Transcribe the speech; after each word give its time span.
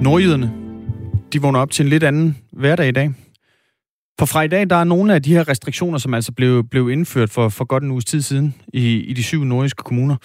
Nordjyderne, 0.00 0.52
de 1.32 1.42
vågner 1.42 1.60
op 1.60 1.70
til 1.70 1.82
en 1.82 1.88
lidt 1.88 2.02
anden 2.02 2.38
hverdag 2.52 2.88
i 2.88 2.90
dag. 2.90 3.10
For 4.18 4.26
fra 4.26 4.42
i 4.42 4.48
dag, 4.48 4.70
der 4.70 4.76
er 4.76 4.84
nogle 4.84 5.14
af 5.14 5.22
de 5.22 5.32
her 5.32 5.48
restriktioner, 5.48 5.98
som 5.98 6.14
altså 6.14 6.32
blev, 6.32 6.64
blev 6.64 6.90
indført 6.90 7.30
for, 7.30 7.48
for 7.48 7.64
godt 7.64 7.82
en 7.82 7.90
uges 7.90 8.04
tid 8.04 8.22
siden 8.22 8.54
i, 8.74 8.96
i 8.96 9.12
de 9.12 9.22
syv 9.22 9.44
nordiske 9.44 9.82
kommuner, 9.82 10.16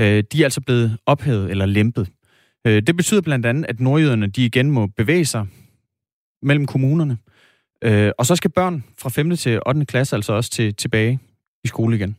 øh, 0.00 0.24
de 0.32 0.40
er 0.40 0.44
altså 0.44 0.60
blevet 0.60 0.98
ophævet 1.06 1.50
eller 1.50 1.66
lempet. 1.66 2.08
Øh, 2.66 2.82
det 2.82 2.96
betyder 2.96 3.20
blandt 3.20 3.46
andet, 3.46 3.66
at 3.68 3.80
nordjyderne 3.80 4.26
de 4.26 4.44
igen 4.44 4.70
må 4.70 4.86
bevæge 4.86 5.24
sig 5.24 5.46
mellem 6.42 6.66
kommunerne. 6.66 7.18
Øh, 7.84 8.12
og 8.18 8.26
så 8.26 8.36
skal 8.36 8.50
børn 8.50 8.84
fra 8.98 9.08
5. 9.08 9.36
til 9.36 9.60
8. 9.66 9.86
klasse 9.86 10.16
altså 10.16 10.32
også 10.32 10.50
til, 10.50 10.74
tilbage 10.74 11.18
i 11.64 11.68
skole 11.68 11.96
igen. 11.96 12.16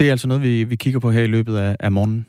Det 0.00 0.06
er 0.06 0.10
altså 0.10 0.28
noget, 0.28 0.42
vi, 0.42 0.64
vi 0.64 0.76
kigger 0.76 1.00
på 1.00 1.10
her 1.10 1.22
i 1.22 1.26
løbet 1.26 1.56
af, 1.56 1.76
af 1.80 1.92
morgenen. 1.92 2.26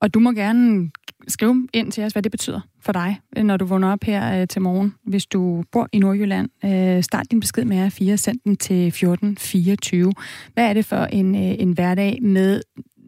Og 0.00 0.14
du 0.14 0.20
må 0.20 0.32
gerne 0.32 0.90
skrive 1.28 1.68
ind 1.72 1.92
til 1.92 2.04
os, 2.04 2.12
hvad 2.12 2.22
det 2.22 2.32
betyder 2.32 2.60
for 2.80 2.92
dig, 2.92 3.20
øh, 3.36 3.44
når 3.44 3.56
du 3.56 3.64
vågner 3.64 3.92
op 3.92 4.04
her 4.04 4.40
øh, 4.40 4.48
til 4.48 4.62
morgen. 4.62 4.94
Hvis 5.04 5.26
du 5.26 5.64
bor 5.72 5.88
i 5.92 5.98
Nordjylland, 5.98 6.48
øh, 6.64 7.02
start 7.02 7.30
din 7.30 7.40
besked 7.40 7.64
med 7.64 7.86
R4, 7.86 8.16
send 8.16 8.38
den 8.44 8.56
til 8.56 8.86
1424. 8.86 10.12
Hvad 10.54 10.64
er 10.64 10.72
det 10.72 10.84
for 10.84 11.04
en, 11.04 11.34
øh, 11.34 11.54
en 11.58 11.72
hverdag 11.72 12.18
med 12.22 12.60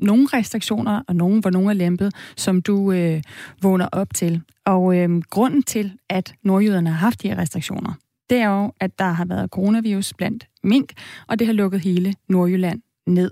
nogle 0.03 0.27
restriktioner, 0.33 1.03
og 1.09 1.17
nogle, 1.17 1.41
hvor 1.41 1.51
nogle 1.51 1.71
er 1.71 1.75
lempet, 1.75 2.15
som 2.37 2.63
du 2.63 2.93
øh, 2.93 3.23
vågner 3.63 3.89
op 3.93 4.15
til. 4.15 4.43
Og 4.67 4.97
øh, 4.97 5.23
grunden 5.31 5.63
til, 5.63 5.93
at 6.09 6.35
nordjyderne 6.43 6.91
har 6.91 6.97
haft 6.97 7.23
de 7.23 7.29
her 7.29 7.39
restriktioner, 7.39 7.95
det 8.31 8.39
er 8.39 8.49
jo, 8.49 8.73
at 8.81 8.99
der 8.99 9.05
har 9.05 9.25
været 9.25 9.51
coronavirus 9.51 10.13
blandt 10.19 10.49
mink, 10.63 10.93
og 11.29 11.39
det 11.39 11.47
har 11.47 11.55
lukket 11.55 11.81
hele 11.81 12.15
Nordjylland 12.29 12.83
ned. 13.07 13.31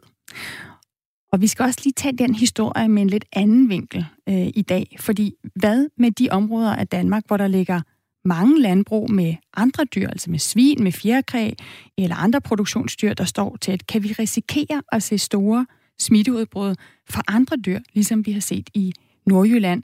Og 1.32 1.40
vi 1.40 1.46
skal 1.46 1.62
også 1.62 1.80
lige 1.84 1.92
tage 1.92 2.16
den 2.16 2.34
historie 2.34 2.88
med 2.88 3.02
en 3.02 3.10
lidt 3.10 3.24
anden 3.32 3.68
vinkel 3.68 4.06
øh, 4.28 4.46
i 4.54 4.62
dag, 4.62 4.96
fordi 5.00 5.34
hvad 5.54 5.88
med 5.96 6.10
de 6.10 6.28
områder 6.30 6.76
af 6.76 6.88
Danmark, 6.88 7.22
hvor 7.26 7.36
der 7.36 7.46
ligger 7.46 7.80
mange 8.24 8.60
landbrug 8.60 9.10
med 9.10 9.34
andre 9.56 9.84
dyr, 9.84 10.08
altså 10.08 10.30
med 10.30 10.38
svin, 10.38 10.82
med 10.82 10.92
fjerkræ 10.92 11.50
eller 11.98 12.16
andre 12.16 12.40
produktionsdyr, 12.40 13.14
der 13.14 13.24
står 13.24 13.56
tæt, 13.60 13.86
kan 13.86 14.02
vi 14.02 14.14
risikere 14.18 14.82
at 14.92 15.02
se 15.02 15.18
store 15.18 15.66
smitteudbrud 15.98 16.74
fra 17.10 17.22
andre 17.28 17.56
dyr, 17.56 17.80
ligesom 17.94 18.26
vi 18.26 18.32
har 18.32 18.40
set 18.40 18.70
i 18.74 18.92
Nordjylland? 19.26 19.82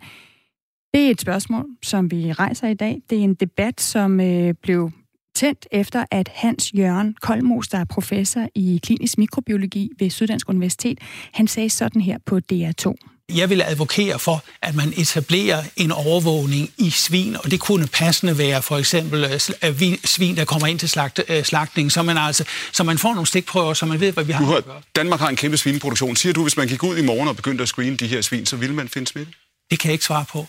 Det 0.95 1.06
er 1.06 1.11
et 1.11 1.20
spørgsmål, 1.20 1.67
som 1.83 2.11
vi 2.11 2.33
rejser 2.33 2.69
i 2.69 2.75
dag. 2.75 3.03
Det 3.11 3.19
er 3.19 3.22
en 3.22 3.34
debat, 3.34 3.81
som 3.81 4.20
øh, 4.20 4.55
blev 4.62 4.91
tændt 5.34 5.66
efter, 5.72 6.04
at 6.10 6.30
Hans 6.34 6.72
Jørgen 6.74 7.16
Kolmos, 7.22 7.68
der 7.68 7.78
er 7.78 7.84
professor 7.84 8.48
i 8.54 8.80
klinisk 8.82 9.18
mikrobiologi 9.18 9.91
ved 9.98 10.10
Syddansk 10.10 10.48
Universitet, 10.48 10.98
han 11.32 11.48
sagde 11.48 11.70
sådan 11.70 12.00
her 12.00 12.18
på 12.26 12.41
DR2. 12.52 12.94
Jeg 13.34 13.50
vil 13.50 13.62
advokere 13.62 14.18
for, 14.18 14.44
at 14.62 14.74
man 14.74 14.92
etablerer 14.96 15.62
en 15.76 15.92
overvågning 15.92 16.70
i 16.78 16.91
svin, 16.91 17.36
og 17.36 17.50
det 17.50 17.60
kunne 17.60 17.86
passende 17.86 18.38
være 18.38 18.62
for 18.62 18.76
eksempel 18.76 19.24
øh, 19.24 19.98
svin, 20.04 20.36
der 20.36 20.44
kommer 20.44 20.66
ind 20.66 20.78
til 20.78 20.88
slagt, 20.88 21.20
øh, 21.28 21.42
slagtning, 21.44 21.92
så 21.92 22.02
man, 22.02 22.19
altså, 22.19 22.44
så 22.72 22.84
man 22.84 22.98
får 22.98 23.14
nogle 23.14 23.26
stikprøver, 23.26 23.74
så 23.74 23.86
man 23.86 24.00
ved, 24.00 24.12
hvad 24.12 24.24
vi 24.24 24.32
har. 24.32 24.44
Du 24.44 24.50
har 24.50 24.82
Danmark 24.96 25.20
har 25.20 25.28
en 25.28 25.36
kæmpe 25.36 25.56
svineproduktion. 25.56 26.16
Siger 26.16 26.32
du, 26.32 26.42
hvis 26.42 26.56
man 26.56 26.69
gik 26.69 26.82
ud 26.82 26.96
i 26.96 27.02
morgen 27.02 27.28
og 27.28 27.36
begyndte 27.36 27.62
at 27.62 27.69
screene 27.69 27.96
de 27.96 28.06
her 28.06 28.20
svin, 28.20 28.46
så 28.46 28.56
ville 28.56 28.74
man 28.74 28.88
finde 28.88 29.06
smitte? 29.06 29.32
Det 29.70 29.78
kan 29.78 29.88
jeg 29.88 29.92
ikke 29.92 30.04
svare 30.04 30.24
på. 30.32 30.46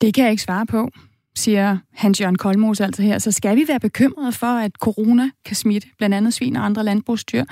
Det 0.00 0.14
kan 0.14 0.24
jeg 0.24 0.30
ikke 0.30 0.42
svare 0.42 0.66
på 0.66 0.90
siger 1.36 1.78
Hans-Jørgen 1.92 2.38
Kolmos 2.38 2.80
altså 2.80 3.02
her, 3.02 3.18
så 3.18 3.30
skal 3.30 3.56
vi 3.56 3.64
være 3.68 3.80
bekymrede 3.80 4.32
for, 4.32 4.46
at 4.46 4.72
corona 4.80 5.30
kan 5.44 5.56
smitte 5.56 5.88
blandt 5.98 6.14
andet 6.14 6.34
svin 6.34 6.56
og 6.56 6.64
andre 6.64 6.84
landbrugsdyr. 6.84 7.44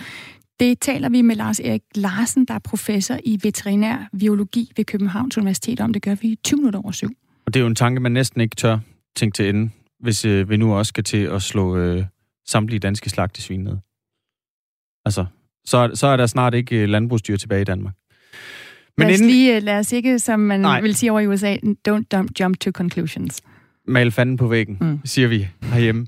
Det 0.60 0.80
taler 0.80 1.08
vi 1.08 1.22
med 1.22 1.36
Lars 1.36 1.60
Erik 1.60 1.82
Larsen, 1.94 2.44
der 2.44 2.54
er 2.54 2.58
professor 2.58 3.16
i 3.24 3.38
veterinær 3.42 4.08
biologi 4.18 4.72
ved 4.76 4.84
Københavns 4.84 5.38
Universitet 5.38 5.80
om. 5.80 5.92
Det 5.92 6.02
gør 6.02 6.14
vi 6.14 6.28
i 6.28 6.38
20 6.44 6.56
minutter 6.56 6.80
over 6.80 6.92
syv. 6.92 7.08
Og 7.46 7.54
det 7.54 7.60
er 7.60 7.62
jo 7.62 7.66
en 7.68 7.74
tanke, 7.74 8.00
man 8.00 8.12
næsten 8.12 8.40
ikke 8.40 8.56
tør 8.56 8.78
tænke 9.16 9.34
til 9.34 9.48
ende, 9.48 9.70
hvis 10.00 10.24
øh, 10.24 10.50
vi 10.50 10.56
nu 10.56 10.74
også 10.74 10.88
skal 10.88 11.04
til 11.04 11.22
at 11.22 11.42
slå 11.42 11.76
øh, 11.76 12.04
samtlige 12.48 12.80
danske 12.80 13.10
slagtesvin 13.10 13.60
ned. 13.60 13.76
Altså, 15.04 15.26
så, 15.64 15.90
så 15.94 16.06
er 16.06 16.16
der 16.16 16.26
snart 16.26 16.54
ikke 16.54 16.76
øh, 16.76 16.88
landbrugsdyr 16.88 17.36
tilbage 17.36 17.60
i 17.60 17.64
Danmark. 17.64 17.94
Men 18.96 19.06
lad, 19.06 19.14
os 19.14 19.20
inden... 19.20 19.30
lige, 19.30 19.56
øh, 19.56 19.62
lad 19.62 19.78
os 19.78 19.92
ikke, 19.92 20.18
som 20.18 20.40
man 20.40 20.60
Nej. 20.60 20.80
vil 20.80 20.94
sige 20.94 21.10
over 21.10 21.20
i 21.20 21.26
USA, 21.26 21.56
don't 21.88 22.26
jump 22.40 22.60
to 22.60 22.70
conclusions 22.70 23.42
male 23.86 24.10
fanden 24.10 24.36
på 24.36 24.48
væggen, 24.48 24.78
mm. 24.80 25.00
siger 25.04 25.28
vi 25.28 25.48
herhjemme. 25.62 26.06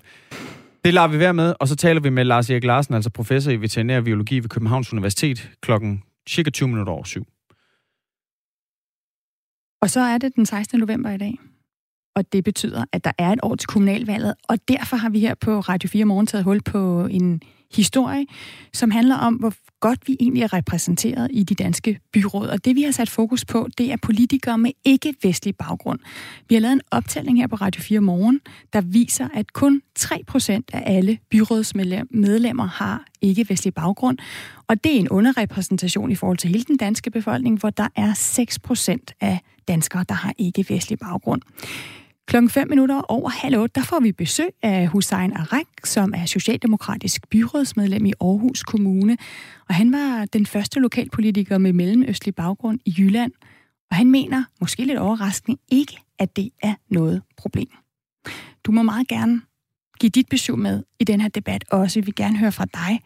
Det 0.84 0.94
lader 0.94 1.08
vi 1.08 1.18
være 1.18 1.34
med, 1.34 1.54
og 1.60 1.68
så 1.68 1.76
taler 1.76 2.00
vi 2.00 2.10
med 2.10 2.24
Lars 2.24 2.50
Erik 2.50 2.64
Larsen, 2.64 2.94
altså 2.94 3.10
professor 3.10 3.52
i 3.52 3.56
veterinær 3.56 4.00
biologi 4.00 4.38
ved 4.38 4.48
Københavns 4.48 4.92
Universitet, 4.92 5.50
klokken 5.60 6.02
cirka 6.28 6.50
20 6.50 6.68
minutter 6.68 6.92
over 6.92 7.04
syv. 7.04 7.26
Og 9.82 9.90
så 9.90 10.00
er 10.00 10.18
det 10.18 10.36
den 10.36 10.46
16. 10.46 10.80
november 10.80 11.10
i 11.10 11.18
dag. 11.18 11.38
Og 12.14 12.32
det 12.32 12.44
betyder, 12.44 12.84
at 12.92 13.04
der 13.04 13.12
er 13.18 13.32
et 13.32 13.40
år 13.42 13.54
til 13.54 13.66
kommunalvalget, 13.66 14.34
og 14.48 14.58
derfor 14.68 14.96
har 14.96 15.08
vi 15.08 15.20
her 15.20 15.34
på 15.34 15.60
Radio 15.60 15.88
4 15.88 16.04
Morgen 16.04 16.26
taget 16.26 16.44
hul 16.44 16.62
på 16.62 17.06
en 17.06 17.42
historie, 17.76 18.26
som 18.72 18.90
handler 18.90 19.16
om, 19.16 19.34
hvor 19.34 19.52
godt 19.80 20.08
vi 20.08 20.16
egentlig 20.20 20.42
er 20.42 20.52
repræsenteret 20.52 21.28
i 21.32 21.42
de 21.42 21.54
danske 21.54 21.98
byråd. 22.12 22.48
Og 22.48 22.64
det 22.64 22.76
vi 22.76 22.82
har 22.82 22.90
sat 22.90 23.10
fokus 23.10 23.44
på, 23.44 23.68
det 23.78 23.92
er 23.92 23.96
politikere 24.02 24.58
med 24.58 24.70
ikke-vestlig 24.84 25.56
baggrund. 25.56 26.00
Vi 26.48 26.54
har 26.54 26.60
lavet 26.60 26.72
en 26.72 26.80
optælling 26.90 27.38
her 27.38 27.46
på 27.46 27.56
Radio 27.56 27.82
4 27.82 28.00
Morgen, 28.00 28.40
der 28.72 28.80
viser, 28.80 29.28
at 29.34 29.52
kun 29.52 29.82
3% 29.98 30.60
af 30.72 30.82
alle 30.96 31.18
byrådsmedlemmer 31.30 32.66
har 32.66 33.04
ikke-vestlig 33.22 33.74
baggrund. 33.74 34.18
Og 34.68 34.84
det 34.84 34.94
er 34.94 34.98
en 35.00 35.08
underrepræsentation 35.08 36.10
i 36.10 36.14
forhold 36.14 36.38
til 36.38 36.50
hele 36.50 36.64
den 36.64 36.76
danske 36.76 37.10
befolkning, 37.10 37.58
hvor 37.58 37.70
der 37.70 37.88
er 37.96 38.12
6% 39.10 39.16
af 39.20 39.38
danskere, 39.68 40.04
der 40.08 40.14
har 40.14 40.32
ikke-vestlig 40.38 40.98
baggrund. 40.98 41.42
Klokken 42.32 42.50
5 42.50 42.68
minutter 42.68 43.00
over 43.00 43.30
halv 43.30 43.58
8, 43.58 43.72
der 43.74 43.82
får 43.82 44.00
vi 44.00 44.12
besøg 44.12 44.48
af 44.62 44.86
Hussein 44.86 45.32
Arak, 45.32 45.66
som 45.84 46.14
er 46.16 46.26
socialdemokratisk 46.26 47.28
byrådsmedlem 47.28 48.06
i 48.06 48.12
Aarhus 48.20 48.62
Kommune. 48.62 49.16
Og 49.68 49.74
han 49.74 49.92
var 49.92 50.24
den 50.32 50.46
første 50.46 50.80
lokalpolitiker 50.80 51.58
med 51.58 51.72
mellemøstlig 51.72 52.34
baggrund 52.34 52.80
i 52.84 52.94
Jylland. 52.98 53.32
Og 53.90 53.96
han 53.96 54.10
mener, 54.10 54.44
måske 54.60 54.84
lidt 54.84 54.98
overraskende, 54.98 55.58
ikke, 55.68 55.98
at 56.18 56.36
det 56.36 56.50
er 56.62 56.74
noget 56.90 57.22
problem. 57.36 57.68
Du 58.64 58.72
må 58.72 58.82
meget 58.82 59.08
gerne 59.08 59.40
give 60.00 60.10
dit 60.10 60.28
besøg 60.28 60.58
med 60.58 60.82
i 61.00 61.04
den 61.04 61.20
her 61.20 61.28
debat 61.28 61.64
også. 61.70 62.00
Vi 62.00 62.04
vil 62.04 62.14
gerne 62.14 62.38
høre 62.38 62.52
fra 62.52 62.64
dig. 62.64 63.00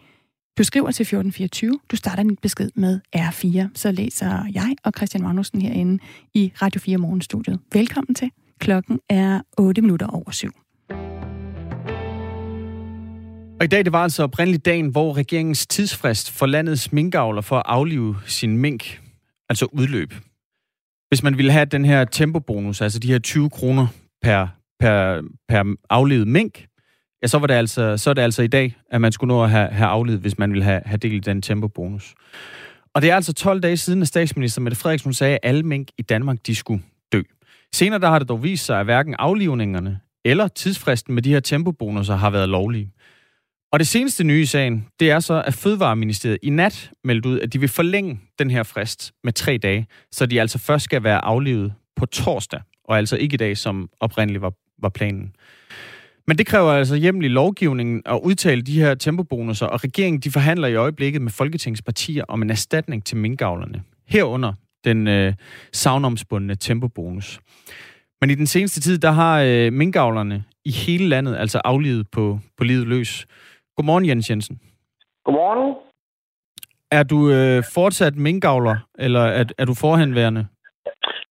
Du 0.58 0.64
skriver 0.64 0.90
til 0.90 1.02
1424. 1.02 1.80
Du 1.90 1.96
starter 1.96 2.22
din 2.22 2.36
besked 2.36 2.70
med 2.74 3.00
R4. 3.16 3.68
Så 3.74 3.92
læser 3.92 4.44
jeg 4.54 4.76
og 4.84 4.92
Christian 4.96 5.22
Magnussen 5.22 5.62
herinde 5.62 5.98
i 6.34 6.52
Radio 6.62 6.80
4 6.80 6.98
Morgenstudiet. 6.98 7.60
Velkommen 7.72 8.14
til. 8.14 8.30
Klokken 8.60 9.00
er 9.08 9.40
8 9.58 9.82
minutter 9.82 10.06
over 10.06 10.30
syv. 10.30 10.52
Og 13.60 13.64
i 13.64 13.66
dag 13.66 13.84
det 13.84 13.92
var 13.92 14.02
altså 14.02 14.22
oprindeligt 14.22 14.64
dagen, 14.64 14.88
hvor 14.88 15.16
regeringens 15.16 15.66
tidsfrist 15.66 16.30
for 16.30 16.46
landets 16.46 16.92
minkavler 16.92 17.42
for 17.42 17.56
at 17.56 17.62
aflive 17.66 18.16
sin 18.26 18.58
mink, 18.58 19.00
altså 19.48 19.66
udløb. 19.72 20.14
Hvis 21.08 21.22
man 21.22 21.36
ville 21.36 21.52
have 21.52 21.64
den 21.64 21.84
her 21.84 22.04
tempobonus, 22.04 22.80
altså 22.80 22.98
de 22.98 23.08
her 23.08 23.18
20 23.18 23.50
kroner 23.50 23.86
per, 24.22 24.46
per, 24.80 25.22
per 25.48 25.76
aflevet 25.90 26.28
mink, 26.28 26.66
ja, 27.22 27.26
så, 27.26 27.38
var 27.38 27.46
det 27.46 27.54
altså, 27.54 27.96
så 27.96 28.10
er 28.10 28.14
det 28.14 28.22
altså 28.22 28.42
i 28.42 28.46
dag, 28.46 28.76
at 28.90 29.00
man 29.00 29.12
skulle 29.12 29.34
nå 29.34 29.44
at 29.44 29.50
have, 29.50 29.68
have 29.68 29.88
aflevet, 29.88 30.20
hvis 30.20 30.38
man 30.38 30.50
ville 30.50 30.64
have, 30.64 30.82
have 30.84 30.98
delt 30.98 31.26
den 31.26 31.42
tempobonus. 31.42 32.14
Og 32.94 33.02
det 33.02 33.10
er 33.10 33.14
altså 33.14 33.32
12 33.32 33.60
dage 33.60 33.76
siden, 33.76 34.02
at 34.02 34.08
statsminister 34.08 34.60
Mette 34.60 34.78
Frederiksen 34.78 35.14
sagde, 35.14 35.34
at 35.34 35.40
alle 35.42 35.62
mink 35.62 35.88
i 35.98 36.02
Danmark, 36.02 36.36
de 36.46 36.54
skulle. 36.54 36.82
Senere 37.74 38.00
der 38.00 38.08
har 38.08 38.18
det 38.18 38.28
dog 38.28 38.42
vist 38.42 38.66
sig, 38.66 38.80
at 38.80 38.86
hverken 38.86 39.14
aflivningerne 39.18 40.00
eller 40.24 40.48
tidsfristen 40.48 41.14
med 41.14 41.22
de 41.22 41.32
her 41.32 41.40
tempobonusser 41.40 42.16
har 42.16 42.30
været 42.30 42.48
lovlige. 42.48 42.92
Og 43.72 43.78
det 43.78 43.88
seneste 43.88 44.24
nye 44.24 44.42
i 44.42 44.44
sagen, 44.44 44.86
det 45.00 45.10
er 45.10 45.20
så, 45.20 45.42
at 45.46 45.54
Fødevareministeriet 45.54 46.38
i 46.42 46.50
nat 46.50 46.90
meldte 47.04 47.28
ud, 47.28 47.40
at 47.40 47.52
de 47.52 47.60
vil 47.60 47.68
forlænge 47.68 48.20
den 48.38 48.50
her 48.50 48.62
frist 48.62 49.12
med 49.24 49.32
tre 49.32 49.58
dage, 49.58 49.86
så 50.12 50.26
de 50.26 50.40
altså 50.40 50.58
først 50.58 50.84
skal 50.84 51.02
være 51.02 51.24
aflivet 51.24 51.72
på 51.96 52.06
torsdag, 52.06 52.60
og 52.84 52.98
altså 52.98 53.16
ikke 53.16 53.34
i 53.34 53.36
dag, 53.36 53.56
som 53.56 53.88
oprindeligt 54.00 54.42
var, 54.42 54.52
var 54.82 54.88
planen. 54.88 55.32
Men 56.26 56.38
det 56.38 56.46
kræver 56.46 56.72
altså 56.72 56.96
hjemmelig 56.96 57.30
lovgivningen 57.30 58.02
at 58.06 58.20
udtale 58.22 58.62
de 58.62 58.80
her 58.80 58.94
tempobonusser, 58.94 59.66
og 59.66 59.84
regeringen 59.84 60.20
de 60.20 60.30
forhandler 60.30 60.68
i 60.68 60.74
øjeblikket 60.74 61.22
med 61.22 61.30
Folketingspartier 61.30 62.24
om 62.28 62.42
en 62.42 62.50
erstatning 62.50 63.04
til 63.04 63.16
minkavlerne. 63.16 63.82
Herunder 64.06 64.52
den 64.88 65.08
øh, 65.08 65.32
savnomspundne 65.72 66.54
tempobonus. 66.54 67.40
Men 68.20 68.30
i 68.30 68.34
den 68.34 68.46
seneste 68.46 68.80
tid, 68.80 68.98
der 68.98 69.10
har 69.10 69.34
øh, 69.48 69.72
minkavlerne 69.72 70.44
i 70.64 70.70
hele 70.70 71.08
landet 71.08 71.36
altså 71.36 71.58
aflivet 71.64 72.06
på, 72.12 72.38
på 72.58 72.64
livet 72.64 72.86
løs. 72.86 73.26
Godmorgen, 73.76 74.06
Jens 74.08 74.30
Jensen. 74.30 74.60
Godmorgen. 75.24 75.76
Er 76.90 77.02
du 77.02 77.30
øh, 77.30 77.62
fortsat 77.74 78.16
minkavler, 78.16 78.76
eller 78.98 79.20
er, 79.20 79.44
er 79.58 79.64
du 79.64 79.74
forhenværende? 79.74 80.46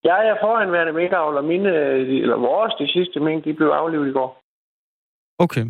Jeg 0.03 0.19
er 0.29 0.35
forhenværende 0.41 0.93
minkavler. 0.93 1.41
Mine, 1.41 1.69
eller 2.23 2.37
vores, 2.37 2.73
de 2.79 2.87
sidste 2.87 3.19
mink, 3.19 3.45
de 3.45 3.53
blev 3.53 3.67
aflivet 3.67 4.07
i 4.09 4.11
går. 4.11 4.41
Okay. 5.39 5.65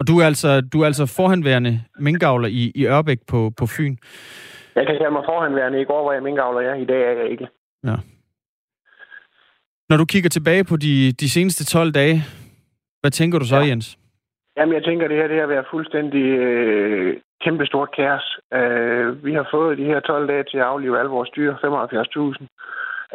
Og 0.00 0.08
du 0.08 0.18
er 0.20 0.26
altså, 0.26 0.60
du 0.60 0.80
er 0.82 0.86
altså 0.86 1.06
forhenværende 1.06 1.80
minkavler 1.98 2.48
i, 2.48 2.72
i 2.74 2.86
Ørbæk 2.86 3.18
på, 3.26 3.52
på 3.58 3.66
Fyn. 3.66 3.96
Jeg 4.74 4.86
kan 4.86 4.96
kalde 4.98 5.10
mig 5.10 5.24
forhenværende. 5.24 5.80
I 5.80 5.84
går 5.84 6.04
var 6.04 6.12
jeg 6.12 6.22
minkavler, 6.22 6.60
ja. 6.60 6.74
I 6.74 6.84
dag 6.84 7.02
er 7.02 7.12
jeg 7.20 7.30
ikke. 7.30 7.48
Ja. 7.84 7.96
Når 9.88 9.96
du 9.96 10.04
kigger 10.04 10.30
tilbage 10.30 10.64
på 10.64 10.76
de, 10.76 11.12
de 11.12 11.30
seneste 11.30 11.64
12 11.64 11.92
dage, 11.92 12.22
hvad 13.00 13.10
tænker 13.10 13.38
du 13.38 13.44
så, 13.44 13.56
ja. 13.56 13.66
Jens? 13.66 13.98
Jamen, 14.56 14.74
jeg 14.74 14.84
tænker, 14.84 15.08
det 15.08 15.16
her 15.16 15.28
det 15.28 15.40
har 15.40 15.46
været 15.46 15.66
fuldstændig 15.70 16.24
øh, 16.24 17.16
kæmpestort 17.44 17.90
kaos. 17.96 18.38
Øh, 18.54 19.24
vi 19.24 19.32
har 19.34 19.48
fået 19.50 19.78
de 19.78 19.84
her 19.84 20.00
12 20.00 20.28
dage 20.28 20.44
til 20.44 20.58
at 20.58 20.64
aflive 20.64 20.98
alle 20.98 21.10
vores 21.10 21.30
dyr, 21.36 21.54
75.000. 21.54 22.46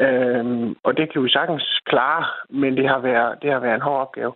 Øhm, 0.05 0.75
og 0.83 0.97
det 0.97 1.11
kan 1.11 1.23
vi 1.23 1.29
sagtens 1.29 1.79
klare, 1.85 2.25
men 2.49 2.77
det 2.77 2.87
har 2.89 2.99
været, 2.99 3.41
det 3.41 3.51
har 3.51 3.59
været 3.59 3.75
en 3.75 3.87
hård 3.87 4.01
opgave. 4.01 4.33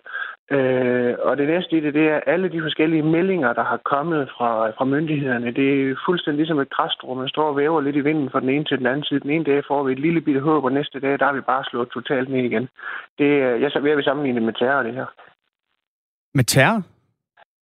Øh, 0.52 1.16
og 1.20 1.38
det 1.38 1.48
næste 1.48 1.78
i 1.78 1.80
det, 1.80 1.94
det 1.94 2.08
er 2.10 2.20
alle 2.28 2.50
de 2.50 2.62
forskellige 2.62 3.04
meldinger, 3.04 3.54
der 3.54 3.64
har 3.64 3.78
kommet 3.78 4.30
fra, 4.38 4.70
fra 4.70 4.86
myndighederne. 4.86 5.52
Det 5.52 5.92
er 5.92 5.96
fuldstændig 6.06 6.38
ligesom 6.38 6.60
et 6.60 6.70
græsstrå. 6.70 7.14
Man 7.14 7.30
står 7.30 7.48
og 7.50 7.58
væver 7.58 7.82
lidt 7.82 7.96
i 7.96 8.00
vinden 8.00 8.30
fra 8.30 8.40
den 8.40 8.50
ene 8.50 8.66
til 8.66 8.78
den 8.78 8.88
anden 8.88 9.04
side. 9.04 9.20
Den 9.20 9.30
ene 9.30 9.44
dag 9.44 9.64
får 9.68 9.84
vi 9.84 9.92
et 9.92 10.00
lille 10.00 10.22
bitte 10.22 10.42
håb, 10.42 10.64
og 10.64 10.72
næste 10.72 11.00
dag, 11.00 11.20
der 11.20 11.26
er 11.26 11.34
vi 11.34 11.42
bare 11.42 11.64
slået 11.64 11.90
totalt 11.90 12.30
ned 12.30 12.44
igen. 12.44 12.70
Det, 13.18 13.62
jeg 13.62 13.72
så 13.72 13.80
vil 13.80 14.04
sammenligne 14.04 14.40
det 14.40 14.46
med 14.46 14.54
terror, 14.54 14.84
det 14.84 14.94
her. 14.94 15.06
Med 16.34 16.44
terror? 16.44 16.82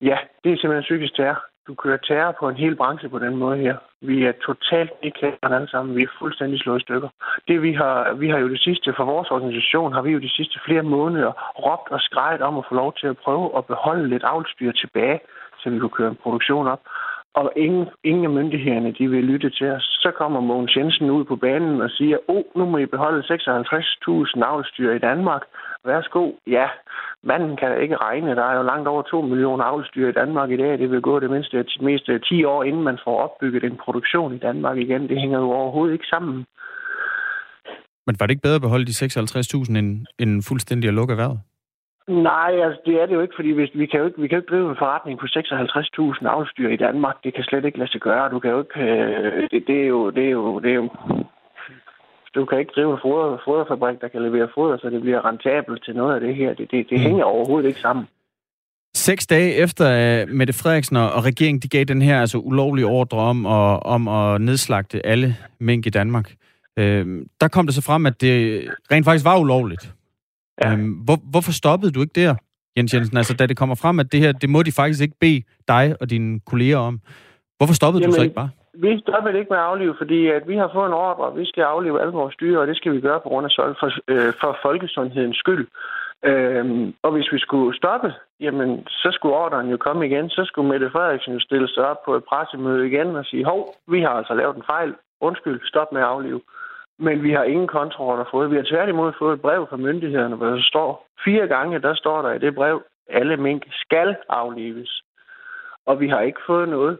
Ja, 0.01 0.17
det 0.43 0.51
er 0.51 0.57
simpelthen 0.57 0.83
psykisk 0.83 1.15
terror 1.15 1.50
du 1.67 1.75
kører 1.75 1.97
terror 1.97 2.35
på 2.39 2.49
en 2.49 2.55
hel 2.55 2.75
branche 2.75 3.09
på 3.09 3.19
den 3.19 3.35
måde 3.35 3.57
her. 3.57 3.75
Vi 4.01 4.25
er 4.25 4.31
totalt 4.31 4.91
ikke 5.01 5.37
alle 5.43 5.69
sammen. 5.69 5.95
Vi 5.95 6.03
er 6.03 6.17
fuldstændig 6.19 6.59
slået 6.59 6.79
i 6.79 6.81
stykker. 6.81 7.09
Det 7.47 7.61
vi 7.61 7.73
har, 7.73 8.13
vi 8.13 8.29
har 8.29 8.37
jo 8.37 8.49
det 8.49 8.61
sidste, 8.61 8.93
for 8.97 9.05
vores 9.05 9.31
organisation, 9.31 9.93
har 9.93 10.01
vi 10.01 10.11
jo 10.11 10.19
de 10.19 10.35
sidste 10.37 10.59
flere 10.65 10.83
måneder 10.83 11.31
råbt 11.65 11.91
og 11.91 12.01
skrejet 12.01 12.41
om 12.41 12.57
at 12.57 12.65
få 12.69 12.75
lov 12.75 12.93
til 12.99 13.07
at 13.07 13.17
prøve 13.17 13.57
at 13.57 13.65
beholde 13.65 14.09
lidt 14.09 14.23
avlstyr 14.23 14.71
tilbage, 14.71 15.19
så 15.59 15.69
vi 15.69 15.79
kunne 15.79 15.97
køre 15.99 16.09
en 16.09 16.23
produktion 16.23 16.67
op. 16.67 16.81
Og 17.33 17.51
ingen, 17.55 17.85
ingen 18.03 18.25
af 18.25 18.29
myndighederne, 18.29 18.91
de 18.99 19.07
vil 19.09 19.23
lytte 19.23 19.49
til 19.49 19.67
os. 19.71 19.83
Så 19.83 20.11
kommer 20.17 20.39
Mogens 20.39 20.75
Jensen 20.75 21.09
ud 21.09 21.25
på 21.25 21.35
banen 21.35 21.81
og 21.81 21.89
siger, 21.89 22.17
åh, 22.27 22.35
oh, 22.35 22.43
nu 22.55 22.65
må 22.65 22.77
I 22.77 22.85
beholde 22.85 23.23
56.000 23.23 24.43
avlstyr 24.43 24.91
i 24.93 24.99
Danmark. 24.99 25.41
Værsgo. 25.85 26.31
Ja, 26.47 26.67
manden 27.23 27.57
kan 27.57 27.81
ikke 27.81 27.97
regne. 27.97 28.35
Der 28.35 28.43
er 28.43 28.55
jo 28.57 28.63
langt 28.63 28.87
over 28.87 29.01
2 29.01 29.21
millioner 29.21 29.63
avlstyr 29.63 30.09
i 30.09 30.11
Danmark 30.11 30.49
i 30.51 30.57
dag. 30.57 30.79
Det 30.79 30.91
vil 30.91 31.01
gå 31.01 31.19
det 31.19 31.29
mindste 31.29 31.65
mest 31.81 32.09
10 32.29 32.43
år, 32.43 32.63
inden 32.63 32.83
man 32.83 32.97
får 33.03 33.17
opbygget 33.25 33.63
en 33.63 33.77
produktion 33.85 34.35
i 34.35 34.37
Danmark 34.37 34.77
igen. 34.77 35.09
Det 35.09 35.19
hænger 35.19 35.39
jo 35.39 35.51
overhovedet 35.51 35.93
ikke 35.93 36.07
sammen. 36.07 36.45
Men 38.07 38.15
var 38.19 38.25
det 38.25 38.31
ikke 38.31 38.41
bedre 38.41 38.55
at 38.55 38.61
beholde 38.61 38.85
de 38.85 39.05
56.000 39.05 39.77
end, 39.77 40.05
end 40.19 40.43
fuldstændig 40.43 40.87
at 40.87 40.93
lukke 40.93 41.11
erhvervet? 41.11 41.39
Nej, 42.07 42.51
altså 42.65 42.81
det 42.85 43.01
er 43.01 43.05
det 43.05 43.15
jo 43.15 43.21
ikke, 43.21 43.35
fordi 43.35 43.51
hvis, 43.51 43.69
vi, 43.73 43.85
kan 43.85 43.99
jo 43.99 44.05
ikke, 44.05 44.21
vi 44.21 44.27
kan 44.27 44.35
jo 44.35 44.41
ikke 44.41 44.51
drive 44.53 44.69
en 44.69 44.81
forretning 44.83 45.19
på 45.19 45.25
56.000 45.25 46.27
avlstyr 46.27 46.69
i 46.69 46.75
Danmark. 46.85 47.15
Det 47.23 47.33
kan 47.33 47.43
slet 47.43 47.65
ikke 47.65 47.77
lade 47.77 47.91
sig 47.91 48.01
gøre. 48.01 48.29
Du 48.29 48.39
kan 48.39 48.51
jo 48.51 48.59
ikke... 48.59 48.79
Øh, 48.79 49.49
det, 49.51 49.63
det, 49.67 49.81
er 49.83 49.87
jo, 49.87 50.09
det, 50.09 50.25
er 50.25 50.29
jo, 50.29 50.59
det 50.59 50.71
er 50.71 50.75
jo 50.75 50.89
du 52.35 52.45
kan 52.45 52.59
ikke 52.59 52.71
drive 52.75 52.93
en 52.93 52.99
foder, 53.01 53.37
foderfabrik, 53.45 54.01
der 54.01 54.07
kan 54.07 54.21
levere 54.21 54.47
foder, 54.55 54.77
så 54.77 54.89
det 54.89 55.01
bliver 55.01 55.25
rentabelt 55.25 55.83
til 55.85 55.95
noget 55.95 56.15
af 56.15 56.21
det 56.21 56.35
her. 56.35 56.53
Det, 56.53 56.71
det, 56.71 56.87
det 56.89 56.97
mm. 56.97 57.03
hænger 57.03 57.23
overhovedet 57.23 57.67
ikke 57.67 57.79
sammen. 57.79 58.05
Seks 58.95 59.27
dage 59.27 59.53
efter 59.53 59.87
at 59.87 60.29
Mette 60.29 60.53
Frederiksen 60.53 60.97
og 60.97 61.25
regeringen 61.25 61.59
de 61.59 61.67
gav 61.67 61.83
den 61.83 62.01
her 62.01 62.21
altså 62.21 62.37
ulovlige 62.37 62.85
ordre 62.85 63.17
om 63.17 63.45
at, 63.45 63.83
om 63.83 64.07
at 64.07 64.41
nedslagte 64.41 65.05
alle 65.05 65.35
mink 65.59 65.85
i 65.85 65.89
Danmark, 65.89 66.33
øh, 66.77 67.05
der 67.41 67.47
kom 67.47 67.65
det 67.65 67.75
så 67.75 67.81
frem, 67.81 68.05
at 68.05 68.21
det 68.21 68.63
rent 68.91 69.05
faktisk 69.05 69.25
var 69.25 69.39
ulovligt. 69.39 69.93
Ja. 70.61 70.71
Øh, 70.73 70.79
hvor, 71.05 71.17
hvorfor 71.31 71.51
stoppede 71.51 71.91
du 71.91 72.01
ikke 72.01 72.21
der, 72.21 72.35
Jens 72.77 72.93
Jensen? 72.93 73.17
Altså, 73.17 73.33
da 73.33 73.45
det 73.45 73.57
kommer 73.57 73.75
frem, 73.75 73.99
at 73.99 74.11
det 74.11 74.19
her, 74.19 74.31
det 74.31 74.49
må 74.49 74.63
de 74.63 74.71
faktisk 74.71 75.01
ikke 75.01 75.17
bede 75.19 75.41
dig 75.67 75.95
og 76.01 76.09
dine 76.09 76.39
kolleger 76.39 76.77
om. 76.77 76.99
Hvorfor 77.57 77.73
stoppede 77.73 78.01
Jamen, 78.03 78.13
du 78.13 78.15
så 78.15 78.23
ikke 78.23 78.35
bare? 78.35 78.49
vi 78.73 78.99
stopper 78.99 79.29
ikke 79.29 79.53
med 79.53 79.57
at 79.57 79.69
aflive, 79.71 79.95
fordi 79.97 80.27
at 80.27 80.47
vi 80.47 80.55
har 80.55 80.69
fået 80.73 80.87
en 80.87 81.01
ordre, 81.07 81.23
og 81.23 81.37
vi 81.37 81.45
skal 81.45 81.63
aflive 81.63 82.01
alle 82.01 82.13
vores 82.13 82.35
dyr, 82.35 82.59
og 82.59 82.67
det 82.67 82.77
skal 82.77 82.91
vi 82.91 83.01
gøre 83.01 83.19
på 83.19 83.29
grund 83.29 83.45
af 83.45 83.51
for, 83.79 83.89
øh, 84.07 84.33
for 84.41 84.57
folkesundhedens 84.61 85.37
skyld. 85.37 85.67
Øhm, 86.23 86.93
og 87.03 87.11
hvis 87.11 87.31
vi 87.33 87.39
skulle 87.39 87.77
stoppe, 87.77 88.13
jamen, 88.39 88.87
så 88.87 89.09
skulle 89.11 89.35
ordren 89.35 89.69
jo 89.69 89.77
komme 89.77 90.05
igen. 90.05 90.29
Så 90.29 90.41
skulle 90.45 90.69
Mette 90.69 90.89
Frederiksen 90.91 91.33
jo 91.33 91.39
stille 91.39 91.67
sig 91.67 91.83
op 91.91 92.05
på 92.05 92.15
et 92.15 92.23
pressemøde 92.23 92.87
igen 92.87 93.15
og 93.15 93.25
sige, 93.25 93.45
hov, 93.45 93.75
vi 93.87 94.01
har 94.01 94.09
altså 94.19 94.33
lavet 94.33 94.55
en 94.55 94.69
fejl. 94.73 94.93
Undskyld, 95.21 95.59
stop 95.63 95.91
med 95.91 96.01
at 96.01 96.07
aflive. 96.07 96.41
Men 97.05 97.23
vi 97.23 97.31
har 97.31 97.43
ingen 97.43 97.67
kontroller 97.67 98.25
fået. 98.31 98.51
Vi 98.51 98.55
har 98.55 98.67
tværtimod 98.71 99.11
fået 99.19 99.33
et 99.33 99.41
brev 99.41 99.67
fra 99.69 99.77
myndighederne, 99.77 100.35
hvor 100.35 100.45
der 100.45 100.61
står 100.61 101.07
fire 101.25 101.47
gange, 101.47 101.79
der 101.79 101.95
står 101.95 102.21
der 102.21 102.31
i 102.33 102.39
det 102.39 102.55
brev, 102.55 102.83
alle 103.09 103.37
mink 103.37 103.63
skal 103.71 104.15
aflives. 104.29 105.01
Og 105.85 105.99
vi 105.99 106.07
har 106.07 106.21
ikke 106.21 106.39
fået 106.47 106.69
noget. 106.69 106.97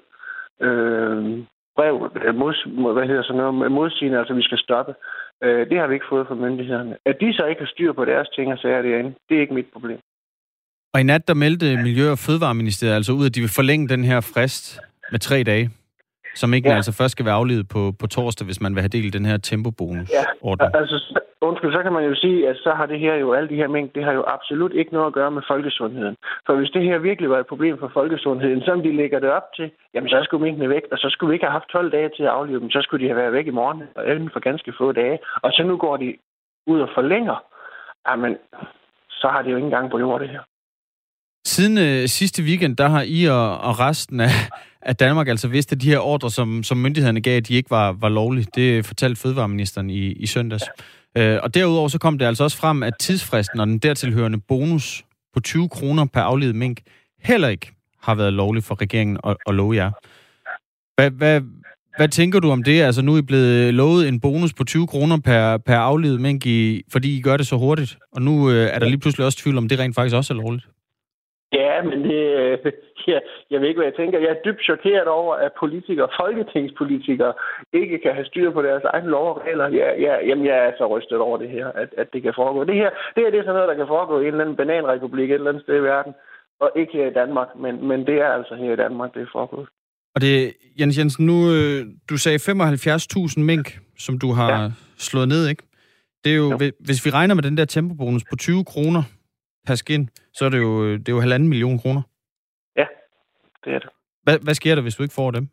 Øh, 0.61 1.43
brev, 1.75 1.95
mod, 2.33 2.93
hvad 2.93 3.07
hedder 3.07 3.23
sådan 3.23 3.41
noget, 3.41 3.71
modsigende, 3.71 4.19
altså 4.19 4.33
vi 4.33 4.43
skal 4.43 4.57
stoppe. 4.57 4.93
Øh, 5.43 5.69
det 5.69 5.77
har 5.79 5.87
vi 5.87 5.93
ikke 5.93 6.05
fået 6.09 6.27
fra 6.27 6.35
myndighederne. 6.35 6.97
At 7.05 7.17
de 7.21 7.33
så 7.33 7.45
ikke 7.45 7.61
har 7.61 7.71
styr 7.75 7.93
på 7.93 8.05
deres 8.05 8.29
ting 8.35 8.53
og 8.53 8.57
sager 8.57 8.81
derinde, 8.81 9.13
det 9.29 9.37
er 9.37 9.41
ikke 9.41 9.53
mit 9.53 9.69
problem. 9.73 9.99
Og 10.93 10.99
i 11.01 11.03
nat, 11.03 11.27
der 11.27 11.33
meldte 11.33 11.77
Miljø- 11.77 12.11
og 12.11 12.17
Fødevareministeriet 12.17 12.95
altså 12.95 13.11
ud, 13.13 13.25
at 13.25 13.35
de 13.35 13.41
vil 13.41 13.55
forlænge 13.55 13.87
den 13.87 14.03
her 14.03 14.21
frist 14.33 14.79
med 15.11 15.19
tre 15.19 15.43
dage, 15.43 15.69
som 16.35 16.53
ikke 16.53 16.69
ja. 16.69 16.75
altså 16.75 16.91
først 16.91 17.11
skal 17.11 17.25
være 17.25 17.33
aflevet 17.33 17.67
på, 17.67 17.93
på 17.99 18.07
torsdag, 18.07 18.45
hvis 18.45 18.61
man 18.61 18.75
vil 18.75 18.81
have 18.81 18.95
delt 18.97 19.13
den 19.13 19.25
her 19.25 19.37
tempobonus. 19.37 20.09
Ja, 20.11 20.25
altså 20.79 21.21
undskyld, 21.41 21.73
så 21.73 21.83
kan 21.83 21.93
man 21.93 22.03
jo 22.03 22.15
sige, 22.15 22.49
at 22.49 22.57
så 22.65 22.71
har 22.79 22.85
det 22.85 22.99
her 22.99 23.15
jo, 23.15 23.33
alle 23.33 23.49
de 23.49 23.55
her 23.55 23.67
mængder, 23.67 23.93
det 23.93 24.03
har 24.03 24.13
jo 24.13 24.23
absolut 24.27 24.73
ikke 24.73 24.93
noget 24.93 25.07
at 25.07 25.13
gøre 25.13 25.31
med 25.31 25.41
folkesundheden. 25.47 26.15
For 26.45 26.53
hvis 26.55 26.69
det 26.69 26.83
her 26.83 26.97
virkelig 26.97 27.29
var 27.29 27.39
et 27.39 27.47
problem 27.47 27.77
for 27.79 27.91
folkesundheden, 27.93 28.61
som 28.61 28.81
de 28.81 28.95
lægger 28.95 29.19
det 29.19 29.29
op 29.29 29.47
til, 29.55 29.71
jamen 29.93 30.09
så 30.09 30.21
skulle 30.23 30.43
minkene 30.43 30.69
væk, 30.69 30.83
og 30.91 30.97
så 30.97 31.07
skulle 31.09 31.29
vi 31.29 31.35
ikke 31.35 31.45
have 31.45 31.59
haft 31.59 31.69
12 31.69 31.91
dage 31.91 32.09
til 32.15 32.23
at 32.23 32.29
aflive 32.29 32.59
dem, 32.59 32.69
så 32.69 32.79
skulle 32.81 33.03
de 33.03 33.09
have 33.09 33.21
været 33.21 33.33
væk 33.33 33.47
i 33.47 33.57
morgen, 33.61 33.83
og 33.95 34.03
inden 34.11 34.29
for 34.33 34.39
ganske 34.39 34.73
få 34.77 34.91
dage. 34.91 35.19
Og 35.41 35.51
så 35.51 35.63
nu 35.63 35.77
går 35.77 35.97
de 35.97 36.17
ud 36.67 36.79
og 36.81 36.89
forlænger. 36.95 37.43
Jamen, 38.09 38.37
så 39.09 39.27
har 39.27 39.41
de 39.41 39.49
jo 39.49 39.55
ikke 39.55 39.65
engang 39.65 39.91
på 39.91 39.99
jord 39.99 40.19
det 40.21 40.29
her. 40.29 40.41
Siden 41.45 41.77
øh, 41.77 42.07
sidste 42.07 42.43
weekend, 42.43 42.77
der 42.77 42.89
har 42.89 43.01
I 43.07 43.25
og, 43.25 43.57
og 43.57 43.79
resten 43.79 44.19
af, 44.19 44.29
af 44.81 44.95
Danmark 44.95 45.27
altså 45.27 45.47
vidst, 45.47 45.71
at 45.71 45.81
de 45.81 45.89
her 45.89 45.99
ordre, 45.99 46.31
som, 46.31 46.63
som 46.63 46.77
myndighederne 46.77 47.21
gav, 47.21 47.39
de 47.39 47.53
ikke 47.53 47.69
var, 47.69 47.91
var 47.91 48.09
lovlige. 48.09 48.47
Det 48.55 48.85
fortalte 48.85 49.21
fødevareministeren 49.21 49.89
i, 49.89 50.11
i 50.11 50.25
søndags. 50.25 50.63
Øh, 51.17 51.39
og 51.43 51.53
derudover 51.53 51.87
så 51.87 51.99
kom 51.99 52.17
det 52.17 52.25
altså 52.25 52.43
også 52.43 52.57
frem, 52.57 52.83
at 52.83 52.93
tidsfristen 52.99 53.59
og 53.59 53.67
den 53.67 53.77
dertilhørende 53.77 54.39
bonus 54.39 55.05
på 55.33 55.39
20 55.39 55.69
kroner 55.69 56.05
per 56.05 56.21
aflevet 56.21 56.55
mink 56.55 56.81
heller 57.21 57.47
ikke 57.47 57.71
har 58.01 58.15
været 58.15 58.33
lovlig 58.33 58.63
for 58.63 58.81
regeringen 58.81 59.17
at, 59.23 59.37
at 59.47 59.55
love 59.55 59.75
jer. 59.75 59.91
Hvad, 60.95 61.11
hvad, 61.11 61.41
hvad 61.97 62.07
tænker 62.07 62.39
du 62.39 62.51
om 62.51 62.63
det? 62.63 62.81
Altså 62.81 63.01
nu 63.01 63.13
er 63.13 63.17
I 63.17 63.21
blevet 63.21 63.73
lovet 63.73 64.07
en 64.07 64.19
bonus 64.19 64.53
på 64.53 64.63
20 64.63 64.87
kroner 64.87 65.17
per, 65.17 65.57
per 65.57 65.77
aflevet 65.77 66.21
mink, 66.21 66.45
i, 66.45 66.81
fordi 66.91 67.17
I 67.17 67.21
gør 67.21 67.37
det 67.37 67.47
så 67.47 67.57
hurtigt. 67.57 67.97
Og 68.11 68.21
nu 68.21 68.51
øh, 68.51 68.69
er 68.73 68.79
der 68.79 68.85
lige 68.85 68.99
pludselig 68.99 69.25
også 69.25 69.37
tvivl 69.37 69.57
om, 69.57 69.69
det 69.69 69.79
rent 69.79 69.95
faktisk 69.95 70.15
også 70.15 70.33
er 70.33 70.37
lovligt. 70.37 70.65
Ja, 71.53 71.83
men 71.83 71.99
det, 72.09 72.21
øh, 72.41 72.57
ja, 73.11 73.19
jeg 73.51 73.59
ved 73.59 73.67
ikke, 73.67 73.79
hvad 73.79 73.91
jeg 73.91 73.99
tænker. 73.99 74.19
Jeg 74.19 74.29
er 74.29 74.43
dybt 74.45 74.63
chokeret 74.69 75.07
over, 75.07 75.33
at 75.35 75.51
politikere, 75.59 76.09
folketingspolitikere, 76.21 77.33
ikke 77.73 77.97
kan 78.03 78.13
have 78.13 78.25
styr 78.25 78.51
på 78.51 78.61
deres 78.61 78.83
egne 78.83 79.09
lov 79.09 79.27
og 79.29 79.41
regler. 79.45 79.67
Ja, 79.67 79.87
ja, 80.05 80.13
jamen, 80.27 80.45
jeg 80.45 80.57
er 80.67 80.71
så 80.77 80.85
rystet 80.87 81.17
over 81.17 81.37
det 81.37 81.49
her, 81.49 81.67
at, 81.67 81.89
at 81.97 82.07
det 82.13 82.21
kan 82.23 82.33
foregå. 82.35 82.63
Det 82.63 82.75
her, 82.75 82.89
det 83.15 83.23
her 83.23 83.31
det 83.31 83.39
er 83.39 83.43
sådan 83.43 83.55
noget, 83.55 83.69
der 83.69 83.81
kan 83.81 83.87
foregå 83.87 84.19
i 84.19 84.21
en 84.21 84.27
eller 84.27 84.43
anden 84.43 84.55
bananrepublik 84.55 85.29
et 85.29 85.33
eller 85.33 85.49
andet 85.49 85.63
sted 85.63 85.75
i 85.75 85.87
verden, 85.93 86.13
og 86.59 86.71
ikke 86.75 86.93
her 86.93 87.07
i 87.07 87.13
Danmark, 87.13 87.47
men, 87.63 87.87
men 87.87 87.99
det 88.07 88.17
er 88.21 88.29
altså 88.37 88.55
her 88.55 88.73
i 88.73 88.81
Danmark, 88.85 89.13
det 89.13 89.21
er 89.21 89.31
foregået. 89.31 89.67
Og 90.15 90.21
det, 90.21 90.53
Jens 90.79 90.97
Jensen, 90.97 91.25
nu, 91.25 91.37
øh, 91.53 91.85
du 92.09 92.17
sagde 92.17 92.37
75.000 92.37 93.39
mink, 93.39 93.79
som 93.97 94.19
du 94.19 94.31
har 94.31 94.51
ja. 94.51 94.69
slået 94.97 95.27
ned, 95.27 95.47
ikke? 95.47 95.63
Det 96.23 96.31
er 96.31 96.35
jo, 96.35 96.51
jo, 96.51 96.71
hvis 96.79 97.05
vi 97.05 97.09
regner 97.09 97.35
med 97.35 97.43
den 97.43 97.57
der 97.57 97.65
tempobonus 97.65 98.23
på 98.29 98.35
20 98.35 98.65
kroner 98.65 99.03
per 99.67 99.75
skin, 99.75 100.09
så 100.33 100.45
er 100.45 100.49
det 100.49 100.59
jo, 100.59 100.93
det 100.93 101.09
er 101.09 101.13
jo 101.13 101.19
halvanden 101.19 101.49
million 101.49 101.79
kroner. 101.79 102.01
Ja, 102.75 102.85
det 103.65 103.73
er 103.73 103.79
det. 103.79 103.89
Hvad, 104.23 104.37
hvad 104.43 104.53
sker 104.53 104.75
der, 104.75 104.81
hvis 104.81 104.95
du 104.95 105.03
ikke 105.03 105.15
får 105.15 105.31
dem? 105.31 105.47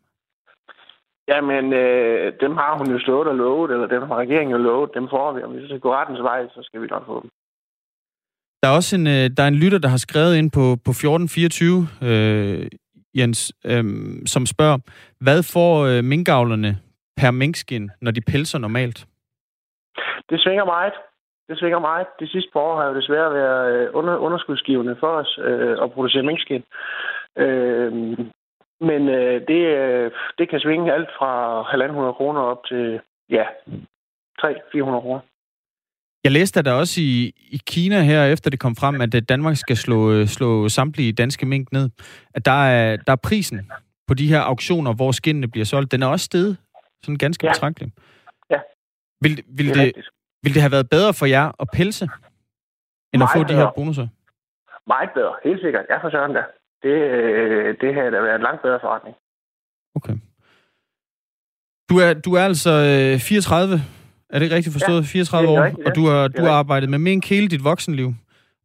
Jamen, 1.27 1.73
øh, 1.73 2.33
dem 2.41 2.53
har 2.57 2.77
hun 2.77 2.87
jo 2.91 2.99
slået 2.99 3.27
og 3.27 3.35
lovet, 3.35 3.71
eller 3.71 3.87
dem 3.87 4.01
har 4.01 4.15
regeringen 4.15 4.51
jo 4.51 4.57
lovet, 4.57 4.89
dem 4.93 5.07
får 5.09 5.33
vi. 5.33 5.43
Om 5.43 5.55
vi 5.55 5.65
skal 5.65 5.79
gå 5.79 5.93
rettens 5.93 6.21
vej, 6.21 6.47
så 6.47 6.59
skal 6.63 6.81
vi 6.81 6.87
nok 6.87 7.05
få 7.05 7.21
dem. 7.21 7.29
Der 8.63 8.69
er 8.69 8.75
også 8.75 8.95
en, 8.95 9.07
øh, 9.07 9.29
der 9.37 9.43
er 9.43 9.47
en 9.47 9.61
lytter, 9.63 9.79
der 9.79 9.87
har 9.87 9.97
skrevet 9.97 10.35
ind 10.37 10.51
på, 10.51 10.65
på 10.85 10.91
1424, 10.91 11.87
øh, 12.03 12.67
Jens, 13.17 13.53
øh, 13.65 13.83
som 14.25 14.45
spørger, 14.45 14.77
hvad 15.19 15.43
får 15.53 15.73
øh, 15.85 16.03
minkavlerne 16.03 16.77
per 17.17 17.31
minkskin, 17.31 17.89
når 18.01 18.11
de 18.11 18.21
pelser 18.21 18.59
normalt? 18.59 19.07
Det 20.29 20.41
svinger 20.41 20.65
meget 20.65 20.93
det 21.49 21.59
svinger 21.59 21.79
meget. 21.79 22.07
De 22.19 22.27
sidste 22.27 22.49
par 22.53 22.59
år 22.59 22.75
har 22.79 22.87
jo 22.87 22.95
desværre 22.95 23.33
været 23.33 23.63
øh, 23.73 23.89
under, 23.93 24.17
underskudsgivende 24.17 24.95
for 24.99 25.11
os 25.21 25.39
øh, 25.41 25.77
at 25.83 25.91
producere 25.91 26.23
minkskin. 26.23 26.63
Øh, 27.37 27.91
men 28.81 29.01
øh, 29.09 29.47
det, 29.47 29.61
øh, 29.77 30.11
det 30.37 30.49
kan 30.49 30.59
svinge 30.59 30.93
alt 30.93 31.09
fra 31.17 31.31
1.500 32.09 32.13
kroner 32.17 32.41
op 32.41 32.61
til, 32.69 32.99
ja, 33.29 33.43
300-400 34.41 35.01
kroner. 35.05 35.19
Jeg 36.23 36.31
læste 36.31 36.61
der 36.61 36.73
også 36.73 37.01
i, 37.01 37.33
i 37.51 37.59
Kina 37.67 38.01
her, 38.01 38.25
efter 38.25 38.49
det 38.49 38.59
kom 38.59 38.75
frem, 38.75 39.01
at 39.01 39.29
Danmark 39.29 39.55
skal 39.55 39.77
slå, 39.77 40.11
øh, 40.11 40.27
slå 40.27 40.69
samtlige 40.69 41.13
danske 41.13 41.45
mink 41.45 41.71
ned, 41.71 41.89
at 42.35 42.45
der 42.45 42.65
er, 42.65 42.97
der 42.97 43.11
er 43.11 43.21
prisen 43.23 43.71
på 44.07 44.13
de 44.13 44.27
her 44.27 44.41
auktioner, 44.41 44.93
hvor 44.93 45.11
skinnene 45.11 45.47
bliver 45.47 45.65
solgt, 45.65 45.91
den 45.91 46.03
er 46.03 46.07
også 46.07 46.25
steget 46.25 46.57
sådan 47.03 47.17
ganske 47.17 47.45
ja. 47.45 47.51
betragteligt. 47.51 47.91
Ja, 48.49 48.59
vil, 49.21 49.43
vil 49.47 49.67
det, 49.67 49.95
det 49.95 50.09
Vil 50.43 50.53
det 50.53 50.61
have 50.61 50.71
været 50.71 50.89
bedre 50.89 51.13
for 51.13 51.25
jer 51.25 51.51
at 51.59 51.67
pelse, 51.73 52.05
end 53.13 53.23
at 53.23 53.29
få 53.33 53.37
Meget 53.37 53.49
de 53.49 53.53
her 53.53 53.61
bedre. 53.61 53.73
bonusser? 53.75 54.07
Meget 54.87 55.09
bedre, 55.13 55.35
helt 55.43 55.61
sikkert. 55.61 55.85
Ja, 55.89 55.97
for 56.03 56.09
søren 56.09 56.33
da. 56.33 56.43
Det, 56.83 56.95
øh, 57.17 57.77
det 57.81 57.93
her 57.95 58.09
da 58.09 58.21
været 58.21 58.35
en 58.35 58.41
langt 58.41 58.61
bedre 58.61 58.79
forretning. 58.81 59.15
Okay. 59.95 60.15
Du 61.89 61.95
er, 61.97 62.13
du 62.13 62.33
er 62.33 62.43
altså 62.51 62.69
øh, 62.69 63.19
34, 63.19 63.75
er 64.29 64.39
det 64.39 64.45
ikke 64.45 64.55
rigtigt 64.55 64.73
forstået? 64.73 65.05
34 65.05 65.47
det 65.47 65.55
er 65.55 65.59
år, 65.59 65.65
rigtigt, 65.65 65.85
ja. 65.85 65.89
og 65.89 65.95
du 65.95 66.05
har, 66.07 66.27
du 66.27 66.43
har 66.43 66.51
arbejdet 66.51 66.89
med 66.89 66.99
mink 66.99 67.29
hele 67.29 67.47
dit 67.47 67.63
voksenliv. 67.63 68.13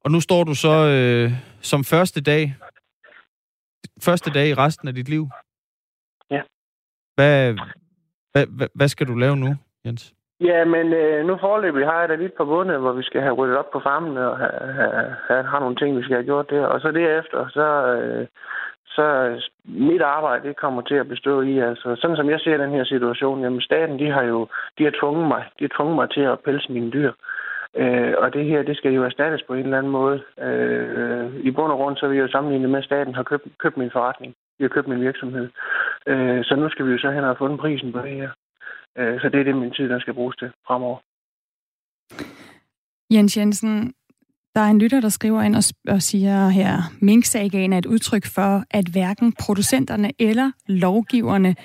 Og 0.05 0.11
nu 0.11 0.21
står 0.21 0.45
du 0.45 0.55
så 0.55 0.75
øh, 0.95 1.33
som 1.61 1.85
første 1.85 2.21
dag, 2.21 2.57
første 4.03 4.31
dag 4.31 4.49
i 4.49 4.55
resten 4.55 4.89
af 4.89 4.95
dit 4.95 5.09
liv. 5.09 5.29
Ja. 6.31 6.43
Hvad, 7.15 7.53
hvad, 8.33 8.47
hvad, 8.47 8.69
hvad 8.75 8.89
skal 8.89 9.07
du 9.07 9.15
lave 9.15 9.37
nu, 9.37 9.57
Jens? 9.85 10.15
Ja, 10.41 10.65
men 10.65 10.93
øh, 10.93 11.27
nu 11.27 11.37
forløbig 11.37 11.87
har 11.87 12.01
jeg 12.01 12.09
da 12.09 12.15
lidt 12.15 12.35
på 12.35 12.45
bundet, 12.45 12.81
hvor 12.81 12.93
vi 12.93 13.03
skal 13.03 13.21
have 13.21 13.35
ryddet 13.35 13.57
op 13.57 13.71
på 13.71 13.81
farmen 13.81 14.17
og 14.17 14.39
have, 14.39 14.73
have, 14.73 15.15
have, 15.29 15.45
har 15.45 15.61
nogle 15.61 15.77
ting, 15.77 15.97
vi 15.97 16.03
skal 16.03 16.17
have 16.17 16.25
gjort 16.25 16.51
der. 16.51 16.67
Og 16.67 16.81
så 16.81 16.91
derefter, 16.91 17.49
så, 17.49 17.67
øh, 17.97 18.27
så 18.87 19.05
mit 19.65 20.03
arbejde 20.03 20.49
det 20.49 20.57
kommer 20.57 20.83
til 20.83 20.95
at 20.95 21.09
bestå 21.09 21.41
i, 21.41 21.59
altså 21.59 21.97
sådan 22.01 22.17
som 22.17 22.31
jeg 22.31 22.41
ser 22.41 22.57
den 22.57 22.71
her 22.71 22.85
situation, 22.85 23.43
jamen 23.43 23.61
staten, 23.61 23.99
de 23.99 24.11
har 24.11 24.23
jo 24.23 24.49
de 24.79 24.85
har 24.85 24.93
tvunget 25.01 25.29
mig, 25.29 25.45
de 25.59 25.65
har 25.65 25.73
tvunget 25.77 25.97
mig 25.97 26.11
til 26.11 26.21
at 26.21 26.41
pelse 26.41 26.73
mine 26.73 26.91
dyr. 26.91 27.13
Øh, 27.77 28.15
og 28.19 28.33
det 28.33 28.45
her, 28.45 28.63
det 28.63 28.77
skal 28.77 28.93
jo 28.93 29.05
erstattes 29.05 29.43
på 29.43 29.55
en 29.55 29.65
eller 29.65 29.79
anden 29.79 29.93
måde. 29.93 30.23
Øh, 30.41 31.35
I 31.37 31.51
bund 31.51 31.73
og 31.73 31.79
grund, 31.79 31.97
så 31.97 32.09
vil 32.09 32.17
jeg 32.17 32.23
jo 32.23 32.33
sammenligne 32.33 32.69
med, 32.69 32.79
at 32.79 32.85
staten 32.85 33.15
har 33.15 33.23
købt, 33.23 33.45
købt 33.59 33.77
min 33.77 33.91
forretning. 33.91 34.35
De 34.59 34.65
har 34.65 34.69
købt 34.69 34.89
min 34.89 35.01
virksomhed. 35.01 35.49
Øh, 36.07 36.45
så 36.45 36.57
nu 36.57 36.69
skal 36.69 36.87
vi 36.87 36.93
jo 36.93 36.99
så 36.99 37.11
hen 37.11 37.25
og 37.25 37.27
have 37.27 37.37
fundet 37.37 37.61
prisen 37.61 37.93
på 37.93 37.99
det 37.99 38.11
her. 38.11 38.31
Øh, 38.99 39.21
så 39.21 39.29
det 39.29 39.41
er 39.41 39.45
det, 39.45 39.57
min 39.57 39.71
tid, 39.71 39.89
der 39.89 40.01
skal 40.01 40.15
bruges 40.15 40.37
til 40.37 40.51
fremover. 40.67 40.99
Jens 43.11 43.37
Jensen, 43.37 43.95
der 44.55 44.61
er 44.61 44.71
en 44.71 44.79
lytter, 44.79 45.01
der 45.01 45.09
skriver 45.09 45.43
ind 45.43 45.57
og, 45.57 45.63
og 45.89 46.03
siger 46.03 46.49
her, 46.49 46.79
minksagen 47.01 47.73
er 47.73 47.79
et 47.79 47.87
udtryk 47.87 48.27
for, 48.27 48.65
at 48.71 48.89
hverken 48.89 49.33
producenterne 49.33 50.11
eller 50.19 50.51
lovgiverne 50.67 51.57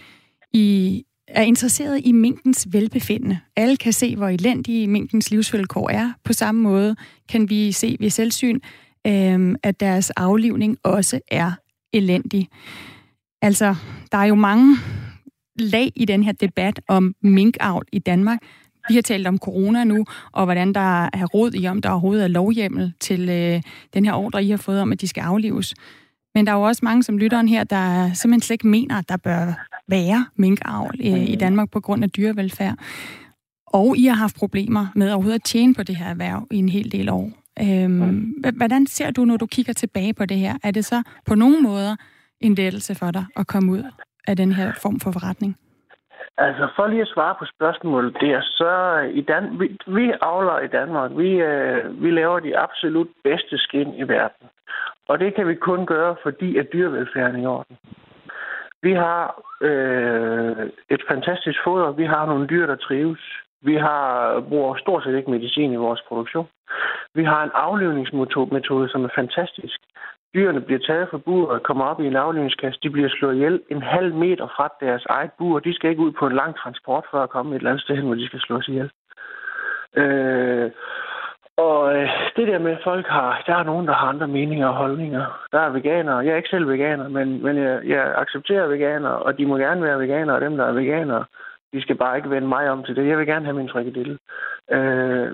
i, 0.53 1.03
er 1.27 1.43
interesseret 1.43 2.01
i 2.05 2.11
minkens 2.11 2.67
velbefindende. 2.71 3.39
Alle 3.55 3.77
kan 3.77 3.93
se, 3.93 4.15
hvor 4.15 4.27
elendige 4.27 4.87
minkens 4.87 5.31
livsvilkår 5.31 5.89
er. 5.89 6.13
På 6.23 6.33
samme 6.33 6.61
måde 6.61 6.95
kan 7.29 7.49
vi 7.49 7.71
se 7.71 7.97
ved 7.99 8.09
selvsyn, 8.09 8.59
øh, 9.07 9.55
at 9.63 9.79
deres 9.79 10.09
aflivning 10.09 10.77
også 10.83 11.19
er 11.31 11.51
elendig. 11.93 12.47
Altså, 13.41 13.75
der 14.11 14.17
er 14.17 14.25
jo 14.25 14.35
mange 14.35 14.77
lag 15.61 15.91
i 15.95 16.05
den 16.05 16.23
her 16.23 16.31
debat 16.31 16.81
om 16.87 17.15
minkavl 17.21 17.85
i 17.91 17.99
Danmark. 17.99 18.39
Vi 18.89 18.95
har 18.95 19.01
talt 19.01 19.27
om 19.27 19.37
corona 19.37 19.83
nu, 19.83 20.05
og 20.31 20.45
hvordan 20.45 20.73
der 20.73 21.03
er 21.03 21.25
råd 21.25 21.51
i, 21.53 21.67
om 21.67 21.81
der 21.81 21.89
overhovedet 21.89 22.23
er 22.23 22.27
lovhjemmel 22.27 22.93
til 22.99 23.29
øh, 23.29 23.61
den 23.93 24.05
her 24.05 24.13
ordre, 24.13 24.43
I 24.43 24.49
har 24.49 24.57
fået 24.57 24.81
om, 24.81 24.91
at 24.91 25.01
de 25.01 25.07
skal 25.07 25.21
aflives. 25.21 25.73
Men 26.35 26.45
der 26.45 26.51
er 26.51 26.55
jo 26.55 26.61
også 26.61 26.79
mange 26.83 27.03
som 27.03 27.17
lytteren 27.17 27.47
her, 27.47 27.63
der 27.63 28.13
simpelthen 28.13 28.41
slet 28.41 28.53
ikke 28.53 28.67
mener, 28.67 28.97
at 28.97 29.09
der 29.09 29.17
bør 29.17 29.67
være 29.87 30.25
minkavl 30.35 30.99
øh, 31.03 31.29
i 31.29 31.35
Danmark 31.35 31.71
på 31.71 31.79
grund 31.79 32.03
af 32.03 32.09
dyrevelfærd. 32.09 32.77
Og 33.67 33.97
I 33.97 34.05
har 34.05 34.15
haft 34.15 34.35
problemer 34.35 34.87
med 34.95 35.11
overhovedet 35.11 35.39
at 35.39 35.43
tjene 35.43 35.73
på 35.73 35.83
det 35.83 35.95
her 35.95 36.05
erhverv 36.05 36.47
i 36.51 36.57
en 36.57 36.69
hel 36.69 36.91
del 36.91 37.09
år. 37.09 37.31
Øhm, 37.61 38.43
hvordan 38.55 38.87
ser 38.87 39.11
du, 39.11 39.25
når 39.25 39.37
du 39.37 39.45
kigger 39.45 39.73
tilbage 39.73 40.13
på 40.13 40.25
det 40.25 40.37
her? 40.37 40.57
Er 40.63 40.71
det 40.71 40.85
så 40.85 41.03
på 41.25 41.35
nogen 41.35 41.63
måder 41.63 41.95
en 42.41 42.55
lettelse 42.55 42.95
for 42.95 43.11
dig 43.11 43.25
at 43.35 43.47
komme 43.47 43.71
ud 43.71 43.83
af 44.29 44.35
den 44.35 44.51
her 44.51 44.69
form 44.83 44.99
for 44.99 45.11
forretning? 45.11 45.57
Altså, 46.37 46.67
for 46.75 46.87
lige 46.87 47.01
at 47.01 47.13
svare 47.13 47.35
på 47.39 47.45
spørgsmålet 47.55 48.13
der, 48.21 48.41
så 48.41 48.71
i 49.13 49.21
Dan- 49.21 49.59
vi, 49.59 49.77
vi 49.87 50.13
avler 50.21 50.59
i 50.59 50.67
Danmark, 50.67 51.11
vi, 51.15 51.29
øh, 51.51 52.03
vi 52.03 52.11
laver 52.11 52.39
de 52.39 52.57
absolut 52.57 53.07
bedste 53.23 53.57
skin 53.57 53.93
i 53.93 54.03
verden. 54.07 54.47
Og 55.07 55.19
det 55.19 55.35
kan 55.35 55.47
vi 55.47 55.55
kun 55.55 55.85
gøre, 55.85 56.15
fordi 56.23 56.57
at 56.57 56.67
dyrevelfærden 56.73 57.35
er 57.35 57.43
i 57.43 57.45
orden. 57.45 57.77
Vi 58.81 58.93
har 58.93 59.41
øh, 59.61 60.69
et 60.89 61.01
fantastisk 61.11 61.59
foder. 61.63 61.91
Vi 61.91 62.05
har 62.05 62.25
nogle 62.25 62.47
dyr, 62.47 62.65
der 62.65 62.75
trives. 62.75 63.23
Vi 63.61 63.75
har 63.75 64.39
bruger 64.49 64.75
stort 64.75 65.03
set 65.03 65.17
ikke 65.17 65.31
medicin 65.31 65.73
i 65.73 65.75
vores 65.75 66.01
produktion. 66.07 66.47
Vi 67.13 67.23
har 67.23 67.43
en 67.43 67.51
aflivningsmetode, 67.53 68.89
som 68.89 69.03
er 69.03 69.09
fantastisk. 69.15 69.79
Dyrene 70.33 70.61
bliver 70.61 70.79
taget 70.79 71.07
fra 71.11 71.17
buret 71.17 71.49
og 71.49 71.63
kommer 71.63 71.85
op 71.85 72.01
i 72.01 72.07
en 72.07 72.15
aflivningskasse. 72.15 72.79
De 72.83 72.89
bliver 72.89 73.09
slået 73.09 73.35
ihjel 73.35 73.61
en 73.69 73.81
halv 73.81 74.13
meter 74.13 74.47
fra 74.55 74.69
deres 74.79 75.05
eget 75.05 75.31
bur. 75.37 75.59
De 75.59 75.73
skal 75.73 75.89
ikke 75.89 76.01
ud 76.01 76.11
på 76.11 76.27
en 76.27 76.35
lang 76.35 76.55
transport 76.55 77.05
for 77.11 77.19
at 77.21 77.29
komme 77.29 77.55
et 77.55 77.59
eller 77.59 77.69
andet 77.69 77.83
sted 77.83 77.95
hen, 77.95 78.05
hvor 78.05 78.15
de 78.15 78.27
skal 78.27 78.39
slås 78.39 78.67
ihjel. 78.67 78.91
Øh, 79.97 80.71
og 81.57 81.95
øh, 81.95 82.09
det 82.35 82.47
der 82.47 82.59
med, 82.59 82.71
at 82.71 82.83
folk 82.83 83.07
har... 83.07 83.43
Der 83.47 83.55
er 83.55 83.63
nogen, 83.63 83.87
der 83.87 83.93
har 83.93 84.07
andre 84.07 84.27
meninger 84.27 84.67
og 84.67 84.75
holdninger. 84.75 85.47
Der 85.51 85.59
er 85.59 85.69
veganere. 85.69 86.17
Jeg 86.17 86.31
er 86.31 86.35
ikke 86.35 86.49
selv 86.49 86.69
veganer, 86.69 87.07
men, 87.07 87.43
men 87.43 87.57
jeg, 87.57 87.81
jeg 87.85 88.13
accepterer 88.17 88.67
veganere, 88.67 89.17
og 89.17 89.37
de 89.37 89.45
må 89.45 89.57
gerne 89.57 89.83
være 89.83 89.99
veganere, 89.99 90.35
og 90.35 90.41
dem, 90.41 90.57
der 90.57 90.65
er 90.65 90.71
veganere, 90.71 91.25
de 91.73 91.81
skal 91.81 91.95
bare 91.95 92.17
ikke 92.17 92.29
vende 92.29 92.47
mig 92.47 92.69
om 92.69 92.83
til 92.83 92.95
det. 92.95 93.07
Jeg 93.07 93.17
vil 93.17 93.27
gerne 93.27 93.45
have 93.45 93.57
min 93.57 93.69
frikadelle. 93.69 94.17
Øh, 94.71 95.31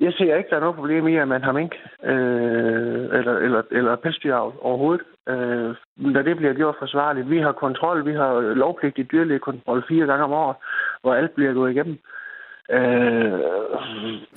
jeg 0.00 0.12
ser 0.12 0.36
ikke, 0.36 0.50
der 0.50 0.56
er 0.56 0.60
noget 0.60 0.76
problem 0.76 1.08
i, 1.08 1.16
at 1.16 1.28
man 1.28 1.42
har 1.42 1.52
mink 1.52 1.74
øh, 2.04 3.02
eller, 3.18 3.34
eller, 3.46 3.62
eller 3.70 3.96
pelsdyravl 3.96 4.54
overhovedet. 4.60 5.06
Øh, 5.28 5.74
når 5.96 6.22
det 6.22 6.36
bliver 6.36 6.54
gjort 6.54 6.74
forsvarligt. 6.78 7.30
Vi 7.30 7.38
har 7.38 7.52
kontrol, 7.52 8.06
vi 8.06 8.12
har 8.12 8.40
lovpligtig 8.40 9.12
dyrlægekontrol 9.12 9.84
fire 9.88 10.06
gange 10.06 10.24
om 10.24 10.32
året, 10.32 10.56
hvor 11.02 11.14
alt 11.14 11.30
bliver 11.30 11.52
gået 11.52 11.70
igennem. 11.70 11.98
Øh, 12.70 13.40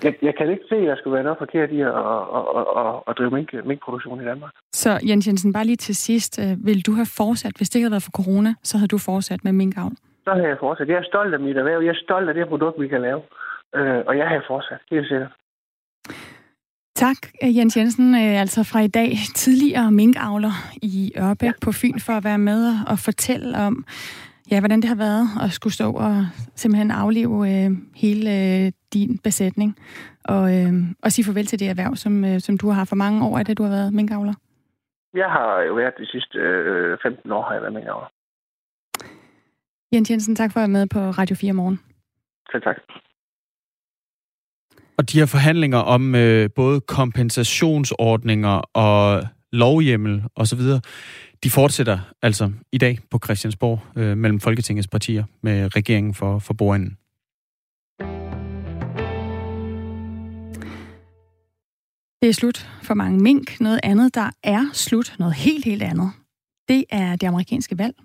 jeg, 0.03 0.13
jeg 0.21 0.33
kan 0.37 0.49
ikke 0.49 0.65
se, 0.69 0.75
at 0.75 0.87
der 0.87 0.95
skulle 0.95 1.13
være 1.13 1.23
noget 1.23 1.37
forkert 1.37 1.69
i 1.71 1.81
at, 1.81 1.87
at, 1.87 2.43
at, 2.59 2.65
at, 2.81 2.93
at 3.07 3.17
drive 3.17 3.31
mink, 3.31 3.65
minkproduktion 3.65 4.21
i 4.21 4.25
Danmark. 4.25 4.51
Så 4.71 4.99
Jens 5.09 5.27
Jensen, 5.27 5.53
bare 5.53 5.65
lige 5.65 5.75
til 5.75 5.95
sidst. 5.95 6.39
øh, 6.43 6.65
Vil 6.65 6.85
du 6.85 6.91
have 6.91 7.07
fortsat, 7.17 7.53
hvis 7.57 7.69
det 7.69 7.75
ikke 7.75 7.85
havde 7.85 7.91
været 7.91 8.03
for 8.09 8.23
corona, 8.23 8.53
så 8.63 8.77
havde 8.77 8.87
du 8.87 8.97
fortsat 8.97 9.43
med 9.43 9.53
minkavl? 9.53 9.91
Så 10.25 10.31
har 10.33 10.47
jeg 10.47 10.57
fortsat. 10.59 10.87
Jeg 10.87 10.97
er 10.97 11.03
stolt 11.03 11.33
af 11.33 11.39
mit 11.39 11.57
erhverv. 11.57 11.81
Jeg 11.81 11.89
er 11.89 12.03
stolt 12.03 12.29
af 12.29 12.35
det 12.35 12.47
produkt, 12.47 12.81
vi 12.81 12.87
kan 12.87 13.01
lave. 13.01 13.21
Øh, 13.75 14.03
og 14.07 14.17
jeg 14.17 14.27
har 14.27 14.43
fortsat, 14.47 14.81
helt 14.91 15.07
sikkert. 15.07 15.31
Tak, 16.95 17.17
Jens 17.41 17.77
Jensen, 17.77 18.15
øh, 18.15 18.41
altså 18.41 18.69
fra 18.71 18.79
i 18.79 18.87
dag 18.87 19.09
tidligere 19.35 19.91
minkavler 19.91 20.53
i 20.81 21.11
Ørbæk 21.17 21.53
på 21.65 21.71
Fyn, 21.71 21.99
for 22.05 22.13
at 22.13 22.23
være 22.23 22.37
med 22.37 22.61
og 22.91 22.97
fortælle 22.99 23.57
om, 23.57 23.85
ja, 24.51 24.59
hvordan 24.59 24.81
det 24.81 24.89
har 24.89 25.01
været 25.07 25.25
at 25.43 25.51
skulle 25.51 25.73
stå 25.73 25.91
og 25.91 26.15
simpelthen 26.55 26.91
afleve 26.91 27.35
øh, 27.51 27.71
hele 27.95 28.29
øh, 28.39 28.71
din 28.93 29.19
besætning, 29.23 29.75
og, 30.25 30.43
øh, 30.55 30.73
og 31.03 31.11
sige 31.11 31.25
farvel 31.25 31.45
til 31.45 31.59
det 31.59 31.69
erhverv, 31.69 31.95
som, 31.95 32.25
øh, 32.25 32.39
som 32.39 32.57
du 32.57 32.67
har 32.67 32.73
haft 32.73 32.89
for 32.89 32.95
mange 32.95 33.25
år, 33.27 33.37
er 33.37 33.43
det, 33.43 33.57
du 33.57 33.63
har 33.63 33.69
været 33.69 33.93
minkavler? 33.93 34.33
Jeg 35.13 35.29
har 35.29 35.61
jo 35.61 35.73
været 35.73 35.93
de 35.97 36.05
sidste 36.05 36.37
øh, 36.39 36.97
15 37.03 37.31
år, 37.31 37.41
har 37.41 37.53
jeg 37.53 37.61
været 37.61 37.89
over. 37.89 38.14
Jens 39.95 40.11
Jensen, 40.11 40.35
tak 40.35 40.53
for 40.53 40.59
at 40.59 40.61
være 40.61 40.67
med 40.79 40.87
på 40.87 40.99
Radio 40.99 41.35
4 41.35 41.53
morgen. 41.53 41.79
Så 42.51 42.59
tak. 42.63 42.75
Og 44.97 45.11
de 45.11 45.19
her 45.19 45.25
forhandlinger 45.25 45.77
om 45.77 46.15
øh, 46.15 46.49
både 46.55 46.81
kompensationsordninger 46.81 48.61
og 48.73 49.23
lovhjemmel 49.51 50.23
osv., 50.35 50.59
de 51.43 51.49
fortsætter 51.49 51.99
altså 52.21 52.51
i 52.71 52.77
dag 52.77 52.99
på 53.11 53.19
Christiansborg 53.25 53.79
øh, 53.95 54.17
mellem 54.17 54.39
Folketingets 54.39 54.87
partier 54.87 55.23
med 55.41 55.75
regeringen 55.75 56.13
for, 56.13 56.39
for 56.39 56.53
bordenden. 56.53 56.97
Det 62.21 62.29
er 62.29 62.33
slut 62.33 62.69
for 62.83 62.93
mange 62.93 63.19
mink. 63.19 63.61
Noget 63.61 63.79
andet, 63.83 64.15
der 64.15 64.29
er 64.43 64.65
slut, 64.73 65.15
noget 65.19 65.35
helt, 65.35 65.65
helt 65.65 65.83
andet, 65.83 66.11
det 66.67 66.85
er 66.89 67.15
det 67.15 67.27
amerikanske 67.27 67.77
valg. 67.77 67.95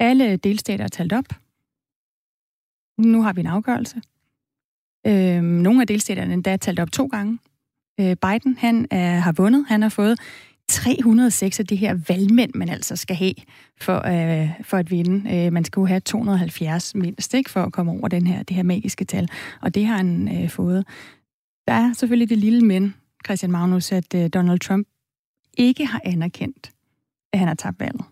Alle 0.00 0.36
delstater 0.36 0.84
er 0.84 0.88
talt 0.88 1.12
op. 1.12 1.24
Nu 2.98 3.22
har 3.22 3.32
vi 3.32 3.40
en 3.40 3.46
afgørelse. 3.46 4.02
Øh, 5.06 5.42
nogle 5.42 5.80
af 5.80 5.86
delstaterne 5.86 6.34
endda 6.34 6.52
er 6.52 6.56
talt 6.56 6.80
op 6.80 6.92
to 6.92 7.06
gange. 7.06 7.38
Øh, 8.00 8.16
Biden, 8.16 8.56
han 8.58 8.86
er, 8.90 9.18
har 9.18 9.32
vundet. 9.32 9.64
Han 9.68 9.82
har 9.82 9.88
fået 9.88 10.18
306 10.68 11.60
af 11.60 11.66
de 11.66 11.76
her 11.76 11.98
valgmænd, 12.08 12.50
man 12.54 12.68
altså 12.68 12.96
skal 12.96 13.16
have 13.16 13.34
for, 13.80 13.96
øh, 13.96 14.50
for 14.62 14.76
at 14.76 14.90
vinde. 14.90 15.46
Øh, 15.46 15.52
man 15.52 15.64
skal 15.64 15.80
jo 15.80 15.86
have 15.86 16.00
270 16.00 16.94
mindst, 16.94 17.34
ikke, 17.34 17.50
for 17.50 17.62
at 17.62 17.72
komme 17.72 17.92
over 17.92 18.08
den 18.08 18.26
her, 18.26 18.42
det 18.42 18.56
her 18.56 18.62
magiske 18.62 19.04
tal. 19.04 19.28
Og 19.62 19.74
det 19.74 19.86
har 19.86 19.96
han 19.96 20.42
øh, 20.42 20.50
fået. 20.50 20.86
Der 21.68 21.72
er 21.72 21.92
selvfølgelig 21.92 22.28
det 22.28 22.38
lille 22.38 22.60
men, 22.60 22.94
Christian 23.26 23.52
Magnus, 23.52 23.92
at 23.92 24.14
øh, 24.14 24.28
Donald 24.28 24.58
Trump 24.58 24.88
ikke 25.58 25.86
har 25.86 26.00
anerkendt, 26.04 26.72
at 27.32 27.38
han 27.38 27.48
har 27.48 27.54
tabt 27.54 27.80
valget. 27.80 28.04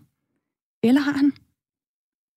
Eller 0.83 1.01
har 1.01 1.11
han? 1.11 1.33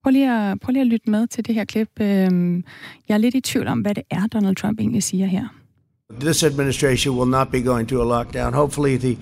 Prøv 0.03 0.11
lige, 0.11 0.31
at, 0.31 0.59
prøv 0.59 0.71
lige 0.71 0.81
at 0.81 0.87
lytte 0.87 1.09
med 1.09 1.27
til 1.27 1.45
det 1.45 1.55
her 1.55 1.65
klip. 1.65 1.89
Øhm, 2.01 2.63
Jeg 3.09 3.13
er 3.13 3.17
lidt 3.17 3.35
i 3.35 3.41
tvivl 3.41 3.67
om, 3.67 3.79
hvad 3.79 3.95
det 3.95 4.03
er, 4.09 4.27
Donald 4.27 4.55
Trump 4.55 4.79
egentlig 4.79 5.03
siger 5.03 5.25
her. 5.25 5.47
This 6.19 6.43
administration 6.43 7.17
will 7.17 7.31
not 7.31 7.47
be 7.51 7.61
going 7.61 7.89
to 7.89 8.01
a 8.01 8.17
lockdown. 8.17 8.53
Hopefully, 8.53 8.97
the 8.97 9.17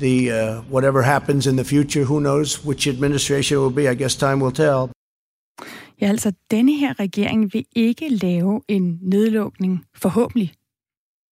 the 0.00 0.30
uh, 0.30 0.72
whatever 0.72 1.02
happens 1.02 1.46
in 1.46 1.56
the 1.56 1.64
future, 1.64 2.04
who 2.04 2.18
knows 2.18 2.64
which 2.66 2.88
administration 2.88 3.58
will 3.60 3.74
be? 3.74 3.92
I 3.92 3.94
guess 3.94 4.16
time 4.16 4.36
will 4.44 4.54
tell. 4.54 4.88
Ja, 6.00 6.06
altså, 6.06 6.32
denne 6.50 6.72
her 6.74 7.00
regering 7.00 7.52
vil 7.54 7.64
ikke 7.76 8.08
lave 8.08 8.60
en 8.68 8.98
nedlukning, 9.02 9.84
forhåbentlig. 9.96 10.52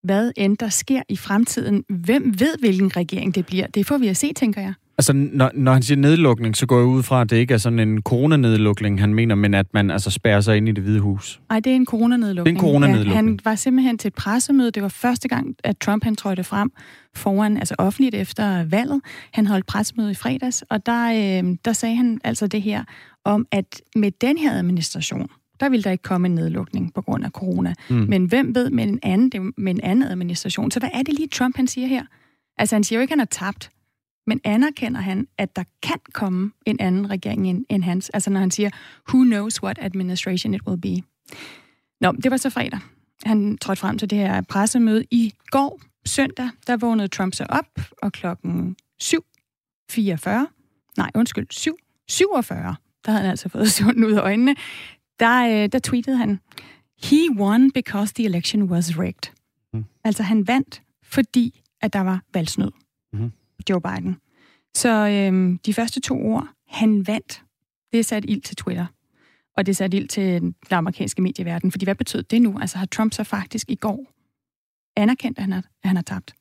Hvad 0.02 0.32
end 0.36 0.56
der 0.56 0.68
sker 0.68 1.02
i 1.08 1.16
fremtiden, 1.16 1.84
hvem 1.88 2.34
ved, 2.38 2.58
hvilken 2.58 2.96
regering 2.96 3.34
det 3.34 3.46
bliver? 3.46 3.66
Det 3.66 3.86
får 3.86 3.98
vi 3.98 4.08
at 4.08 4.16
se, 4.16 4.32
tænker 4.32 4.60
jeg. 4.60 4.74
Altså, 5.00 5.12
når, 5.12 5.50
når 5.54 5.72
han 5.72 5.82
siger 5.82 5.98
nedlukning, 5.98 6.56
så 6.56 6.66
går 6.66 6.78
jeg 6.78 6.86
ud 6.86 7.02
fra, 7.02 7.20
at 7.20 7.30
det 7.30 7.36
ikke 7.36 7.54
er 7.54 7.58
sådan 7.58 7.78
en 7.78 8.02
coronanedlukning, 8.02 9.00
han 9.00 9.14
mener, 9.14 9.34
men 9.34 9.54
at 9.54 9.66
man 9.74 9.90
altså 9.90 10.10
spærrer 10.10 10.40
sig 10.40 10.56
ind 10.56 10.68
i 10.68 10.72
det 10.72 10.82
hvide 10.82 11.00
hus. 11.00 11.40
Nej, 11.48 11.60
det 11.60 11.72
er 11.72 11.76
en 11.76 11.86
coronanedlukning. 11.86 12.56
Det 12.56 12.62
er 12.62 12.66
en 12.66 12.70
coronanedlukning. 12.70 13.10
Ja, 13.10 13.14
han 13.14 13.38
var 13.44 13.54
simpelthen 13.54 13.98
til 13.98 14.08
et 14.08 14.14
pressemøde. 14.14 14.70
Det 14.70 14.82
var 14.82 14.88
første 14.88 15.28
gang, 15.28 15.54
at 15.64 15.78
Trump 15.78 16.04
han 16.04 16.16
trådte 16.16 16.44
frem 16.44 16.72
foran, 17.16 17.56
altså 17.56 17.74
offentligt 17.78 18.14
efter 18.14 18.64
valget. 18.64 19.00
Han 19.32 19.46
holdt 19.46 19.66
pressemøde 19.66 20.10
i 20.10 20.14
fredags, 20.14 20.64
og 20.70 20.86
der, 20.86 21.08
øh, 21.42 21.56
der 21.64 21.72
sagde 21.72 21.96
han 21.96 22.20
altså 22.24 22.46
det 22.46 22.62
her 22.62 22.84
om, 23.24 23.46
at 23.52 23.82
med 23.96 24.10
den 24.20 24.38
her 24.38 24.52
administration, 24.58 25.28
der 25.60 25.68
vil 25.68 25.84
der 25.84 25.90
ikke 25.90 26.02
komme 26.02 26.28
en 26.28 26.34
nedlukning 26.34 26.94
på 26.94 27.02
grund 27.02 27.24
af 27.24 27.30
corona. 27.30 27.74
Mm. 27.90 27.96
Men 27.96 28.24
hvem 28.24 28.54
ved 28.54 28.70
med 28.70 28.84
en, 28.84 28.98
anden, 29.02 29.52
med 29.56 29.74
en 29.74 29.80
anden 29.82 30.10
administration? 30.10 30.70
Så 30.70 30.80
hvad 30.80 30.90
er 30.94 31.02
det 31.02 31.14
lige, 31.14 31.28
Trump 31.28 31.56
han 31.56 31.66
siger 31.66 31.86
her? 31.86 32.02
Altså, 32.58 32.74
han 32.74 32.84
siger 32.84 32.98
jo 32.98 33.00
ikke, 33.00 33.12
at 33.12 33.18
han 33.18 33.18
har 33.18 33.50
tabt 33.50 33.70
men 34.26 34.40
anerkender 34.44 35.00
han, 35.00 35.26
at 35.38 35.56
der 35.56 35.64
kan 35.82 35.98
komme 36.12 36.52
en 36.66 36.80
anden 36.80 37.10
regering 37.10 37.48
end, 37.48 37.64
end 37.68 37.84
hans? 37.84 38.10
Altså 38.10 38.30
når 38.30 38.40
han 38.40 38.50
siger, 38.50 38.70
who 39.08 39.24
knows 39.24 39.62
what 39.62 39.78
administration 39.80 40.54
it 40.54 40.60
will 40.66 40.80
be. 40.80 41.02
Nå, 42.00 42.12
det 42.12 42.30
var 42.30 42.36
så 42.36 42.50
fredag. 42.50 42.80
Han 43.24 43.58
trådte 43.58 43.80
frem 43.80 43.98
til 43.98 44.10
det 44.10 44.18
her 44.18 44.40
pressemøde 44.40 45.04
i 45.10 45.32
går, 45.50 45.80
søndag, 46.06 46.50
der 46.66 46.76
vågnede 46.76 47.08
Trump 47.08 47.34
sig 47.34 47.50
op, 47.50 47.80
og 48.02 48.12
klokken 48.12 48.76
7.44, 49.02 50.30
nej, 50.96 51.10
undskyld, 51.14 51.46
7.47, 51.52 52.54
der 53.04 53.10
havde 53.10 53.20
han 53.20 53.30
altså 53.30 53.48
fået 53.48 53.70
søvn 53.72 54.04
ud 54.04 54.12
af 54.12 54.20
øjnene, 54.20 54.56
der, 55.20 55.62
øh, 55.62 55.68
der 55.72 55.78
tweetede 55.78 56.16
han, 56.16 56.40
He 57.02 57.30
won 57.36 57.72
because 57.72 58.14
the 58.14 58.24
election 58.24 58.62
was 58.62 58.98
rigged. 58.98 59.32
Mm. 59.72 59.84
Altså 60.04 60.22
han 60.22 60.46
vandt, 60.46 60.82
fordi 61.02 61.60
at 61.80 61.92
der 61.92 62.00
var 62.00 62.22
valgsnød. 62.34 62.70
Mm. 63.12 63.32
Joe 63.70 63.80
Biden. 63.80 64.16
Så 64.74 65.08
øhm, 65.08 65.58
de 65.58 65.74
første 65.74 66.00
to 66.00 66.22
ord, 66.22 66.48
han 66.68 67.06
vandt, 67.06 67.42
det 67.92 68.00
er 68.00 68.04
sat 68.04 68.24
ild 68.28 68.42
til 68.42 68.56
Twitter. 68.56 68.86
Og 69.56 69.66
det 69.66 69.72
er 69.72 69.74
sat 69.74 69.94
ild 69.94 70.08
til 70.08 70.40
den 70.40 70.54
amerikanske 70.70 71.22
medieverden. 71.22 71.70
Fordi 71.70 71.84
hvad 71.84 71.94
betød 71.94 72.22
det 72.22 72.42
nu? 72.42 72.58
Altså 72.60 72.78
har 72.78 72.86
Trump 72.86 73.12
så 73.12 73.24
faktisk 73.24 73.70
i 73.70 73.74
går 73.74 74.06
anerkendt, 74.96 75.38
at 75.38 75.44
han 75.44 75.52
har, 75.52 75.58
at 75.58 75.88
han 75.88 75.96
har 75.96 76.02
tabt? 76.02 76.34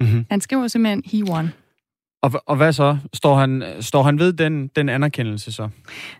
Mm-hmm. 0.00 0.26
Han 0.30 0.40
skriver 0.40 0.68
simpelthen, 0.68 1.02
he 1.04 1.24
won. 1.24 1.48
Og, 2.22 2.32
og 2.46 2.56
hvad 2.56 2.72
så? 2.72 2.98
Står 3.14 3.36
han, 3.36 3.64
står 3.80 4.02
han 4.02 4.18
ved 4.18 4.32
den, 4.32 4.68
den 4.68 4.88
anerkendelse 4.88 5.52
så? 5.52 5.68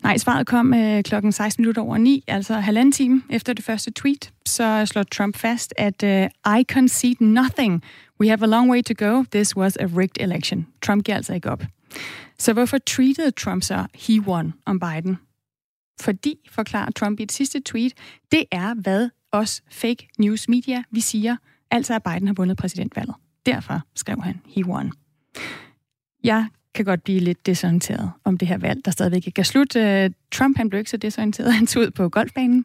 Nej, 0.03 0.19
svaret 0.19 0.47
kom 0.47 0.75
øh, 0.75 1.03
klokken 1.03 1.33
16 1.33 1.63
minutter 1.63 1.83
over 1.83 1.99
9, 1.99 2.25
altså 2.27 2.55
halvanden 2.55 2.93
time 2.93 3.23
efter 3.31 3.53
det 3.53 3.65
første 3.65 3.91
tweet. 3.91 4.33
Så 4.47 4.87
slår 4.87 5.03
Trump 5.03 5.37
fast, 5.37 5.75
at 5.77 6.03
øh, 6.03 6.29
I 6.59 6.65
concede 6.73 7.25
nothing. 7.25 7.83
We 8.21 8.29
have 8.29 8.43
a 8.43 8.47
long 8.47 8.71
way 8.71 8.83
to 8.83 9.07
go. 9.07 9.25
This 9.33 9.57
was 9.57 9.77
a 9.77 9.85
rigged 9.85 10.21
election. 10.21 10.67
Trump 10.83 11.05
giver 11.05 11.17
altså 11.17 11.35
ikke 11.35 11.51
op. 11.51 11.63
Så 12.39 12.53
hvorfor 12.53 12.79
tweetede 12.87 13.31
Trump 13.31 13.63
så 13.63 13.87
he 13.95 14.21
won 14.21 14.55
om 14.67 14.81
Biden? 14.81 15.19
Fordi, 16.01 16.35
forklarer 16.51 16.91
Trump 16.91 17.21
i 17.21 17.23
et 17.23 17.33
sidste 17.33 17.61
tweet, 17.61 17.93
det 18.33 18.45
er, 18.53 18.75
hvad 18.75 19.09
os 19.33 19.63
fake 19.71 20.09
news 20.19 20.49
media, 20.49 20.83
vi 20.91 21.01
siger, 21.01 21.37
altså 21.71 21.95
at 21.95 22.03
Biden 22.03 22.27
har 22.27 22.35
vundet 22.35 22.57
præsidentvalget. 22.57 23.15
Derfor 23.47 23.81
skrev 23.95 24.23
han, 24.23 24.41
he 24.47 24.67
won. 24.67 24.93
Jeg 26.25 26.47
kan 26.75 26.85
godt 26.85 27.05
blive 27.05 27.21
lidt 27.21 27.47
desorienteret 27.47 28.11
om 28.25 28.39
det 28.39 28.49
her 28.49 28.59
valg, 28.59 28.85
der 28.85 28.91
stadigvæk 28.91 29.27
ikke 29.27 29.39
er 29.39 29.45
slut. 29.45 29.77
Øh, 29.77 30.11
Trump 30.33 30.57
han 30.57 30.71
blev 30.71 30.79
ikke 30.79 30.91
så 30.91 30.97
desorienteret. 30.97 31.53
Han 31.53 31.67
tog 31.67 31.83
ud 31.83 31.91
på 31.91 32.09
golfbanen 32.09 32.65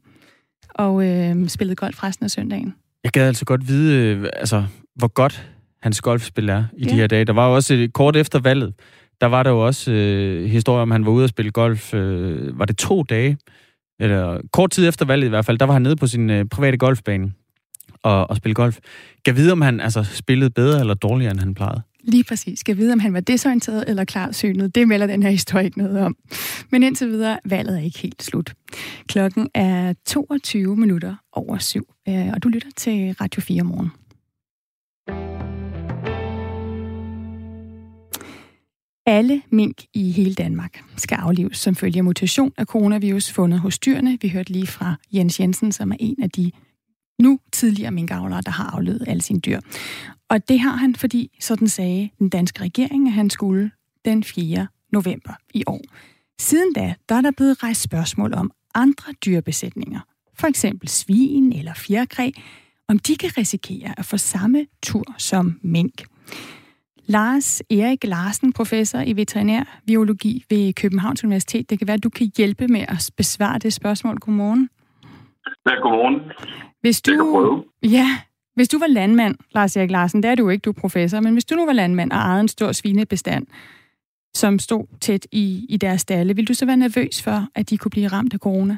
og 0.69 1.05
øh, 1.07 1.49
spillede 1.49 1.75
golf 1.75 2.03
resten 2.03 2.23
af 2.23 2.31
søndagen. 2.31 2.75
Jeg 3.03 3.11
gad 3.11 3.27
altså 3.27 3.45
godt 3.45 3.67
vide, 3.67 4.15
øh, 4.15 4.29
altså, 4.33 4.65
hvor 4.95 5.07
godt 5.07 5.49
hans 5.81 6.01
golfspil 6.01 6.49
er 6.49 6.63
i 6.77 6.83
ja. 6.83 6.89
de 6.89 6.95
her 6.95 7.07
dage. 7.07 7.25
Der 7.25 7.33
var 7.33 7.47
jo 7.47 7.55
også 7.55 7.73
et, 7.73 7.93
kort 7.93 8.15
efter 8.15 8.39
valget, 8.39 8.73
der 9.21 9.27
var 9.27 9.43
der 9.43 9.49
jo 9.49 9.65
også 9.65 9.91
øh, 9.91 10.49
historie 10.49 10.81
om, 10.81 10.91
at 10.91 10.95
han 10.95 11.05
var 11.05 11.11
ude 11.11 11.23
og 11.23 11.29
spille 11.29 11.51
golf. 11.51 11.93
Øh, 11.93 12.59
var 12.59 12.65
det 12.65 12.77
to 12.77 13.03
dage? 13.03 13.37
Eller 13.99 14.41
kort 14.51 14.71
tid 14.71 14.87
efter 14.87 15.05
valget 15.05 15.25
i 15.25 15.29
hvert 15.29 15.45
fald, 15.45 15.57
der 15.57 15.65
var 15.65 15.73
han 15.73 15.81
nede 15.81 15.95
på 15.95 16.07
sin 16.07 16.29
øh, 16.29 16.45
private 16.45 16.77
golfbane 16.77 17.33
og, 18.03 18.29
og 18.29 18.37
spille 18.37 18.53
golf. 18.53 18.79
Kan 19.25 19.35
vide, 19.35 19.51
om 19.51 19.61
han 19.61 19.79
altså 19.79 20.03
spillede 20.03 20.49
bedre 20.49 20.79
eller 20.79 20.93
dårligere, 20.93 21.31
end 21.31 21.39
han 21.39 21.53
plejede? 21.53 21.81
Lige 22.03 22.23
præcis. 22.23 22.59
Skal 22.59 22.77
vide, 22.77 22.93
om 22.93 22.99
han 22.99 23.13
var 23.13 23.19
desorienteret 23.19 23.83
eller 23.87 24.05
klarsynet. 24.05 24.75
Det 24.75 24.87
melder 24.87 25.07
den 25.07 25.23
her 25.23 25.29
historie 25.29 25.65
ikke 25.65 25.77
noget 25.77 25.99
om. 25.99 26.15
Men 26.71 26.83
indtil 26.83 27.07
videre, 27.07 27.39
valget 27.45 27.77
er 27.79 27.83
ikke 27.83 27.99
helt 27.99 28.23
slut. 28.23 28.53
Klokken 29.07 29.49
er 29.53 29.93
22 30.05 30.75
minutter 30.75 31.15
over 31.33 31.57
syv, 31.57 31.87
øh, 32.09 32.27
og 32.33 32.43
du 32.43 32.49
lytter 32.49 32.69
til 32.75 33.15
Radio 33.21 33.41
4 33.41 33.63
morgen. 33.63 33.89
Alle 39.05 39.41
mink 39.49 39.77
i 39.93 40.11
hele 40.11 40.33
Danmark 40.33 40.83
skal 40.97 41.15
aflives 41.15 41.57
som 41.57 41.75
følge 41.75 41.97
af 41.97 42.03
mutation 42.03 42.51
af 42.57 42.65
coronavirus 42.65 43.31
fundet 43.31 43.59
hos 43.59 43.79
dyrene. 43.79 44.17
Vi 44.21 44.29
hørte 44.29 44.51
lige 44.51 44.67
fra 44.67 44.95
Jens 45.13 45.39
Jensen, 45.39 45.71
som 45.71 45.91
er 45.91 45.95
en 45.99 46.23
af 46.23 46.29
de 46.29 46.51
nu 47.19 47.39
tidligere 47.51 47.91
minkavlere, 47.91 48.41
der 48.41 48.51
har 48.51 48.63
afledt 48.63 49.03
alle 49.07 49.21
sine 49.21 49.39
dyr. 49.39 49.59
Og 50.29 50.47
det 50.47 50.59
har 50.59 50.75
han, 50.75 50.95
fordi, 50.95 51.37
sådan 51.39 51.67
sagde 51.67 52.09
den 52.19 52.29
danske 52.29 52.61
regering, 52.61 53.07
at 53.07 53.13
han 53.13 53.29
skulle 53.29 53.71
den 54.05 54.23
4. 54.23 54.67
november 54.91 55.33
i 55.53 55.63
år. 55.67 55.81
Siden 56.39 56.73
da, 56.73 56.93
der 57.09 57.15
er 57.15 57.21
der 57.21 57.31
blevet 57.31 57.63
rejst 57.63 57.81
spørgsmål 57.81 58.33
om 58.33 58.51
andre 58.75 59.13
dyrebesætninger, 59.25 59.99
for 60.35 60.47
eksempel 60.47 60.89
svin 60.89 61.53
eller 61.53 61.73
fjerkræ, 61.73 62.31
om 62.87 62.99
de 62.99 63.15
kan 63.15 63.37
risikere 63.37 63.99
at 63.99 64.05
få 64.05 64.17
samme 64.17 64.65
tur 64.83 65.15
som 65.17 65.59
mink. 65.63 66.03
Lars 67.05 67.61
Erik 67.69 68.03
Larsen, 68.03 68.53
professor 68.53 68.99
i 68.99 69.15
veterinærbiologi 69.15 70.45
ved 70.49 70.73
Københavns 70.73 71.23
Universitet. 71.23 71.69
Det 71.69 71.79
kan 71.79 71.87
være, 71.87 71.97
at 71.97 72.03
du 72.03 72.09
kan 72.09 72.31
hjælpe 72.37 72.67
med 72.67 72.85
at 72.87 73.09
besvare 73.17 73.59
det 73.59 73.73
spørgsmål. 73.73 74.19
Godmorgen. 74.19 74.69
Ja, 75.65 75.75
godmorgen. 75.75 76.31
Hvis 76.81 77.01
du, 77.01 77.15
ja, 77.83 78.07
hvis 78.55 78.69
du 78.69 78.79
var 78.79 78.87
landmand, 78.87 79.35
Lars 79.55 79.77
Erik 79.77 79.91
Larsen, 79.91 80.23
det 80.23 80.31
er 80.31 80.35
du 80.35 80.49
ikke, 80.49 80.61
du 80.61 80.69
er 80.69 80.81
professor, 80.81 81.19
men 81.19 81.33
hvis 81.33 81.45
du 81.45 81.55
nu 81.55 81.65
var 81.65 81.73
landmand 81.73 82.11
og 82.11 82.17
ejede 82.17 82.41
en 82.41 82.47
stor 82.47 82.71
svinebestand, 82.71 83.47
som 84.33 84.59
stod 84.59 84.99
tæt 85.01 85.27
i, 85.31 85.65
i 85.69 85.77
deres 85.77 86.01
stalle, 86.01 86.35
ville 86.35 86.47
du 86.47 86.53
så 86.53 86.65
være 86.65 86.77
nervøs 86.77 87.23
for, 87.23 87.37
at 87.55 87.69
de 87.69 87.77
kunne 87.77 87.95
blive 87.95 88.07
ramt 88.07 88.33
af 88.33 88.39
corona? 88.39 88.77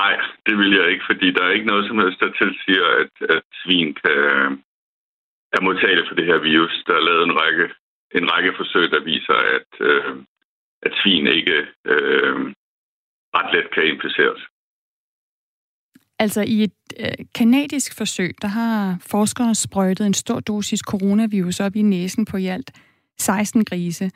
Nej, 0.00 0.14
det 0.46 0.54
vil 0.58 0.72
jeg 0.78 0.90
ikke, 0.90 1.04
fordi 1.10 1.26
der 1.32 1.42
er 1.44 1.50
ikke 1.56 1.66
noget 1.72 1.88
som 1.88 1.98
helst, 1.98 2.20
der 2.20 2.38
tilsiger, 2.42 2.86
at, 3.02 3.14
at 3.36 3.42
svin 3.62 3.94
kan, 4.02 4.18
er 5.56 5.60
modtagelige 5.60 6.08
for 6.08 6.14
det 6.14 6.26
her 6.26 6.38
virus. 6.38 6.84
Der 6.86 6.94
er 6.96 7.06
lavet 7.08 7.24
en 7.24 7.36
række, 7.40 7.66
en 8.18 8.32
række 8.32 8.52
forsøg, 8.56 8.90
der 8.90 9.00
viser, 9.12 9.38
at, 9.56 9.70
øh, 9.80 10.14
at 10.82 10.92
svin 11.00 11.26
ikke 11.26 11.58
øh, 11.92 12.36
ret 13.36 13.50
let 13.54 13.68
kan 13.74 13.86
inficeres. 13.92 14.42
Altså 16.18 16.40
i 16.42 16.62
et 16.62 16.72
øh, 17.00 17.12
kanadisk 17.34 17.94
forsøg, 17.94 18.34
der 18.42 18.48
har 18.48 18.98
forskere 19.00 19.54
sprøjtet 19.54 20.06
en 20.06 20.14
stor 20.14 20.40
dosis 20.40 20.80
coronavirus 20.80 21.60
op 21.60 21.76
i 21.76 21.82
næsen 21.82 22.24
på 22.24 22.36
i 22.36 22.46
alt 22.46 22.70
16 23.20 23.64
grise. 23.64 24.10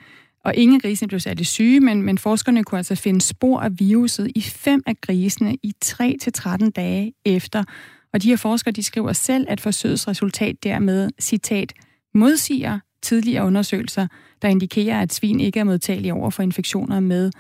Og 0.45 0.55
ingen 0.55 0.81
grise 0.81 1.07
blev 1.07 1.21
særlig 1.21 1.47
syge, 1.47 1.81
men, 1.81 2.03
men 2.03 2.19
forskerne 2.19 2.65
kunne 2.65 2.79
altså 2.79 2.95
finde 2.95 3.21
spor 3.21 3.61
af 3.61 3.81
viruset 3.81 4.33
i 4.35 4.41
fem 4.41 4.83
af 4.87 5.01
grisene 5.01 5.57
i 5.63 5.73
3-13 5.85 6.71
dage 6.71 7.13
efter. 7.25 7.65
Og 8.13 8.23
de 8.23 8.29
her 8.29 8.37
forskere, 8.37 8.73
de 8.73 8.83
skriver 8.83 9.13
selv, 9.13 9.47
at 9.49 9.61
forsøgets 9.61 10.09
resultat 10.09 10.57
dermed, 10.63 11.11
citat, 11.21 11.73
modsiger 12.15 12.79
tidligere 13.03 13.45
undersøgelser, 13.45 14.07
der 14.43 14.49
indikerer, 14.49 15.01
at 15.01 15.15
svin 15.15 15.41
ikke 15.41 15.61
er 15.61 15.65
modtagelige 15.65 16.15
over 16.15 16.31
for 16.31 16.43
infektioner 16.43 17.01
med 17.01 17.31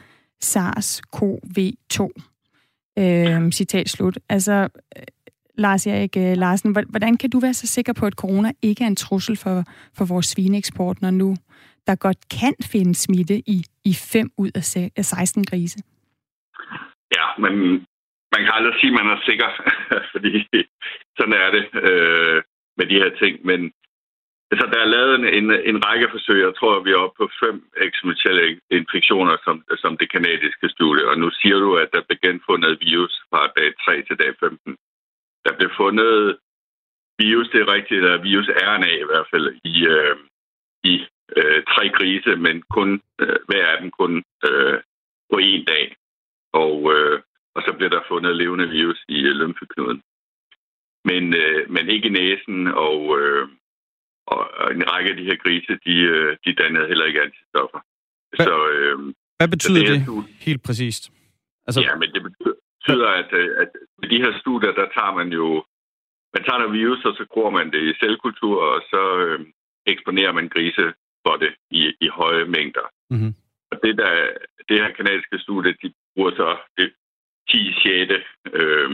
SARS-CoV-2. 0.44 2.27
Øh, 2.98 3.52
citat 3.52 3.88
slut. 3.88 4.18
Altså, 4.28 4.68
øh, 4.96 5.02
Lars 5.54 5.86
Erik 5.86 6.16
øh, 6.16 6.36
Larsen, 6.36 6.76
hvordan 6.90 7.16
kan 7.16 7.30
du 7.30 7.38
være 7.40 7.54
så 7.54 7.66
sikker 7.66 7.92
på, 7.92 8.06
at 8.06 8.12
corona 8.12 8.52
ikke 8.62 8.84
er 8.84 8.88
en 8.88 8.96
trussel 8.96 9.36
for, 9.36 9.64
for 9.96 10.04
vores 10.04 10.26
svineeksport, 10.26 11.02
når 11.02 11.10
nu 11.10 11.36
der 11.86 11.94
godt 11.94 12.20
kan 12.40 12.54
finde 12.72 12.94
smitte 12.94 13.36
i, 13.54 13.58
i 13.84 13.94
5 13.94 14.30
ud 14.38 14.50
af 14.54 15.04
16 15.04 15.44
grise? 15.44 15.78
Ja, 17.16 17.26
men 17.38 17.52
man 18.34 18.40
kan 18.44 18.52
aldrig 18.56 18.74
sige, 18.80 18.92
at 18.92 18.98
man 19.00 19.06
er 19.14 19.20
sikker, 19.28 19.48
fordi 20.12 20.32
sådan 21.16 21.36
er 21.44 21.50
det 21.56 21.64
øh, 21.88 22.42
med 22.78 22.86
de 22.90 23.00
her 23.02 23.10
ting. 23.22 23.46
Men 23.46 23.60
Altså, 24.50 24.66
der 24.72 24.80
er 24.80 24.94
lavet 24.96 25.14
en, 25.18 25.24
en, 25.38 25.46
en 25.70 25.84
række 25.86 26.08
forsøg. 26.10 26.38
Jeg 26.42 26.54
tror, 26.54 26.80
vi 26.80 26.90
er 26.90 27.02
oppe 27.04 27.16
på 27.16 27.26
fem 27.42 27.56
eksperimentelle 27.86 28.60
infektioner, 28.70 29.36
som, 29.44 29.56
som 29.82 29.96
det 29.96 30.12
kanadiske 30.12 30.68
studie. 30.68 31.08
Og 31.08 31.18
nu 31.18 31.30
siger 31.30 31.58
du, 31.58 31.76
at 31.76 31.88
der 31.92 32.02
blev 32.08 32.18
genfundet 32.26 32.78
virus 32.80 33.14
fra 33.30 33.52
dag 33.56 33.68
3 33.84 34.02
til 34.02 34.16
dag 34.18 34.32
15. 34.40 34.76
Der 35.44 35.52
blev 35.58 35.70
fundet 35.76 36.38
virus, 37.18 37.48
det 37.48 37.60
er 37.60 37.72
rigtigt, 37.76 38.04
eller 38.04 38.22
virus 38.22 38.48
RNA 38.48 38.92
i 39.04 39.08
hvert 39.10 39.28
fald, 39.32 39.46
i, 39.64 39.86
øh, 39.86 40.16
i 40.84 40.94
øh, 41.36 41.62
tre 41.72 41.88
grise, 41.88 42.36
men 42.36 42.62
kun 42.62 43.02
øh, 43.20 43.38
hver 43.48 43.66
af 43.66 43.80
dem 43.80 43.90
kun 43.90 44.24
øh, 44.48 44.78
på 45.32 45.38
en 45.38 45.64
dag. 45.64 45.96
og, 46.52 46.92
øh, 46.94 47.20
og 47.54 47.62
så 47.66 47.72
bliver 47.76 47.90
der 47.90 48.08
fundet 48.08 48.36
levende 48.36 48.68
virus 48.68 49.04
i 49.08 49.18
øh, 49.20 49.34
lymfeknuden. 49.40 50.02
Men, 51.04 51.34
øh, 51.34 51.70
men 51.70 51.88
ikke 51.88 52.08
i 52.08 52.16
næsen, 52.20 52.66
og, 52.66 53.18
øh, 53.20 53.48
og 54.32 54.40
en 54.76 54.84
række 54.90 55.10
af 55.10 55.16
de 55.16 55.24
her 55.24 55.36
grise, 55.44 55.72
de, 55.86 55.94
øh, 56.12 56.36
de 56.44 56.50
dannede 56.60 56.86
heller 56.90 57.06
ikke 57.10 57.22
antistoffer. 57.22 57.80
Hvad, 58.30 58.46
så, 58.46 58.54
øh, 58.74 58.96
hvad 59.38 59.48
betyder 59.54 59.86
så 59.86 59.92
det, 59.92 60.00
det 60.06 60.24
helt 60.46 60.62
præcist? 60.62 61.02
Altså, 61.66 61.80
ja, 61.80 61.94
men 62.02 62.08
det 62.14 62.22
betyder, 62.28 63.08
at, 63.22 63.30
øh, 63.32 63.48
at 63.62 63.70
med 64.00 64.08
de 64.12 64.22
her 64.24 64.32
studier, 64.40 64.72
der 64.80 64.86
tager 64.96 65.14
man 65.20 65.28
jo 65.40 65.64
man 66.34 66.44
tager 66.44 66.58
noget 66.58 66.78
virus, 66.80 67.04
og 67.04 67.14
så 67.18 67.24
gror 67.32 67.50
man 67.50 67.70
det 67.72 67.82
i 67.90 67.98
cellekultur, 68.00 68.56
og 68.72 68.80
så 68.92 69.02
øh, 69.24 69.40
eksponerer 69.86 70.32
man 70.32 70.48
grise 70.48 70.84
for 71.24 71.36
det 71.42 71.52
i, 71.70 71.82
i 72.00 72.08
høje 72.08 72.44
mængder. 72.44 72.86
Mm-hmm. 73.10 73.34
Og 73.70 73.76
det, 73.82 73.98
der, 73.98 74.12
det 74.68 74.76
her 74.82 74.92
kanadiske 74.92 75.38
studie, 75.38 75.72
de 75.82 75.92
bruger 76.14 76.30
så 76.30 76.48
det 76.78 76.92
10 77.50 77.72
6 77.82 78.12
øh, 78.60 78.90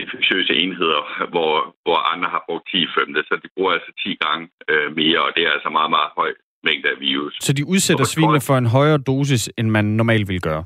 infektiøse 0.00 0.54
enheder, 0.62 1.02
hvor, 1.32 1.52
hvor 1.84 1.98
andre 2.12 2.28
har 2.34 2.42
brugt 2.48 2.64
10 2.70 2.86
femte, 2.96 3.20
så 3.28 3.34
de 3.42 3.48
bruger 3.56 3.72
altså 3.76 3.92
10 4.04 4.14
gange 4.24 4.44
øh, 4.70 4.88
mere, 5.00 5.20
og 5.26 5.30
det 5.36 5.42
er 5.46 5.52
altså 5.56 5.70
meget, 5.78 5.90
meget 5.96 6.10
høj 6.18 6.30
mængde 6.68 6.88
af 6.94 6.98
virus. 7.00 7.34
Så 7.46 7.52
de 7.58 7.64
udsætter 7.72 8.04
svinene 8.04 8.40
for 8.48 8.56
en 8.62 8.68
højere 8.76 9.00
dosis, 9.10 9.44
end 9.58 9.68
man 9.76 9.84
normalt 10.00 10.28
vil 10.28 10.40
gøre? 10.48 10.64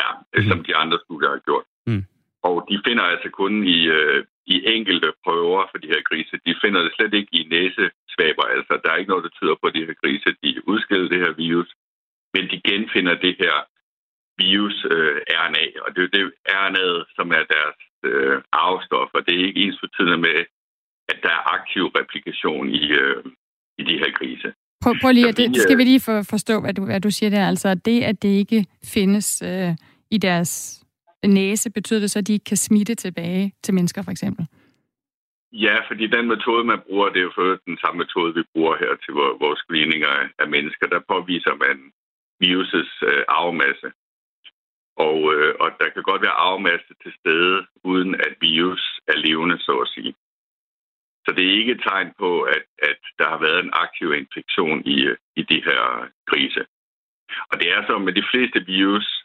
Ja, 0.00 0.08
mm. 0.36 0.48
som 0.48 0.58
de 0.68 0.76
andre 0.82 0.98
studier 1.04 1.30
har 1.36 1.42
gjort. 1.48 1.66
Mm. 1.86 2.04
Og 2.48 2.56
de 2.70 2.76
finder 2.86 3.04
altså 3.12 3.28
kun 3.40 3.52
i, 3.76 3.78
øh, 3.98 4.24
i 4.54 4.56
enkelte 4.76 5.08
prøver 5.24 5.60
for 5.70 5.78
de 5.82 5.92
her 5.94 6.02
grise. 6.08 6.34
De 6.46 6.54
finder 6.62 6.80
det 6.82 6.92
slet 6.96 7.14
ikke 7.14 7.32
i 7.38 7.42
næsesvaber. 7.54 8.44
Altså, 8.56 8.72
der 8.82 8.90
er 8.90 8.96
ikke 8.96 9.12
noget, 9.12 9.26
der 9.26 9.36
tyder 9.38 9.56
på, 9.58 9.66
at 9.68 9.74
de 9.74 9.86
her 9.88 9.98
grise 10.02 10.28
de 10.42 10.50
udskiller 10.72 11.08
det 11.08 11.20
her 11.24 11.32
virus. 11.46 11.70
Men 12.34 12.44
de 12.52 12.58
genfinder 12.68 13.14
det 13.26 13.34
her 13.42 13.56
virus 14.46 14.76
øh, 14.94 15.16
RNA, 15.42 15.64
og 15.84 15.88
det 15.94 16.02
er 16.04 16.12
det 16.16 16.24
RNA, 16.60 16.86
som 17.16 17.26
er 17.38 17.44
deres 17.56 17.78
øh, 18.04 18.42
arvestof, 18.52 19.10
og 19.14 19.20
det 19.26 19.34
er 19.34 19.46
ikke 19.46 19.60
ens 19.60 19.78
betydende 19.84 20.18
med, 20.18 20.38
at 21.08 21.18
der 21.22 21.32
er 21.38 21.52
aktiv 21.58 21.84
replikation 21.86 22.68
i, 22.68 22.82
øh, 23.02 23.24
i 23.78 23.82
de 23.88 23.98
her 23.98 24.12
grise. 24.18 24.52
Prøv, 24.82 24.94
prøv 25.02 25.12
lige, 25.12 25.32
det, 25.32 25.56
skal 25.56 25.78
vi 25.78 25.84
lige 25.84 26.00
for, 26.00 26.22
forstå, 26.30 26.60
hvad 26.60 26.74
du, 26.74 26.84
hvad 26.84 27.00
du 27.00 27.10
siger 27.10 27.30
der. 27.30 27.48
Altså, 27.48 27.74
det, 27.74 28.02
at 28.02 28.22
det 28.22 28.28
ikke 28.28 28.66
findes 28.84 29.42
øh, 29.42 29.70
i 30.10 30.18
deres 30.18 30.82
næse, 31.26 31.70
betyder 31.70 32.00
det 32.00 32.10
så, 32.10 32.18
at 32.18 32.26
de 32.26 32.32
ikke 32.32 32.44
kan 32.44 32.56
smitte 32.56 32.94
tilbage 32.94 33.52
til 33.62 33.74
mennesker, 33.74 34.02
for 34.02 34.10
eksempel? 34.10 34.46
Ja, 35.52 35.76
fordi 35.88 36.06
den 36.06 36.26
metode, 36.28 36.64
man 36.64 36.80
bruger, 36.86 37.08
det 37.08 37.18
er 37.18 37.28
jo 37.30 37.32
for 37.34 37.58
den 37.66 37.78
samme 37.82 37.98
metode, 37.98 38.34
vi 38.34 38.42
bruger 38.54 38.76
her 38.82 38.92
til 39.04 39.12
vores 39.44 39.58
screeninger 39.58 40.14
af 40.38 40.48
mennesker. 40.48 40.86
Der 40.86 41.00
påviser 41.12 41.54
man 41.64 41.76
virusets 42.40 42.94
øh, 43.10 43.22
arvemasse. 43.28 43.88
Og, 44.96 45.34
øh, 45.34 45.54
og 45.60 45.70
der 45.80 45.88
kan 45.90 46.02
godt 46.02 46.22
være 46.22 46.40
arvemasse 46.46 46.94
til 47.02 47.12
stede, 47.20 47.66
uden 47.84 48.14
at 48.14 48.34
virus 48.40 49.00
er 49.06 49.16
levende, 49.16 49.58
så 49.58 49.72
at 49.78 49.88
sige. 49.88 50.14
Så 51.24 51.34
det 51.36 51.44
er 51.44 51.58
ikke 51.60 51.72
et 51.72 51.82
tegn 51.82 52.12
på, 52.18 52.42
at, 52.42 52.64
at 52.78 53.00
der 53.18 53.28
har 53.28 53.38
været 53.38 53.60
en 53.64 53.70
aktiv 53.72 54.12
infektion 54.12 54.86
i, 54.86 55.00
øh, 55.00 55.16
i 55.36 55.42
de 55.42 55.62
her 55.64 56.08
grise. 56.26 56.66
Og 57.50 57.60
det 57.60 57.72
er 57.72 57.86
så 57.86 57.98
med 57.98 58.12
de 58.12 58.24
fleste 58.30 58.66
virus, 58.66 59.24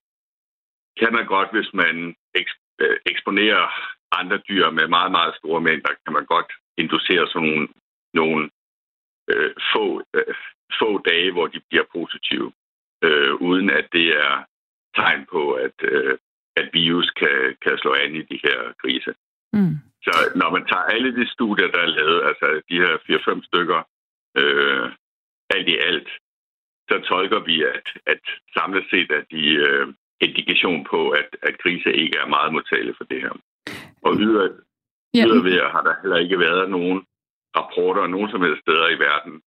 kan 0.99 1.13
man 1.13 1.25
godt, 1.25 1.49
hvis 1.51 1.73
man 1.73 2.15
øh, 2.81 2.97
eksponerer 3.05 3.65
andre 4.11 4.37
dyr 4.49 4.69
med 4.69 4.87
meget, 4.87 5.11
meget 5.11 5.35
store 5.35 5.61
mængder, 5.61 5.91
kan 6.05 6.13
man 6.13 6.25
godt 6.25 6.51
inducere 6.77 7.27
sådan 7.27 7.47
nogle, 7.47 7.67
nogle 8.13 8.49
øh, 9.31 9.53
få, 9.73 10.03
øh, 10.13 10.35
få 10.79 10.97
dage, 10.97 11.31
hvor 11.31 11.47
de 11.47 11.59
bliver 11.69 11.85
positive, 11.95 12.51
øh, 13.03 13.33
uden 13.33 13.69
at 13.69 13.87
det 13.91 14.07
er 14.25 14.45
tegn 14.99 15.21
på, 15.33 15.41
at, 15.65 15.77
øh, 15.91 16.17
at 16.59 16.67
virus 16.73 17.09
kan, 17.21 17.37
kan 17.63 17.77
slå 17.77 17.91
an 18.03 18.15
i 18.15 18.23
de 18.31 18.39
her 18.45 18.57
grise. 18.81 19.11
Mm. 19.53 19.75
Så 20.05 20.13
når 20.41 20.49
man 20.55 20.65
tager 20.71 20.91
alle 20.95 21.11
de 21.19 21.25
studier, 21.35 21.67
der 21.75 21.81
er 21.83 21.95
lavet, 21.99 22.19
altså 22.29 22.47
de 22.69 22.75
her 22.83 22.93
4-5 22.97 23.45
stykker, 23.49 23.79
øh, 24.39 24.85
alt 25.55 25.67
i 25.67 25.77
alt, 25.89 26.09
så 26.89 26.95
tolker 27.09 27.39
vi, 27.49 27.63
at, 27.63 27.87
at 28.05 28.23
samlet 28.57 28.85
set, 28.91 29.11
at 29.11 29.25
de 29.31 29.43
øh, 29.67 29.87
indikation 30.21 30.85
på, 30.91 31.09
at, 31.09 31.29
at 31.41 31.57
grise 31.63 31.91
ikke 32.03 32.17
er 32.17 32.33
meget 32.35 32.53
modtagelig 32.53 32.95
for 32.97 33.03
det 33.03 33.21
her. 33.21 33.33
Og 34.01 34.11
yder, 34.19 34.47
yderligere 35.15 35.69
har 35.69 35.81
der 35.81 35.95
heller 36.01 36.17
ikke 36.17 36.39
været 36.39 36.69
nogen 36.69 37.05
rapporter 37.57 38.07
nogen 38.07 38.29
som 38.31 38.41
helst 38.41 38.61
steder 38.61 38.87
i 38.89 38.99
verden 39.07 39.41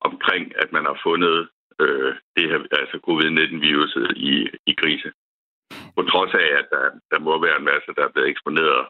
omkring, 0.00 0.44
at 0.62 0.72
man 0.72 0.84
har 0.84 1.00
fundet 1.02 1.48
øh, 1.84 2.12
det 2.36 2.44
her, 2.50 2.58
altså 2.82 2.96
covid-19-viruset 3.08 4.06
i, 4.30 4.32
i 4.70 4.72
grise. 4.80 5.10
På 5.96 6.02
trods 6.10 6.32
af, 6.42 6.48
at 6.60 6.66
der, 6.74 6.84
der 7.12 7.18
må 7.26 7.32
være 7.46 7.58
en 7.58 7.68
masse, 7.72 7.88
der 7.96 8.04
er 8.04 8.12
blevet 8.14 8.30
eksponeret 8.32 8.82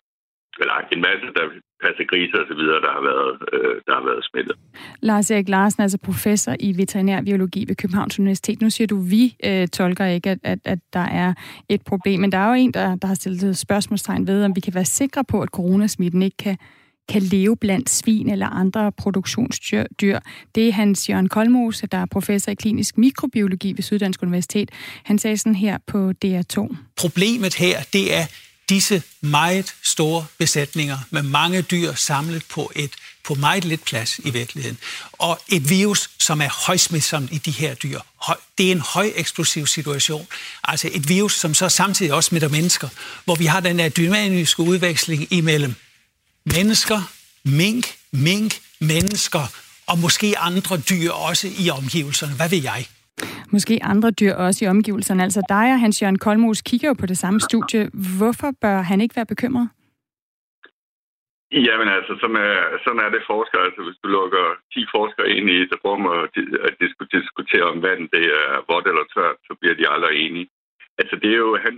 eller 0.61 0.75
en 0.93 1.01
masse, 1.01 1.27
der 1.39 1.45
passer 1.85 2.05
griser 2.13 2.39
og 2.43 2.47
så 2.51 2.55
videre, 2.61 2.81
der 2.87 2.93
har 2.97 3.03
været, 3.11 3.33
øh, 3.53 3.75
der 3.87 3.95
har 3.99 4.05
været 4.09 4.25
smittet. 4.31 4.57
Lars 5.01 5.31
Erik 5.31 5.49
Larsen, 5.49 5.83
altså 5.83 5.99
professor 6.05 6.55
i 6.61 6.77
veterinærbiologi 6.77 7.65
ved 7.69 7.77
Københavns 7.77 8.19
Universitet. 8.19 8.61
Nu 8.61 8.71
siger 8.71 8.87
du, 8.87 8.97
vi 9.15 9.37
øh, 9.45 9.69
tolker 9.69 10.07
ikke, 10.07 10.31
at, 10.31 10.39
at, 10.43 10.59
at 10.65 10.79
der 10.93 11.07
er 11.23 11.35
et 11.69 11.83
problem, 11.87 12.21
men 12.21 12.33
der 12.33 12.39
er 12.39 12.49
jo 12.49 12.55
en, 12.55 12.75
der, 12.75 12.97
der 12.97 13.07
har 13.07 13.15
stillet 13.15 13.57
spørgsmålstegn 13.57 14.27
ved, 14.27 14.45
om 14.45 14.57
vi 14.57 14.61
kan 14.61 14.75
være 14.75 14.85
sikre 14.85 15.25
på, 15.25 15.41
at 15.41 15.49
coronasmitten 15.49 16.23
ikke 16.23 16.37
kan 16.37 16.57
kan 17.09 17.23
leve 17.23 17.57
blandt 17.57 17.91
svin 17.91 18.31
eller 18.31 18.47
andre 18.47 18.93
produktionsdyr. 18.93 20.19
Det 20.55 20.69
er 20.69 20.73
Hans 20.73 21.09
Jørgen 21.09 21.29
Kolmose, 21.29 21.87
der 21.87 21.99
er 21.99 22.07
professor 22.07 22.53
i 22.53 22.55
klinisk 22.55 22.99
mikrobiologi 22.99 23.73
ved 23.73 23.83
Syddansk 23.83 24.23
Universitet. 24.23 24.71
Han 25.05 25.19
sagde 25.19 25.37
sådan 25.37 25.55
her 25.55 25.79
på 25.87 26.13
DR2. 26.25 26.77
Problemet 26.97 27.55
her, 27.55 27.83
det 27.93 28.15
er, 28.15 28.27
disse 28.69 29.03
meget 29.21 29.75
store 29.83 30.27
besætninger 30.39 30.99
med 31.11 31.23
mange 31.23 31.63
dyr 31.63 31.95
samlet 31.95 32.45
på 32.51 32.71
et 32.77 32.91
på 33.25 33.35
meget 33.35 33.65
lidt 33.65 33.85
plads 33.85 34.19
i 34.19 34.31
virkeligheden. 34.31 34.79
Og 35.13 35.39
et 35.49 35.71
virus, 35.71 36.11
som 36.19 36.41
er 36.41 36.67
højsmitsomt 36.67 37.33
i 37.33 37.39
de 37.39 37.51
her 37.51 37.75
dyr. 37.75 38.01
Det 38.59 38.67
er 38.67 38.73
en 38.73 38.81
høj 38.81 39.11
eksplosiv 39.17 39.67
situation. 39.67 40.27
Altså 40.65 40.91
et 40.93 41.09
virus, 41.09 41.35
som 41.35 41.55
så 41.55 41.69
samtidig 41.69 42.13
også 42.13 42.29
smitter 42.29 42.49
mennesker, 42.49 42.89
hvor 43.25 43.35
vi 43.35 43.47
har 43.47 43.61
den 43.61 43.81
her 43.81 43.89
dynamiske 43.89 44.63
udveksling 44.63 45.33
imellem 45.33 45.75
mennesker, 46.57 47.01
mink, 47.63 47.85
mink, 48.27 48.53
mennesker 48.91 49.45
og 49.91 49.97
måske 50.05 50.29
andre 50.49 50.77
dyr 50.91 51.11
også 51.29 51.47
i 51.65 51.65
omgivelserne. 51.81 52.35
Hvad 52.41 52.51
ved 52.55 52.63
jeg? 52.73 52.81
Måske 53.55 53.75
andre 53.93 54.11
dyr 54.21 54.35
også 54.47 54.59
i 54.65 54.69
omgivelserne. 54.69 55.23
Altså 55.23 55.43
dig 55.55 55.67
og 55.75 55.81
Hans 55.85 56.03
Jørgen 56.03 56.19
Kolmos 56.19 56.63
kigger 56.71 56.89
jo 56.89 56.97
på 57.03 57.07
det 57.07 57.19
samme 57.19 57.41
studie. 57.49 57.83
Hvorfor 58.19 58.51
bør 58.63 58.79
han 58.91 59.01
ikke 59.01 59.17
være 59.17 59.33
bekymret? 59.35 59.69
Jamen 61.67 61.89
altså, 61.97 62.13
sådan 62.23 62.41
er, 62.51 62.59
sådan 62.85 63.03
er 63.07 63.11
det 63.15 63.29
forskere. 63.33 63.63
Altså, 63.69 63.81
hvis 63.87 63.99
du 64.03 64.09
lukker 64.19 64.45
10 64.75 64.85
forskere 64.97 65.29
ind 65.37 65.47
i 65.55 65.59
et 65.65 65.75
rum 65.85 66.05
og 66.15 66.21
at 66.67 66.75
de 66.81 66.87
skulle 66.93 67.15
diskutere 67.19 67.65
om 67.73 67.79
vand, 67.87 68.03
det 68.15 68.25
er 68.41 68.49
vådt 68.69 68.87
eller 68.91 69.07
tørt, 69.15 69.39
så 69.49 69.53
bliver 69.61 69.77
de 69.77 69.91
aldrig 69.95 70.15
enige. 70.25 70.49
Altså, 71.01 71.15
det 71.23 71.31
er 71.33 71.41
jo, 71.47 71.53
han, 71.65 71.75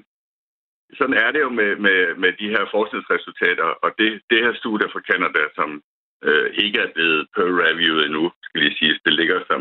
sådan 0.99 1.17
er 1.25 1.31
det 1.33 1.41
jo 1.41 1.49
med, 1.49 1.77
med, 1.77 2.15
med 2.23 2.33
de 2.41 2.49
her 2.55 2.65
forskningsresultater, 2.71 3.69
og 3.85 3.91
det, 3.99 4.09
det 4.31 4.39
her 4.45 4.55
studie 4.55 4.89
fra 4.93 5.07
Canada, 5.11 5.43
som 5.55 5.83
øh, 6.29 6.51
ikke 6.65 6.79
er 6.81 6.93
blevet 6.95 7.29
peer-reviewet 7.35 8.05
endnu, 8.05 8.33
skal 8.43 8.61
lige 8.61 8.79
sige, 8.79 9.01
det 9.05 9.13
ligger 9.13 9.41
som 9.51 9.61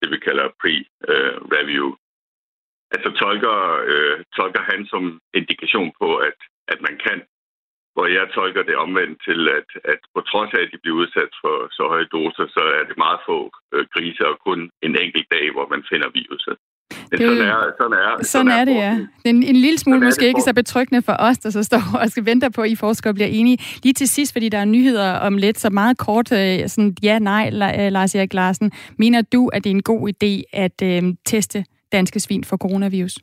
det, 0.00 0.08
vi 0.10 0.18
kalder 0.18 0.46
pre-review. 0.60 1.88
Altså 2.94 3.10
tolker, 3.22 3.56
øh, 3.90 4.24
tolker 4.36 4.62
han 4.70 4.86
som 4.86 5.20
indikation 5.34 5.92
på, 6.00 6.16
at, 6.16 6.38
at 6.68 6.80
man 6.86 6.96
kan, 7.06 7.18
hvor 7.94 8.06
jeg 8.06 8.26
tolker 8.34 8.62
det 8.62 8.76
omvendt 8.76 9.18
til, 9.28 9.48
at, 9.48 9.68
at 9.92 10.00
på 10.14 10.20
trods 10.20 10.52
af, 10.54 10.62
at 10.62 10.72
de 10.72 10.78
bliver 10.82 10.96
udsat 11.02 11.32
for 11.42 11.54
så 11.76 11.82
høje 11.92 12.08
doser, 12.16 12.46
så 12.56 12.62
er 12.78 12.84
det 12.88 12.96
meget 13.04 13.20
få 13.26 13.38
øh, 13.74 13.86
griser 13.94 14.26
og 14.32 14.38
kun 14.46 14.70
en 14.82 14.94
enkelt 15.04 15.28
dag, 15.34 15.52
hvor 15.52 15.66
man 15.74 15.84
finder 15.90 16.08
viruset. 16.18 16.56
Det, 16.90 17.18
sådan 17.20 17.40
er, 17.40 17.72
sådan 17.78 17.92
er, 17.92 18.10
sådan 18.16 18.24
sådan 18.24 18.48
er, 18.48 18.56
er 18.60 18.64
det, 18.64 18.74
ja. 18.74 18.90
Det 18.90 19.26
er 19.26 19.30
en, 19.30 19.42
en 19.42 19.56
lille 19.56 19.78
smule 19.78 20.00
måske 20.00 20.28
ikke 20.28 20.40
så 20.40 20.54
betryggende 20.54 21.02
for 21.02 21.16
os, 21.18 21.38
der 21.38 21.50
så 21.50 21.62
står 21.62 21.82
og 22.00 22.08
skal 22.08 22.26
vente 22.26 22.50
på, 22.50 22.62
at 22.62 22.70
I 22.70 22.76
forskere 22.76 23.14
bliver 23.14 23.28
enige. 23.28 23.58
Lige 23.82 23.92
til 23.92 24.08
sidst, 24.08 24.32
fordi 24.32 24.48
der 24.48 24.58
er 24.58 24.64
nyheder 24.64 25.12
om 25.12 25.36
lidt, 25.36 25.58
så 25.58 25.70
meget 25.70 25.98
kort, 25.98 26.32
øh, 26.32 26.68
sådan 26.68 26.96
ja-nej, 27.02 27.50
øh, 27.52 27.92
Lars 27.92 28.14
Erik 28.14 28.34
Larsen. 28.34 28.72
Mener 28.98 29.22
du, 29.22 29.48
at 29.48 29.64
det 29.64 29.70
er 29.70 29.74
en 29.74 29.82
god 29.82 30.02
idé 30.12 30.32
at 30.52 30.82
øh, 30.82 31.02
teste 31.26 31.64
danske 31.92 32.20
svin 32.20 32.44
for 32.44 32.56
coronavirus? 32.56 33.14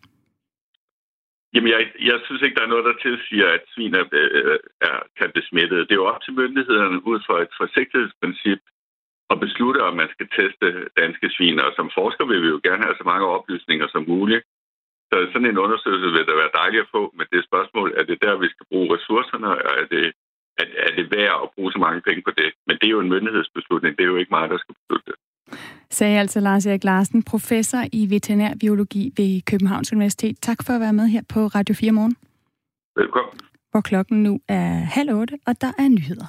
Jamen, 1.53 1.69
jeg, 1.73 1.79
jeg 2.09 2.17
synes 2.25 2.41
ikke, 2.41 2.55
der 2.55 2.65
er 2.65 2.73
noget, 2.73 2.85
der 2.89 3.03
tilsiger, 3.07 3.47
at 3.57 3.63
svin 3.73 3.93
er, 4.01 4.05
øh, 4.11 4.59
er, 4.81 4.97
kan 5.17 5.29
blive 5.33 5.49
smittet. 5.49 5.79
Det 5.87 5.93
er 5.93 6.01
jo 6.03 6.11
op 6.11 6.21
til 6.21 6.33
myndighederne 6.33 7.07
ud 7.11 7.19
fra 7.27 7.35
et 7.45 7.51
forsigtighedsprincip 7.61 8.61
at 9.31 9.37
beslutte, 9.45 9.79
om 9.87 9.93
man 10.01 10.09
skal 10.13 10.27
teste 10.37 10.67
danske 11.01 11.27
svin. 11.35 11.59
Og 11.65 11.71
som 11.77 11.87
forsker 11.99 12.25
vil 12.31 12.41
vi 12.43 12.49
jo 12.55 12.59
gerne 12.67 12.83
have 12.87 12.99
så 12.99 13.05
mange 13.11 13.25
oplysninger 13.37 13.87
som 13.93 14.03
muligt. 14.13 14.43
Så 15.09 15.15
sådan 15.31 15.49
en 15.51 15.63
undersøgelse 15.65 16.07
vil 16.15 16.27
da 16.29 16.33
være 16.41 16.57
dejligt 16.61 16.83
at 16.85 16.91
få, 16.95 17.03
men 17.17 17.25
det 17.31 17.47
spørgsmål, 17.49 17.87
er 17.99 18.03
det 18.09 18.17
der, 18.25 18.41
vi 18.43 18.47
skal 18.53 18.65
bruge 18.71 18.87
ressourcerne, 18.95 19.47
og 19.67 19.73
er 19.81 19.87
det, 19.93 20.05
er, 20.61 20.65
er 20.85 20.91
det 20.97 21.05
værd 21.15 21.35
at 21.43 21.49
bruge 21.55 21.71
så 21.71 21.79
mange 21.85 22.01
penge 22.07 22.21
på 22.27 22.31
det? 22.39 22.49
Men 22.67 22.75
det 22.79 22.85
er 22.87 22.95
jo 22.95 23.03
en 23.05 23.13
myndighedsbeslutning, 23.15 23.91
det 23.97 24.03
er 24.03 24.11
jo 24.13 24.21
ikke 24.21 24.35
mig, 24.37 24.49
der 24.49 24.57
skal 24.57 24.75
beslutte 24.79 25.05
det. 25.09 25.17
Sagde 25.89 26.19
altså 26.19 26.39
Lars 26.39 26.65
Erik 26.65 26.83
Larsen, 26.83 27.23
professor 27.23 27.81
i 27.93 28.01
veterinærbiologi 28.09 29.03
ved 29.17 29.41
Københavns 29.51 29.93
Universitet. 29.93 30.35
Tak 30.41 30.59
for 30.65 30.73
at 30.73 30.81
være 30.81 30.93
med 30.93 31.07
her 31.07 31.23
på 31.33 31.39
Radio 31.39 31.75
4 31.75 31.91
Morgen. 31.91 32.15
Velkommen. 32.95 33.39
Hvor 33.71 33.81
klokken 33.81 34.23
nu 34.23 34.39
er 34.47 34.69
halv 34.97 35.09
otte, 35.19 35.35
og 35.47 35.61
der 35.61 35.71
er 35.77 35.89
nyheder. 35.89 36.27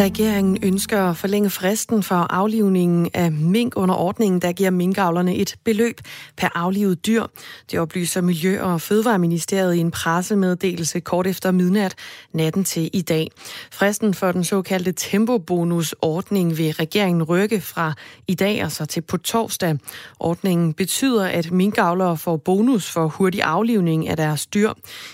Regeringen 0.00 0.58
ønsker 0.62 1.10
at 1.10 1.16
forlænge 1.16 1.50
fristen 1.50 2.02
for 2.02 2.14
aflivningen 2.14 3.10
af 3.14 3.32
mink 3.32 3.72
under 3.76 3.94
ordningen, 3.94 4.42
der 4.42 4.52
giver 4.52 4.70
minkavlerne 4.70 5.36
et 5.36 5.56
beløb 5.64 6.00
per 6.36 6.48
aflivet 6.54 7.06
dyr. 7.06 7.24
Det 7.70 7.78
oplyser 7.78 8.20
Miljø- 8.20 8.62
og 8.62 8.80
Fødevareministeriet 8.80 9.74
i 9.74 9.78
en 9.78 9.90
pressemeddelelse 9.90 11.00
kort 11.00 11.26
efter 11.26 11.50
midnat 11.50 11.94
natten 12.32 12.64
til 12.64 12.90
i 12.92 13.02
dag. 13.02 13.30
Fristen 13.72 14.14
for 14.14 14.32
den 14.32 14.44
såkaldte 14.44 14.92
tempobonusordning 14.92 16.58
vil 16.58 16.72
regeringen 16.72 17.22
rykke 17.22 17.60
fra 17.60 17.92
i 18.28 18.34
dag 18.34 18.64
og 18.64 18.72
så 18.72 18.86
til 18.86 19.00
på 19.00 19.16
torsdag. 19.16 19.78
Ordningen 20.20 20.72
betyder, 20.72 21.24
at 21.24 21.50
minkavlere 21.50 22.16
får 22.16 22.36
bonus 22.36 22.90
for 22.90 23.06
hurtig 23.06 23.42
aflivning 23.42 24.08
af 24.08 24.16
deres 24.16 24.46
dyr. 24.46 24.70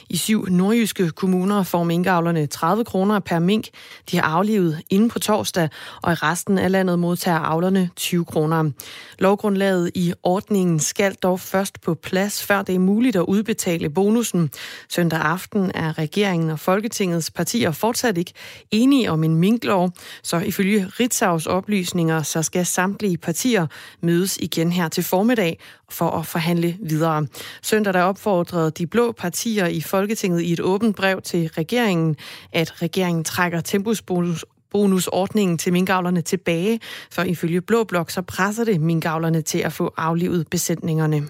I 0.08 0.16
syv 0.16 0.46
nordjyske 0.46 1.10
kommuner 1.10 1.62
får 1.62 1.84
minkavlerne 1.84 2.46
30 2.46 2.84
kroner 2.84 3.18
per 3.18 3.38
mink, 3.38 3.68
de 4.10 4.16
har 4.16 4.24
aflivet 4.24 4.69
inden 4.90 5.08
på 5.08 5.18
torsdag, 5.18 5.68
og 6.02 6.12
i 6.12 6.14
resten 6.14 6.58
af 6.58 6.70
landet 6.70 6.98
modtager 6.98 7.38
avlerne 7.38 7.90
20 7.96 8.24
kroner. 8.24 8.70
Lovgrundlaget 9.18 9.90
i 9.94 10.12
ordningen 10.22 10.80
skal 10.80 11.14
dog 11.14 11.40
først 11.40 11.80
på 11.80 11.94
plads, 11.94 12.42
før 12.42 12.62
det 12.62 12.74
er 12.74 12.78
muligt 12.78 13.16
at 13.16 13.24
udbetale 13.28 13.90
bonusen. 13.90 14.50
Søndag 14.88 15.20
aften 15.20 15.72
er 15.74 15.98
regeringen 15.98 16.50
og 16.50 16.58
Folketingets 16.58 17.30
partier 17.30 17.70
fortsat 17.70 18.18
ikke 18.18 18.32
enige 18.70 19.10
om 19.10 19.24
en 19.24 19.36
minklov, 19.36 19.90
så 20.22 20.38
ifølge 20.38 20.86
Ritzaus 21.00 21.46
oplysninger, 21.46 22.22
så 22.22 22.42
skal 22.42 22.66
samtlige 22.66 23.18
partier 23.18 23.66
mødes 24.02 24.36
igen 24.36 24.72
her 24.72 24.88
til 24.88 25.04
formiddag 25.04 25.58
for 25.90 26.10
at 26.10 26.26
forhandle 26.26 26.76
videre. 26.80 27.26
Søndag 27.62 27.92
der 27.92 28.02
opfordrede 28.02 28.70
de 28.70 28.86
blå 28.86 29.12
partier 29.12 29.66
i 29.66 29.80
Folketinget 29.80 30.40
i 30.40 30.52
et 30.52 30.60
åbent 30.60 30.96
brev 30.96 31.22
til 31.22 31.48
regeringen, 31.48 32.16
at 32.52 32.82
regeringen 32.82 33.24
trækker 33.24 33.60
tempusbonus 33.60 34.44
bonusordningen 34.70 35.58
til 35.58 35.72
minkavlerne 35.72 36.22
tilbage, 36.22 36.80
for 37.10 37.22
ifølge 37.22 37.60
Blå 37.60 37.84
Blok 37.84 38.10
så 38.10 38.22
presser 38.22 38.64
det 38.64 38.80
minkavlerne 38.80 39.42
til 39.42 39.58
at 39.58 39.72
få 39.72 39.94
aflivet 39.96 40.48
besætningerne. 40.48 41.28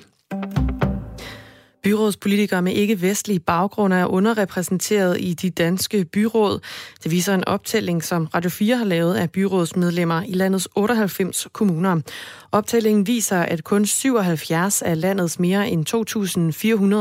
Byrådspolitikere 1.82 2.62
med 2.62 2.72
ikke-vestlig 2.72 3.42
baggrund 3.42 3.92
er 3.92 4.06
underrepræsenteret 4.06 5.20
i 5.20 5.34
de 5.34 5.50
danske 5.50 6.04
byråd. 6.04 6.60
Det 7.02 7.10
viser 7.10 7.34
en 7.34 7.48
optælling, 7.48 8.04
som 8.04 8.26
Radio 8.26 8.50
4 8.50 8.76
har 8.76 8.84
lavet 8.84 9.14
af 9.14 9.30
byrådsmedlemmer 9.30 10.22
i 10.22 10.32
landets 10.32 10.68
98 10.74 11.46
kommuner. 11.52 12.00
Optællingen 12.52 13.06
viser, 13.06 13.38
at 13.38 13.64
kun 13.64 13.86
77 13.86 14.82
af 14.82 15.00
landets 15.00 15.38
mere 15.38 15.70
end 15.70 15.86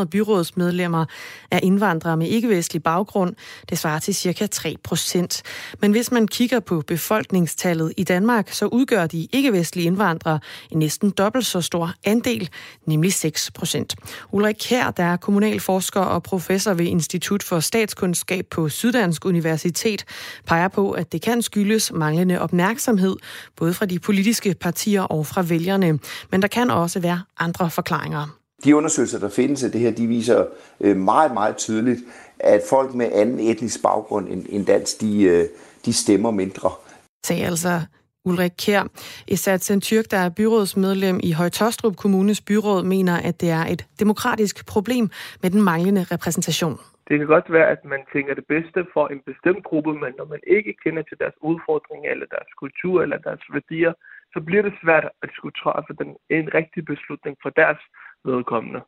2.400 0.04 0.10
byrådsmedlemmer 0.10 1.06
er 1.52 1.60
indvandrere 1.64 2.18
med 2.18 2.28
ikke-vestlig 2.28 2.84
baggrund. 2.84 3.36
Det 3.70 3.78
svarer 3.78 4.00
til 4.00 4.16
cirka 4.16 4.48
3 4.48 4.76
procent. 4.84 5.44
Men 5.82 5.92
hvis 5.92 6.12
man 6.12 6.28
kigger 6.28 6.60
på 6.60 6.84
befolkningstallet 6.88 7.94
i 7.98 8.04
Danmark, 8.04 8.52
så 8.52 8.66
udgør 8.66 9.08
de 9.08 9.28
ikke-vestlige 9.32 9.86
indvandrere 9.86 10.40
en 10.72 10.80
næsten 10.80 11.10
dobbelt 11.10 11.46
så 11.46 11.62
stor 11.62 11.94
andel, 12.04 12.50
nemlig 12.86 13.14
6 13.14 13.52
procent. 13.52 13.96
Ulrik 14.32 14.69
Kær, 14.70 14.92
der 14.92 15.04
er 15.04 15.18
kommunalforsker 15.18 16.00
og 16.00 16.24
professor 16.24 16.74
ved 16.74 16.86
Institut 16.86 17.44
for 17.44 17.60
Statskundskab 17.60 18.46
på 18.52 18.70
Syddansk 18.70 19.26
Universitet, 19.26 20.06
peger 20.48 20.68
på, 20.68 20.92
at 20.92 21.12
det 21.12 21.22
kan 21.22 21.42
skyldes 21.42 21.92
manglende 21.92 22.42
opmærksomhed, 22.42 23.16
både 23.56 23.74
fra 23.74 23.86
de 23.86 24.00
politiske 24.00 24.56
partier 24.62 25.02
og 25.02 25.26
fra 25.26 25.42
vælgerne. 25.42 26.00
Men 26.32 26.42
der 26.42 26.48
kan 26.48 26.72
også 26.72 27.00
være 27.00 27.22
andre 27.40 27.70
forklaringer. 27.70 28.38
De 28.64 28.76
undersøgelser, 28.76 29.20
der 29.20 29.30
findes 29.30 29.64
af 29.64 29.72
det 29.72 29.82
her, 29.82 29.92
de 29.92 30.08
viser 30.08 30.46
øh, 30.82 30.98
meget, 30.98 31.34
meget 31.34 31.58
tydeligt, 31.58 32.00
at 32.40 32.62
folk 32.70 32.94
med 32.94 33.10
anden 33.14 33.40
etnisk 33.40 33.82
baggrund 33.82 34.28
end 34.50 34.66
dansk, 34.66 35.02
de, 35.02 35.22
øh, 35.22 35.46
de 35.86 35.94
stemmer 35.94 36.32
mindre. 36.32 36.72
Sagde 37.26 37.46
altså 37.46 37.82
Ulrik 38.30 38.52
Kjær. 38.62 38.84
Esat 39.28 39.62
Tyrk, 39.82 40.06
der 40.12 40.18
er 40.18 40.30
byrådsmedlem 40.30 41.20
i 41.24 41.32
Højtostrup 41.32 41.96
Kommunes 41.96 42.42
byråd, 42.42 42.84
mener, 42.84 43.16
at 43.30 43.42
det 43.42 43.50
er 43.50 43.66
et 43.74 43.82
demokratisk 44.00 44.56
problem 44.74 45.10
med 45.42 45.50
den 45.50 45.62
manglende 45.62 46.04
repræsentation. 46.14 46.78
Det 47.08 47.16
kan 47.20 47.28
godt 47.36 47.52
være, 47.58 47.68
at 47.76 47.82
man 47.94 48.02
tænker 48.14 48.34
det 48.40 48.46
bedste 48.54 48.80
for 48.94 49.08
en 49.14 49.22
bestemt 49.30 49.64
gruppe, 49.70 49.94
men 50.04 50.12
når 50.20 50.28
man 50.34 50.42
ikke 50.58 50.74
kender 50.84 51.04
til 51.10 51.18
deres 51.24 51.38
udfordringer, 51.50 52.10
eller 52.14 52.28
deres 52.36 52.52
kultur, 52.62 52.96
eller 53.06 53.18
deres 53.28 53.44
værdier, 53.54 53.94
så 54.34 54.40
bliver 54.48 54.64
det 54.68 54.74
svært 54.84 55.06
at 55.24 55.30
skulle 55.38 55.56
træffe 55.64 55.92
den, 56.02 56.10
en 56.38 56.48
rigtig 56.60 56.82
beslutning 56.86 57.36
for 57.44 57.50
deres 57.62 57.82
vedkommende. 58.26 58.82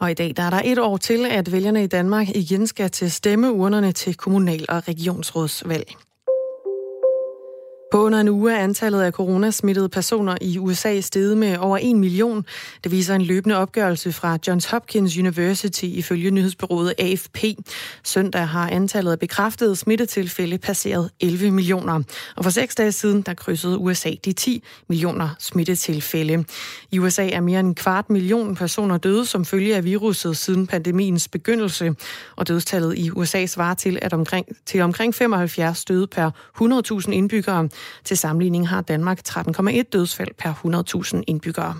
Og 0.00 0.10
i 0.10 0.14
dag 0.14 0.30
der 0.36 0.42
er 0.42 0.50
der 0.50 0.62
et 0.64 0.78
år 0.78 0.96
til, 0.96 1.20
at 1.38 1.52
vælgerne 1.52 1.84
i 1.84 1.86
Danmark 1.86 2.26
igen 2.42 2.66
skal 2.66 2.90
til 2.90 3.10
stemmeurnerne 3.10 3.92
til 3.92 4.16
kommunal- 4.16 4.70
og 4.74 4.80
regionsrådsvalg. 4.88 5.88
På 7.90 8.04
under 8.04 8.20
en 8.20 8.28
uge 8.28 8.52
er 8.52 8.58
antallet 8.58 9.02
af 9.02 9.12
coronasmittede 9.12 9.88
personer 9.88 10.36
i 10.40 10.58
USA 10.58 11.00
steget 11.00 11.38
med 11.38 11.56
over 11.58 11.78
1 11.82 11.96
million. 11.96 12.46
Det 12.84 12.92
viser 12.92 13.14
en 13.14 13.22
løbende 13.22 13.56
opgørelse 13.56 14.12
fra 14.12 14.38
Johns 14.46 14.66
Hopkins 14.66 15.18
University 15.18 15.84
ifølge 15.84 16.30
nyhedsbyrået 16.30 16.94
AFP. 16.98 17.38
Søndag 18.04 18.48
har 18.48 18.68
antallet 18.70 19.12
af 19.12 19.18
bekræftede 19.18 19.76
smittetilfælde 19.76 20.58
passeret 20.58 21.10
11 21.20 21.50
millioner. 21.50 22.02
Og 22.36 22.44
for 22.44 22.50
seks 22.50 22.74
dage 22.74 22.92
siden, 22.92 23.22
der 23.22 23.34
krydsede 23.34 23.78
USA 23.78 24.10
de 24.24 24.32
10 24.32 24.64
millioner 24.88 25.28
smittetilfælde. 25.38 26.44
I 26.90 26.98
USA 26.98 27.28
er 27.28 27.40
mere 27.40 27.60
end 27.60 27.68
en 27.68 27.74
kvart 27.74 28.10
million 28.10 28.54
personer 28.54 28.98
døde 28.98 29.26
som 29.26 29.44
følge 29.44 29.76
af 29.76 29.84
viruset 29.84 30.36
siden 30.36 30.66
pandemiens 30.66 31.28
begyndelse. 31.28 31.94
Og 32.36 32.48
dødstallet 32.48 32.98
i 32.98 33.10
USA 33.10 33.46
svarer 33.46 33.74
til, 33.74 33.98
at 34.02 34.12
omkring, 34.12 34.46
til 34.66 34.80
omkring 34.80 35.14
75 35.14 35.84
døde 35.84 36.06
per 36.06 36.30
100.000 37.02 37.10
indbyggere. 37.10 37.68
Til 38.04 38.16
sammenligning 38.16 38.68
har 38.68 38.80
Danmark 38.80 39.20
13,1 39.28 39.82
dødsfald 39.82 40.34
per 40.38 40.52
100.000 41.14 41.22
indbyggere. 41.26 41.78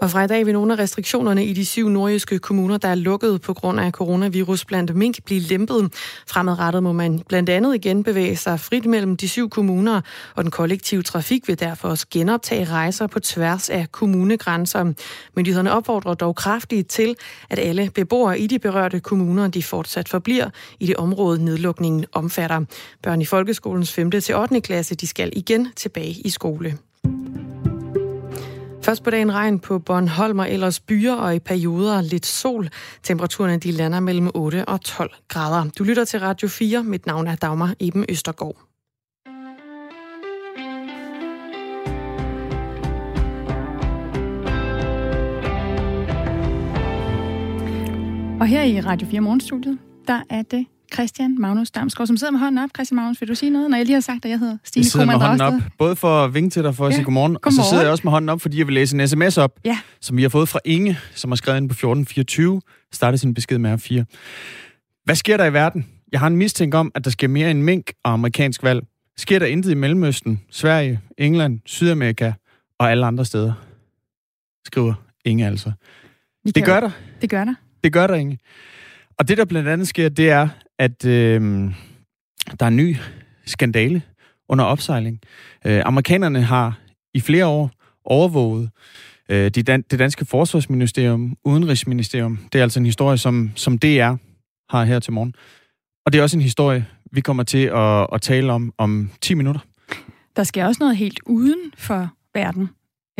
Og 0.00 0.10
fra 0.10 0.24
i 0.24 0.26
dag 0.26 0.46
vil 0.46 0.54
nogle 0.54 0.72
af 0.72 0.78
restriktionerne 0.78 1.44
i 1.44 1.52
de 1.52 1.66
syv 1.66 1.88
nordjyske 1.88 2.38
kommuner, 2.38 2.76
der 2.76 2.88
er 2.88 2.94
lukket 2.94 3.40
på 3.40 3.54
grund 3.54 3.80
af 3.80 3.92
coronavirus 3.92 4.64
blandt 4.64 4.96
mink, 4.96 5.24
blive 5.24 5.40
lempet. 5.40 5.92
Fremadrettet 6.26 6.82
må 6.82 6.92
man 6.92 7.22
blandt 7.28 7.50
andet 7.50 7.74
igen 7.74 8.02
bevæge 8.02 8.36
sig 8.36 8.60
frit 8.60 8.86
mellem 8.86 9.16
de 9.16 9.28
syv 9.28 9.50
kommuner, 9.50 10.00
og 10.34 10.42
den 10.42 10.50
kollektive 10.50 11.02
trafik 11.02 11.48
vil 11.48 11.60
derfor 11.60 11.88
også 11.88 12.06
genoptage 12.10 12.64
rejser 12.64 13.06
på 13.06 13.20
tværs 13.20 13.70
af 13.70 13.92
kommunegrænser. 13.92 14.92
Myndighederne 15.36 15.72
opfordrer 15.72 16.14
dog 16.14 16.36
kraftigt 16.36 16.88
til, 16.88 17.14
at 17.50 17.58
alle 17.58 17.90
beboere 17.94 18.38
i 18.40 18.46
de 18.46 18.58
berørte 18.58 19.00
kommuner, 19.00 19.48
de 19.48 19.62
fortsat 19.62 20.08
forbliver 20.08 20.50
i 20.80 20.86
det 20.86 20.96
område, 20.96 21.44
nedlukningen 21.44 22.04
omfatter. 22.12 22.64
Børn 23.02 23.20
i 23.20 23.24
folkeskolens 23.24 23.92
5. 23.92 24.10
til 24.10 24.36
8. 24.36 24.60
klasse, 24.60 24.94
de 24.94 25.06
skal 25.06 25.32
igen 25.36 25.68
tilbage 25.76 26.12
i 26.24 26.30
skole. 26.30 26.78
Først 28.88 29.02
på 29.02 29.10
dagen 29.10 29.32
regn 29.32 29.58
på 29.58 29.78
Bornholm 29.78 30.38
og 30.38 30.50
ellers 30.50 30.80
byer 30.80 31.14
og 31.14 31.34
i 31.34 31.38
perioder 31.38 32.00
lidt 32.02 32.26
sol. 32.26 32.68
Temperaturen 33.02 33.60
de 33.60 33.72
lander 33.72 34.00
mellem 34.00 34.30
8 34.34 34.64
og 34.68 34.80
12 34.80 35.10
grader. 35.28 35.70
Du 35.78 35.84
lytter 35.84 36.04
til 36.04 36.20
Radio 36.20 36.48
4. 36.48 36.84
Mit 36.84 37.06
navn 37.06 37.26
er 37.26 37.34
Dagmar 37.34 37.74
Eben 37.80 38.04
Østergaard. 38.08 38.56
Og 48.40 48.46
her 48.46 48.62
i 48.62 48.80
Radio 48.80 49.08
4 49.08 49.20
Morgenstudiet, 49.20 49.78
der 50.06 50.22
er 50.30 50.42
det 50.42 50.66
Christian 50.94 51.40
Magnus 51.40 51.70
Damsgaard, 51.70 52.06
som 52.06 52.16
sidder 52.16 52.30
med 52.30 52.40
hånden 52.40 52.58
op. 52.64 52.70
Christian 52.76 52.96
Magnus, 52.96 53.20
vil 53.20 53.28
du 53.28 53.34
sige 53.34 53.50
noget, 53.50 53.70
når 53.70 53.76
jeg 53.76 53.86
lige 53.86 53.94
har 53.94 54.00
sagt, 54.00 54.24
at 54.24 54.30
jeg 54.30 54.38
hedder 54.38 54.56
Stine 54.64 54.82
Jeg 54.84 54.90
sidder 54.90 55.06
med 55.06 55.14
hånden 55.14 55.40
op, 55.40 55.52
både 55.78 55.96
for 55.96 56.24
at 56.24 56.34
vinke 56.34 56.50
til 56.50 56.62
dig 56.62 56.74
for 56.74 56.86
at 56.86 56.90
Ja. 56.90 56.94
sige 56.96 57.04
godmorgen, 57.04 57.32
Godmorgen. 57.34 57.58
og 57.58 57.64
så 57.64 57.68
sidder 57.70 57.82
jeg 57.82 57.90
også 57.92 58.02
med 58.04 58.12
hånden 58.12 58.28
op, 58.28 58.40
fordi 58.40 58.58
jeg 58.58 58.66
vil 58.66 58.74
læse 58.74 58.96
en 59.00 59.08
sms 59.08 59.38
op, 59.38 59.58
Ja. 59.64 59.78
som 60.00 60.16
vi 60.16 60.22
har 60.22 60.28
fået 60.28 60.48
fra 60.48 60.60
Inge, 60.64 60.98
som 61.14 61.30
har 61.30 61.36
skrevet 61.36 61.58
ind 61.60 61.68
på 61.68 61.72
1424, 61.74 62.60
startede 62.92 63.18
sin 63.18 63.34
besked 63.34 63.58
med 63.58 63.70
R4. 63.72 64.04
Hvad 65.04 65.14
sker 65.16 65.36
der 65.36 65.44
i 65.44 65.52
verden? 65.52 65.86
Jeg 66.12 66.20
har 66.20 66.26
en 66.26 66.36
mistænk 66.36 66.74
om, 66.74 66.92
at 66.94 67.04
der 67.04 67.10
sker 67.10 67.28
mere 67.28 67.50
end 67.50 67.62
mink 67.62 67.92
og 68.04 68.12
amerikansk 68.12 68.62
valg. 68.62 68.82
Sker 69.16 69.38
der 69.38 69.46
intet 69.46 69.70
i 69.70 69.74
Mellemøsten, 69.74 70.40
Sverige, 70.50 71.00
England, 71.18 71.60
Sydamerika 71.66 72.32
og 72.78 72.90
alle 72.90 73.06
andre 73.06 73.24
steder? 73.24 73.52
Skriver 74.66 74.94
Inge 75.24 75.46
altså. 75.46 75.72
Vi 76.44 76.50
Det 76.50 76.64
gør 76.64 76.80
der. 76.80 76.90
Det 77.20 77.30
gør 77.30 77.44
der. 77.44 77.54
Det 77.84 77.92
gør 77.92 78.06
der, 78.06 78.14
Inge. 78.14 78.38
Og 79.18 79.28
det, 79.28 79.38
der 79.38 79.44
blandt 79.44 79.68
andet 79.68 79.88
sker, 79.88 80.08
det 80.08 80.30
er, 80.30 80.48
at 80.78 81.04
øh, 81.04 81.40
der 82.60 82.66
er 82.66 82.68
en 82.68 82.76
ny 82.76 82.96
skandale 83.46 84.02
under 84.48 84.64
opsejling. 84.64 85.20
Øh, 85.66 85.82
amerikanerne 85.84 86.42
har 86.42 86.78
i 87.14 87.20
flere 87.20 87.46
år 87.46 87.70
overvåget 88.04 88.70
øh, 89.28 89.50
de 89.50 89.62
dan- 89.62 89.84
det 89.90 89.98
danske 89.98 90.24
forsvarsministerium, 90.24 91.36
udenrigsministerium. 91.44 92.38
Det 92.52 92.58
er 92.58 92.62
altså 92.62 92.80
en 92.80 92.86
historie, 92.86 93.18
som, 93.18 93.50
som 93.54 93.78
DR 93.78 94.14
har 94.70 94.84
her 94.84 94.98
til 94.98 95.12
morgen. 95.12 95.34
Og 96.06 96.12
det 96.12 96.18
er 96.18 96.22
også 96.22 96.36
en 96.36 96.42
historie, 96.42 96.86
vi 97.12 97.20
kommer 97.20 97.42
til 97.42 97.66
at, 97.66 98.06
at 98.12 98.22
tale 98.22 98.52
om 98.52 98.72
om 98.78 99.10
10 99.20 99.34
minutter. 99.34 99.60
Der 100.36 100.44
sker 100.44 100.66
også 100.66 100.78
noget 100.80 100.96
helt 100.96 101.20
uden 101.26 101.72
for 101.76 102.08
verden. 102.34 102.68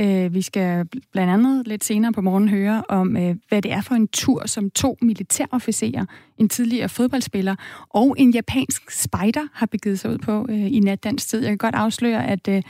Øh, 0.00 0.34
vi 0.34 0.42
skal 0.42 0.86
blandt 1.12 1.32
andet 1.32 1.68
lidt 1.68 1.84
senere 1.84 2.12
på 2.12 2.20
morgen 2.20 2.48
høre 2.48 2.82
om, 2.88 3.16
øh, 3.16 3.36
hvad 3.48 3.62
det 3.62 3.72
er 3.72 3.80
for 3.80 3.94
en 3.94 4.08
tur, 4.08 4.46
som 4.46 4.70
to 4.70 4.96
militærofficerer, 5.02 6.04
en 6.38 6.48
tidligere 6.48 6.88
fodboldspiller 6.88 7.54
og 7.90 8.14
en 8.18 8.30
japansk 8.30 8.90
spider 8.90 9.48
har 9.52 9.66
begivet 9.66 9.98
sig 10.00 10.10
ud 10.10 10.18
på 10.18 10.46
øh, 10.48 10.72
i 10.72 10.80
natdansk 10.80 11.28
tid. 11.28 11.40
Jeg 11.40 11.50
kan 11.50 11.58
godt 11.58 11.74
afsløre, 11.74 12.26
at 12.26 12.48
øh, 12.48 12.62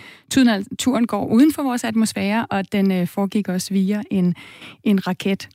turen 0.79 1.07
går 1.07 1.27
uden 1.27 1.53
for 1.53 1.63
vores 1.63 1.85
atmosfære, 1.85 2.47
og 2.51 2.73
den 2.73 2.93
øh, 2.93 3.07
foregik 3.07 3.49
også 3.49 3.75
via 3.75 4.03
en, 4.11 4.35
en 4.85 5.07
raket. 5.07 5.49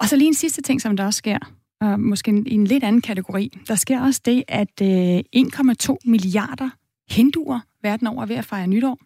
Og 0.00 0.08
så 0.08 0.16
lige 0.16 0.28
en 0.28 0.34
sidste 0.34 0.62
ting, 0.62 0.80
som 0.80 0.96
der 0.96 1.04
også 1.04 1.18
sker, 1.18 1.38
og 1.80 2.00
måske 2.00 2.42
i 2.46 2.54
en 2.54 2.66
lidt 2.66 2.84
anden 2.84 3.02
kategori. 3.02 3.58
Der 3.68 3.74
sker 3.74 4.00
også 4.00 4.20
det, 4.24 4.44
at 4.48 4.82
øh, 4.82 5.18
1,2 5.36 5.96
milliarder 6.04 6.70
hinduer 7.10 7.60
verden 7.82 8.06
over 8.06 8.22
er 8.22 8.26
ved 8.26 8.36
at 8.36 8.44
fejre 8.44 8.66
nytår. 8.66 8.98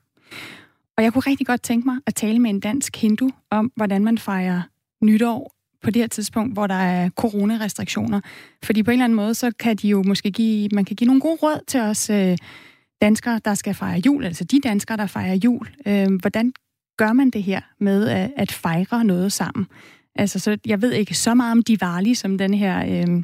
Og 0.97 1.05
jeg 1.05 1.13
kunne 1.13 1.23
rigtig 1.27 1.47
godt 1.47 1.63
tænke 1.63 1.89
mig 1.89 1.97
at 2.07 2.15
tale 2.15 2.39
med 2.39 2.51
en 2.51 2.61
dansk 2.61 2.97
hindu 2.97 3.31
om, 3.51 3.73
hvordan 3.77 4.05
man 4.05 4.19
fejrer 4.19 4.63
nytår 5.03 5.55
på 5.83 5.91
det 5.91 6.03
her 6.03 6.07
tidspunkt, 6.07 6.53
hvor 6.53 6.67
der 6.67 6.75
er 6.75 7.11
coronarestriktioner. 7.11 8.21
Fordi 8.63 8.83
på 8.83 8.91
en 8.91 8.93
eller 8.93 9.05
anden 9.05 9.17
måde, 9.17 9.35
så 9.35 9.51
kan 9.59 9.77
de 9.77 9.89
jo 9.89 10.03
måske 10.03 10.31
give, 10.31 10.69
man 10.73 10.85
kan 10.85 10.97
give 10.97 11.07
nogle 11.07 11.21
gode 11.21 11.39
råd 11.43 11.65
til 11.67 11.81
os 11.81 12.11
øh, 12.11 12.39
danskere, 13.03 13.41
der 13.45 13.55
skal 13.55 13.75
fejre 13.75 14.03
jul, 14.07 14.25
altså 14.25 14.45
de 14.45 14.61
danskere, 14.61 14.97
der 14.97 15.07
fejrer 15.07 15.35
jul. 15.35 15.69
Øh, 15.87 16.09
hvordan 16.21 16.53
gør 16.97 17.13
man 17.13 17.31
det 17.31 17.43
her 17.43 17.61
med 17.81 18.09
at, 18.09 18.31
at 18.37 18.53
fejre 18.53 19.05
noget 19.05 19.33
sammen? 19.33 19.67
Altså, 20.15 20.39
så 20.39 20.59
jeg 20.67 20.83
ved 20.83 20.93
ikke 20.93 21.15
så 21.15 21.35
meget 21.35 21.53
om 21.53 21.63
Diwali, 21.63 22.15
som 22.15 22.39
den 22.39 22.55
her 22.55 23.03
øh, 23.09 23.23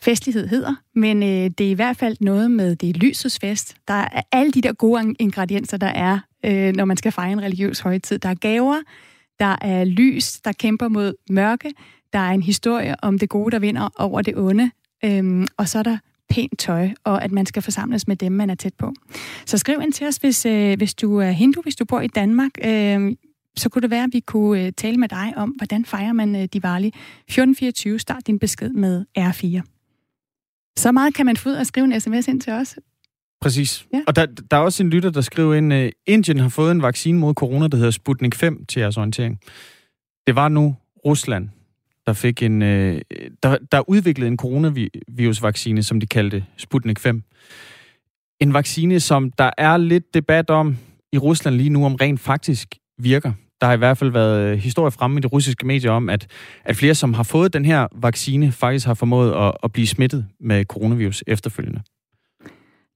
festlighed 0.00 0.48
hedder, 0.48 0.74
men 0.94 1.22
øh, 1.22 1.50
det 1.58 1.60
er 1.60 1.70
i 1.70 1.74
hvert 1.74 1.96
fald 1.96 2.16
noget 2.20 2.50
med 2.50 2.76
det 2.76 2.96
lysets 2.96 3.38
fest. 3.38 3.76
Der 3.88 3.94
er 3.94 4.22
alle 4.32 4.52
de 4.52 4.62
der 4.62 4.72
gode 4.72 5.14
ingredienser, 5.18 5.76
der 5.76 5.86
er 5.86 6.18
øh, 6.44 6.76
når 6.76 6.84
man 6.84 6.96
skal 6.96 7.12
fejre 7.12 7.32
en 7.32 7.42
religiøs 7.42 7.80
højtid. 7.80 8.18
Der 8.18 8.28
er 8.28 8.34
gaver, 8.34 8.76
der 9.38 9.56
er 9.60 9.84
lys, 9.84 10.40
der 10.40 10.52
kæmper 10.52 10.88
mod 10.88 11.14
mørke, 11.30 11.72
der 12.12 12.18
er 12.18 12.30
en 12.30 12.42
historie 12.42 12.94
om 13.02 13.18
det 13.18 13.28
gode, 13.28 13.50
der 13.50 13.58
vinder 13.58 13.88
over 13.98 14.22
det 14.22 14.36
onde, 14.36 14.70
øhm, 15.04 15.46
og 15.56 15.68
så 15.68 15.78
er 15.78 15.82
der 15.82 15.98
pænt 16.30 16.58
tøj, 16.58 16.90
og 17.04 17.24
at 17.24 17.32
man 17.32 17.46
skal 17.46 17.62
forsamles 17.62 18.08
med 18.08 18.16
dem, 18.16 18.32
man 18.32 18.50
er 18.50 18.54
tæt 18.54 18.74
på. 18.74 18.92
Så 19.46 19.58
skriv 19.58 19.80
ind 19.82 19.92
til 19.92 20.06
os, 20.06 20.16
hvis, 20.16 20.46
øh, 20.46 20.76
hvis 20.76 20.94
du 20.94 21.16
er 21.16 21.30
hindu, 21.30 21.62
hvis 21.62 21.76
du 21.76 21.84
bor 21.84 22.00
i 22.00 22.06
Danmark. 22.06 22.50
Øh, 22.64 23.16
så 23.56 23.68
kunne 23.68 23.82
det 23.82 23.90
være, 23.90 24.04
at 24.04 24.10
vi 24.12 24.20
kunne 24.20 24.66
øh, 24.66 24.72
tale 24.72 24.96
med 24.96 25.08
dig 25.08 25.32
om, 25.36 25.50
hvordan 25.50 25.84
fejrer 25.84 26.12
man 26.12 26.36
øh, 26.36 26.44
Diwali. 26.44 26.86
1424, 26.86 27.98
start 27.98 28.26
din 28.26 28.38
besked 28.38 28.70
med 28.70 29.04
R4. 29.18 29.62
Så 30.76 30.92
meget 30.92 31.14
kan 31.14 31.26
man 31.26 31.36
få 31.36 31.48
ud 31.48 31.54
af 31.54 31.60
at 31.60 31.66
skrive 31.66 31.84
en 31.84 32.00
sms 32.00 32.28
ind 32.28 32.40
til 32.40 32.52
os. 32.52 32.76
Præcis. 33.40 33.86
Ja. 33.92 34.00
Og 34.06 34.16
der, 34.16 34.26
der 34.50 34.56
er 34.56 34.60
også 34.60 34.82
en 34.82 34.90
lytter, 34.90 35.10
der 35.10 35.20
skriver 35.20 35.54
ind, 35.54 35.72
at 35.72 35.84
uh, 35.84 35.90
Indien 36.06 36.38
har 36.38 36.48
fået 36.48 36.70
en 36.70 36.82
vaccine 36.82 37.18
mod 37.18 37.34
corona, 37.34 37.68
der 37.68 37.76
hedder 37.76 37.90
Sputnik 37.90 38.34
5, 38.34 38.64
til 38.64 38.80
jeres 38.80 38.96
orientering. 38.96 39.40
Det 40.26 40.36
var 40.36 40.48
nu 40.48 40.76
Rusland, 41.04 41.48
der 42.06 42.12
fik 42.12 42.42
en, 42.42 42.62
uh, 42.62 42.68
der, 43.42 43.58
der 43.72 43.88
udviklede 43.88 44.28
en 44.28 44.36
coronavirusvaccine, 44.36 45.82
som 45.82 46.00
de 46.00 46.06
kaldte 46.06 46.44
Sputnik 46.56 46.98
5. 46.98 47.22
En 48.40 48.54
vaccine, 48.54 49.00
som 49.00 49.30
der 49.30 49.50
er 49.58 49.76
lidt 49.76 50.14
debat 50.14 50.50
om 50.50 50.76
i 51.12 51.18
Rusland 51.18 51.56
lige 51.56 51.70
nu, 51.70 51.86
om 51.86 51.94
rent 51.94 52.20
faktisk 52.20 52.74
virker. 52.98 53.32
Der 53.60 53.66
har 53.66 53.74
i 53.74 53.76
hvert 53.76 53.98
fald 53.98 54.10
været 54.10 54.40
øh, 54.40 54.58
historie 54.58 54.90
fremme 54.90 55.18
i 55.18 55.20
de 55.20 55.26
russiske 55.26 55.66
medier 55.66 55.90
om, 55.90 56.08
at, 56.08 56.26
at 56.64 56.76
flere, 56.76 56.94
som 56.94 57.14
har 57.14 57.22
fået 57.22 57.52
den 57.52 57.64
her 57.64 57.86
vaccine, 57.92 58.52
faktisk 58.52 58.86
har 58.86 58.94
formået 58.94 59.32
at, 59.32 59.52
at 59.62 59.72
blive 59.72 59.86
smittet 59.86 60.26
med 60.40 60.64
coronavirus 60.64 61.24
efterfølgende. 61.26 61.80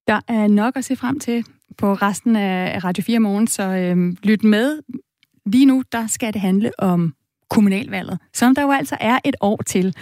Der 0.06 0.20
er 0.28 0.46
nok 0.46 0.76
at 0.76 0.84
se 0.84 0.96
frem 0.96 1.20
til 1.20 1.44
på 1.78 1.94
resten 1.94 2.36
af 2.36 2.84
Radio 2.84 3.02
4 3.02 3.18
morgen, 3.18 3.46
så 3.46 3.62
øh, 3.62 4.16
lyt 4.22 4.44
med. 4.44 4.78
Lige 5.46 5.66
nu, 5.66 5.82
der 5.92 6.06
skal 6.06 6.32
det 6.32 6.40
handle 6.40 6.70
om 6.78 7.14
kommunalvalget, 7.50 8.18
som 8.34 8.54
der 8.54 8.62
jo 8.62 8.70
altså 8.70 8.96
er 9.00 9.18
et 9.24 9.36
år 9.40 9.62
til. 9.66 9.94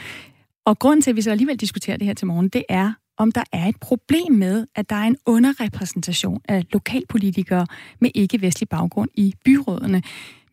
Og 0.64 0.78
grunden 0.78 1.02
til, 1.02 1.10
at 1.10 1.16
vi 1.16 1.22
så 1.22 1.30
alligevel 1.30 1.56
diskuterer 1.56 1.96
det 1.96 2.06
her 2.06 2.14
til 2.14 2.26
morgen, 2.26 2.48
det 2.48 2.64
er, 2.68 2.92
om 3.16 3.32
der 3.32 3.44
er 3.52 3.66
et 3.66 3.76
problem 3.80 4.32
med, 4.32 4.66
at 4.74 4.90
der 4.90 4.96
er 4.96 5.06
en 5.06 5.16
underrepræsentation 5.26 6.40
af 6.48 6.64
lokalpolitikere 6.72 7.66
med 8.00 8.10
ikke-vestlig 8.14 8.68
baggrund 8.68 9.10
i 9.14 9.34
byrådene. 9.44 10.02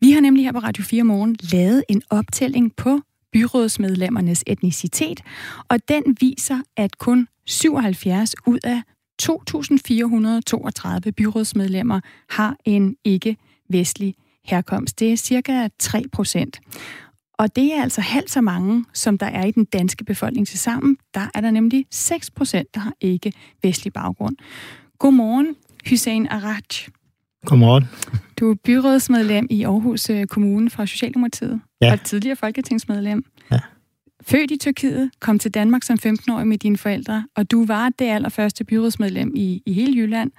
Vi 0.00 0.12
har 0.12 0.20
nemlig 0.20 0.44
her 0.44 0.52
på 0.52 0.58
Radio 0.58 0.84
4 0.84 1.04
Morgen 1.04 1.36
lavet 1.52 1.84
en 1.88 2.02
optælling 2.10 2.76
på 2.76 3.00
byrådsmedlemmernes 3.32 4.44
etnicitet, 4.46 5.22
og 5.68 5.88
den 5.88 6.16
viser, 6.20 6.60
at 6.76 6.98
kun 6.98 7.28
77 7.46 8.34
ud 8.46 8.58
af 8.64 8.82
2.432 9.22 11.10
byrådsmedlemmer 11.10 12.00
har 12.30 12.56
en 12.64 12.96
ikke-vestlig 13.04 14.14
herkomst. 14.44 15.00
Det 15.00 15.12
er 15.12 15.16
cirka 15.16 15.68
3 15.78 16.02
procent. 16.12 16.60
Og 17.38 17.56
det 17.56 17.74
er 17.74 17.82
altså 17.82 18.00
halvt 18.00 18.30
så 18.30 18.40
mange, 18.40 18.84
som 18.94 19.18
der 19.18 19.26
er 19.26 19.44
i 19.44 19.50
den 19.50 19.64
danske 19.64 20.04
befolkning 20.04 20.46
til 20.46 20.58
sammen. 20.58 20.96
Der 21.14 21.26
er 21.34 21.40
der 21.40 21.50
nemlig 21.50 21.86
6 21.90 22.30
procent, 22.30 22.74
der 22.74 22.80
har 22.80 22.92
ikke 23.00 23.32
vestlig 23.62 23.92
baggrund. 23.92 24.36
Godmorgen, 24.98 25.56
Hussein 25.88 26.28
Araj. 26.28 26.60
Godmorgen. 27.46 27.84
Du 28.40 28.50
er 28.50 28.54
byrådsmedlem 28.54 29.46
i 29.50 29.62
Aarhus 29.64 30.10
øh, 30.10 30.26
Kommune 30.26 30.70
fra 30.70 30.86
Socialdemokratiet, 30.86 31.60
ja. 31.80 31.92
og 31.92 32.04
tidligere 32.04 32.36
folketingsmedlem. 32.36 33.24
Ja. 33.50 33.60
Født 34.26 34.50
i 34.50 34.56
Tyrkiet, 34.56 35.10
kom 35.20 35.38
til 35.38 35.54
Danmark 35.54 35.82
som 35.82 35.98
15-årig 36.06 36.46
med 36.46 36.58
dine 36.58 36.76
forældre, 36.76 37.26
og 37.36 37.50
du 37.50 37.66
var 37.66 37.90
det 37.98 38.04
allerførste 38.04 38.64
byrådsmedlem 38.64 39.32
i, 39.36 39.62
i 39.66 39.72
hele 39.72 39.96
Jylland 39.96 40.30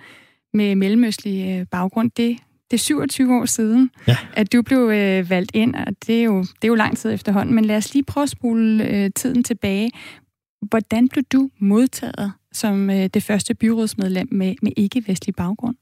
med 0.54 0.76
mellemøstlig 0.76 1.60
øh, 1.60 1.66
baggrund. 1.72 2.12
Det, 2.18 2.38
det 2.72 2.78
er 2.78 2.82
27 2.82 3.36
år 3.36 3.46
siden, 3.46 3.90
ja. 4.08 4.18
at 4.34 4.54
du 4.54 4.62
blev 4.62 4.80
øh, 4.80 5.30
valgt 5.30 5.52
ind, 5.54 5.76
og 5.76 5.94
det 6.08 6.20
er, 6.20 6.24
jo, 6.24 6.40
det 6.42 6.64
er 6.64 6.68
jo 6.68 6.76
lang 6.76 6.98
tid 6.98 7.14
efterhånden. 7.14 7.56
Men 7.56 7.66
lad 7.66 7.78
os 7.78 7.94
lige 7.94 8.04
prøve 8.04 8.24
at 8.24 8.30
spole 8.30 8.88
øh, 8.88 9.10
tiden 9.16 9.44
tilbage. 9.44 9.92
Hvordan 10.70 11.10
blev 11.10 11.24
du 11.24 11.50
modtaget 11.60 12.32
som 12.54 12.90
øh, 12.90 13.10
det 13.14 13.24
første 13.24 13.54
byrådsmedlem 13.54 14.28
med, 14.32 14.56
med 14.62 14.72
ikke-vestlig 14.78 15.36
baggrund? 15.36 15.76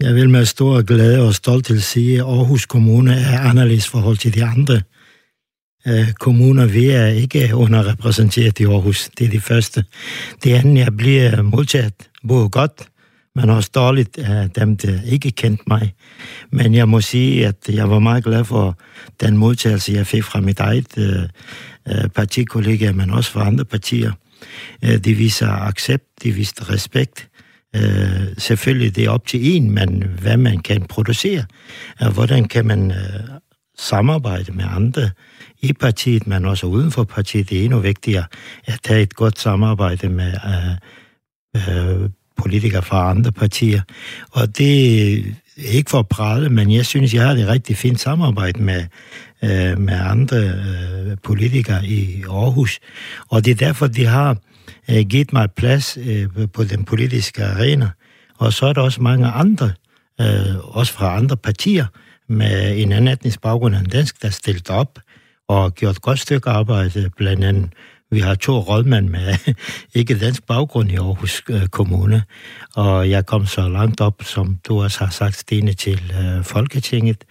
Jeg 0.00 0.14
vil 0.14 0.30
med 0.30 0.44
stor 0.44 0.82
glæde 0.82 1.26
og 1.26 1.34
stolthed 1.34 1.80
sige, 1.80 2.14
at 2.14 2.20
Aarhus 2.20 2.66
Kommune 2.66 3.12
er 3.12 3.40
anderledes 3.40 3.88
forhold 3.88 4.16
til 4.16 4.34
de 4.34 4.44
andre 4.44 4.80
øh, 5.88 6.12
kommuner. 6.12 6.66
Vi 6.66 6.86
er 6.86 7.06
ikke 7.06 7.50
underrepræsenteret 7.54 8.60
i 8.60 8.64
Aarhus. 8.64 9.10
Det 9.18 9.26
er 9.26 9.30
det 9.30 9.42
første. 9.42 9.84
Det 10.44 10.52
andet, 10.52 10.78
jeg 10.78 10.96
bliver 10.96 11.42
modtaget 11.42 11.94
både 12.28 12.48
godt, 12.48 12.88
men 13.34 13.50
også 13.50 13.70
dårligt 13.74 14.18
af 14.18 14.50
dem, 14.50 14.76
der 14.76 14.98
ikke 15.06 15.30
kendte 15.30 15.64
mig. 15.66 15.94
Men 16.52 16.74
jeg 16.74 16.88
må 16.88 17.00
sige, 17.00 17.46
at 17.46 17.56
jeg 17.68 17.90
var 17.90 17.98
meget 17.98 18.24
glad 18.24 18.44
for 18.44 18.78
den 19.20 19.36
modtagelse, 19.36 19.92
jeg 19.92 20.06
fik 20.06 20.24
fra 20.24 20.40
mit 20.40 20.60
eget 20.60 20.98
øh, 20.98 21.22
øh 21.88 22.08
partikollega, 22.14 22.92
men 22.92 23.10
også 23.10 23.30
fra 23.30 23.46
andre 23.46 23.64
partier. 23.64 24.12
Øh, 24.84 24.98
de 24.98 25.14
viser 25.14 25.48
accept, 25.48 26.04
de 26.22 26.32
viser 26.32 26.70
respekt. 26.70 27.28
Øh, 27.76 28.26
selvfølgelig 28.38 28.96
det 28.96 29.04
er 29.04 29.10
op 29.10 29.26
til 29.26 29.56
en, 29.56 29.70
men 29.70 30.04
hvad 30.20 30.36
man 30.36 30.58
kan 30.58 30.82
producere. 30.82 31.44
og 32.00 32.10
hvordan 32.12 32.44
kan 32.44 32.66
man 32.66 32.90
øh, 32.90 32.96
samarbejde 33.78 34.52
med 34.52 34.64
andre 34.68 35.10
i 35.60 35.72
partiet, 35.72 36.26
men 36.26 36.44
også 36.44 36.66
uden 36.66 36.90
for 36.90 37.04
partiet. 37.04 37.50
Det 37.50 37.60
er 37.60 37.64
endnu 37.64 37.78
vigtigere 37.78 38.24
at 38.64 38.80
have 38.86 39.02
et 39.02 39.14
godt 39.14 39.38
samarbejde 39.38 40.08
med 40.08 40.32
øh, 41.56 42.02
øh, 42.02 42.10
politikere 42.36 42.82
fra 42.82 43.10
andre 43.10 43.32
partier. 43.32 43.80
Og 44.30 44.58
det 44.58 45.18
er 45.18 45.22
ikke 45.56 45.90
for 45.90 45.98
at 45.98 46.08
prale, 46.08 46.48
men 46.48 46.72
jeg 46.72 46.86
synes, 46.86 47.14
jeg 47.14 47.26
har 47.26 47.34
det 47.34 47.48
rigtig 47.48 47.76
fint 47.76 48.00
samarbejde 48.00 48.62
med, 48.62 48.84
øh, 49.42 49.78
med 49.78 49.94
andre 49.94 50.36
øh, 50.36 51.16
politikere 51.22 51.86
i 51.86 52.22
Aarhus. 52.22 52.78
Og 53.28 53.44
det 53.44 53.50
er 53.50 53.66
derfor, 53.66 53.86
de 53.86 54.06
har 54.06 54.36
øh, 54.90 55.06
givet 55.06 55.32
mig 55.32 55.50
plads 55.50 55.98
øh, 56.00 56.28
på 56.52 56.64
den 56.64 56.84
politiske 56.84 57.44
arena. 57.44 57.90
Og 58.38 58.52
så 58.52 58.66
er 58.66 58.72
der 58.72 58.80
også 58.80 59.02
mange 59.02 59.26
andre, 59.26 59.72
øh, 60.20 60.76
også 60.76 60.92
fra 60.92 61.16
andre 61.16 61.36
partier, 61.36 61.86
med 62.28 62.82
en 62.82 62.92
anden 62.92 63.08
etnisk 63.08 63.40
baggrund 63.40 63.74
end 63.74 63.86
dansk, 63.86 64.22
der 64.22 64.30
stillet 64.30 64.70
op 64.70 64.98
og 65.48 65.74
gjort 65.74 65.96
et 65.96 66.02
godt 66.02 66.18
stykke 66.18 66.50
arbejde, 66.50 67.10
blandt 67.16 67.44
andet 67.44 67.70
vi 68.10 68.20
har 68.20 68.34
to 68.34 68.58
rådmænd 68.58 69.08
med 69.08 69.54
ikke 69.94 70.18
dansk 70.18 70.46
baggrund 70.46 70.90
i 70.90 70.96
Aarhus 70.96 71.42
øh, 71.48 71.66
Kommune, 71.66 72.22
og 72.74 73.10
jeg 73.10 73.26
kom 73.26 73.46
så 73.46 73.68
langt 73.68 74.00
op, 74.00 74.22
som 74.22 74.58
du 74.68 74.82
også 74.82 74.98
har 74.98 75.10
sagt, 75.10 75.36
Stine, 75.36 75.72
til 75.72 76.12
øh, 76.20 76.44
Folketinget. 76.44 77.24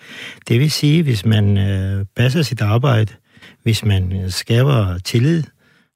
Det 0.48 0.60
vil 0.60 0.72
sige, 0.72 1.04
hvis 1.04 1.26
man 1.26 1.58
øh, 1.58 2.06
passer 2.16 2.42
sit 2.42 2.62
arbejde, 2.62 3.14
hvis 3.64 3.86
man 3.86 4.32
skaber 4.32 4.98
tillid, 4.98 5.44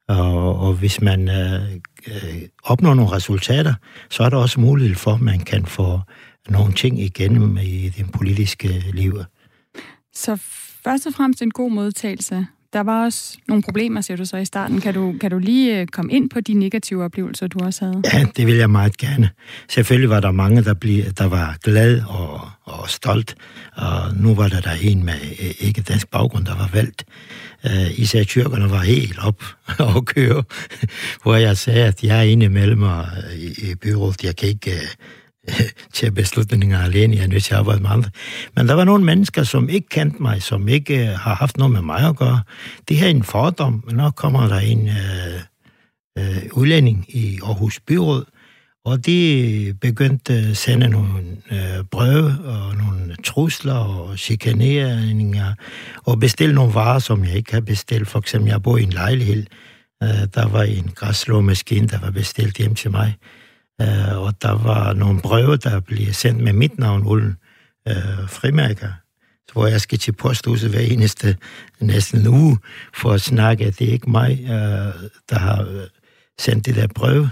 og, 0.08 0.58
og 0.60 0.72
hvis 0.72 1.00
man 1.00 1.28
øh, 1.28 1.62
øh 2.06 2.42
opnår 2.62 2.94
nogle 2.94 3.12
resultater, 3.12 3.74
så 4.10 4.22
er 4.22 4.30
der 4.30 4.36
også 4.36 4.60
mulighed 4.60 4.96
for, 4.96 5.14
at 5.14 5.20
man 5.20 5.40
kan 5.40 5.66
få 5.66 6.00
nogle 6.48 6.72
ting 6.72 7.00
igennem 7.00 7.58
i 7.58 7.88
det 7.88 8.12
politiske 8.12 8.84
liv. 8.92 9.22
Så 10.14 10.38
først 10.84 11.06
og 11.06 11.12
fremmest 11.12 11.42
en 11.42 11.50
god 11.50 11.70
modtagelse 11.70 12.46
Der 12.72 12.80
var 12.80 13.04
også 13.04 13.38
nogle 13.48 13.62
problemer, 13.62 14.00
siger 14.00 14.16
du 14.16 14.24
så 14.24 14.36
i 14.36 14.44
starten. 14.44 14.80
Kan 14.80 14.94
du, 14.94 15.14
kan 15.20 15.30
du 15.30 15.38
lige 15.38 15.80
øh, 15.80 15.86
komme 15.86 16.12
ind 16.12 16.30
på 16.30 16.40
de 16.40 16.54
negative 16.54 17.04
oplevelser, 17.04 17.46
du 17.46 17.58
også 17.58 17.84
havde? 17.84 18.02
Ja, 18.12 18.24
det 18.36 18.46
vil 18.46 18.54
jeg 18.54 18.70
meget 18.70 18.96
gerne. 18.96 19.30
Selvfølgelig 19.68 20.10
var 20.10 20.20
der 20.20 20.30
mange, 20.30 20.64
der, 20.64 20.74
blev, 20.74 21.04
der 21.04 21.24
var 21.24 21.56
glad 21.62 22.02
og, 22.08 22.40
og 22.62 22.90
stolt, 22.90 23.34
og 23.72 24.14
nu 24.16 24.34
var 24.34 24.48
der 24.48 24.60
der 24.60 24.72
en 24.82 25.04
med 25.04 25.14
øh, 25.14 25.50
ikke 25.58 25.82
dansk 25.82 26.10
baggrund, 26.10 26.44
der 26.46 26.56
var 26.56 26.70
valgt. 26.72 27.04
Uh, 27.64 28.00
især 28.00 28.24
tyrkerne 28.24 28.70
var 28.70 28.80
helt 28.80 29.18
op 29.22 29.42
og 29.94 30.04
køre, 30.04 30.42
hvor 31.22 31.34
jeg 31.34 31.56
sagde, 31.56 31.86
at 31.86 32.04
jeg 32.04 32.18
er 32.18 32.22
inde 32.22 32.46
imellem 32.46 32.82
og, 32.82 33.06
i, 33.36 33.70
i 33.70 33.74
byrådet. 33.74 34.24
Jeg 34.24 34.36
kan 34.36 34.48
ikke 34.48 34.70
uh, 34.70 34.88
tage 35.94 36.12
beslutninger 36.12 36.82
alene, 36.82 37.16
jeg 37.16 37.24
er 37.24 37.28
nødt 37.28 37.44
til 37.44 37.54
at 37.54 37.58
arbejde 37.58 37.82
med 37.82 37.90
andre. 37.90 38.10
Men 38.56 38.68
der 38.68 38.74
var 38.74 38.84
nogle 38.84 39.04
mennesker, 39.04 39.42
som 39.42 39.68
ikke 39.68 39.88
kendte 39.88 40.22
mig, 40.22 40.42
som 40.42 40.68
ikke 40.68 41.02
uh, 41.02 41.08
har 41.08 41.34
haft 41.34 41.58
noget 41.58 41.72
med 41.72 41.82
mig 41.82 42.08
at 42.08 42.16
gøre. 42.16 42.42
Det 42.88 42.96
her 42.96 43.06
er 43.06 43.10
en 43.10 43.22
fordom, 43.22 43.84
Når 43.92 44.10
kommer 44.10 44.48
der 44.48 44.58
en 44.58 44.88
uh, 44.88 46.22
uh, 46.22 46.58
udlænding 46.58 47.06
i 47.08 47.38
Aarhus 47.42 47.80
Byråd, 47.80 48.24
og 48.84 49.06
de 49.06 49.74
begyndte 49.80 50.32
at 50.32 50.56
sende 50.56 50.88
nogle 50.88 51.36
øh, 51.52 51.84
breve 51.90 52.38
og 52.44 52.76
nogle 52.76 53.16
trusler 53.24 53.74
og 53.74 54.18
chikaneringer 54.18 55.54
og 56.04 56.20
bestille 56.20 56.54
nogle 56.54 56.74
varer, 56.74 56.98
som 56.98 57.24
jeg 57.24 57.34
ikke 57.34 57.52
har 57.52 57.60
bestilt. 57.60 58.08
For 58.08 58.18
eksempel, 58.18 58.50
jeg 58.50 58.62
bor 58.62 58.76
i 58.76 58.82
en 58.82 58.92
lejlighed. 58.92 59.46
Øh, 60.02 60.08
der 60.34 60.48
var 60.48 60.62
en 60.62 60.90
græsslåmaskine, 60.94 61.88
der 61.88 62.00
var 62.00 62.10
bestilt 62.10 62.56
hjem 62.56 62.74
til 62.74 62.90
mig. 62.90 63.14
Øh, 63.80 64.18
og 64.18 64.34
der 64.42 64.62
var 64.62 64.92
nogle 64.92 65.20
breve, 65.20 65.56
der 65.56 65.80
blev 65.80 66.12
sendt 66.12 66.42
med 66.42 66.52
mit 66.52 66.78
navn, 66.78 67.06
Ullen 67.06 67.36
øh, 67.88 68.28
Frimærker 68.28 68.92
hvor 69.52 69.66
jeg 69.66 69.80
skal 69.80 69.98
til 69.98 70.12
posthuset 70.12 70.70
hver 70.70 70.80
eneste 70.80 71.36
næsten 71.80 72.26
uge 72.26 72.58
for 72.94 73.10
at 73.10 73.20
snakke, 73.20 73.66
at 73.66 73.78
det 73.78 73.88
er 73.88 73.92
ikke 73.92 74.10
mig, 74.10 74.40
øh, 74.42 75.08
der 75.30 75.38
har 75.38 75.62
øh, 75.62 75.82
sendt 76.38 76.66
det 76.66 76.76
der 76.76 76.86
brev 76.86 77.28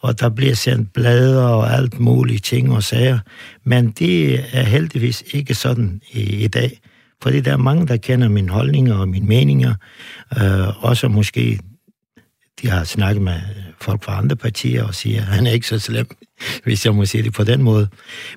og 0.00 0.20
der 0.20 0.28
bliver 0.28 0.54
sendt 0.54 0.92
blader 0.92 1.44
og 1.44 1.72
alt 1.72 2.00
muligt 2.00 2.44
ting 2.44 2.72
og 2.72 2.82
sager. 2.82 3.18
Men 3.64 3.90
det 3.90 4.34
er 4.52 4.62
heldigvis 4.62 5.24
ikke 5.32 5.54
sådan 5.54 6.00
i, 6.12 6.20
i 6.20 6.48
dag. 6.48 6.80
Fordi 7.22 7.40
der 7.40 7.52
er 7.52 7.56
mange, 7.56 7.86
der 7.86 7.96
kender 7.96 8.28
mine 8.28 8.48
holdninger 8.48 8.94
og 8.94 9.08
mine 9.08 9.26
meninger. 9.26 9.74
Øh, 10.38 10.84
også 10.84 11.08
måske, 11.08 11.60
de 12.62 12.68
har 12.68 12.84
snakket 12.84 13.22
med 13.22 13.40
folk 13.80 14.04
fra 14.04 14.18
andre 14.18 14.36
partier 14.36 14.84
og 14.84 14.94
siger, 14.94 15.20
at 15.20 15.26
han 15.26 15.46
er 15.46 15.50
ikke 15.50 15.66
så 15.66 15.78
slem, 15.78 16.16
hvis 16.64 16.86
jeg 16.86 16.94
må 16.94 17.04
sige 17.04 17.22
det 17.22 17.32
på 17.32 17.44
den 17.44 17.62
måde. 17.62 17.88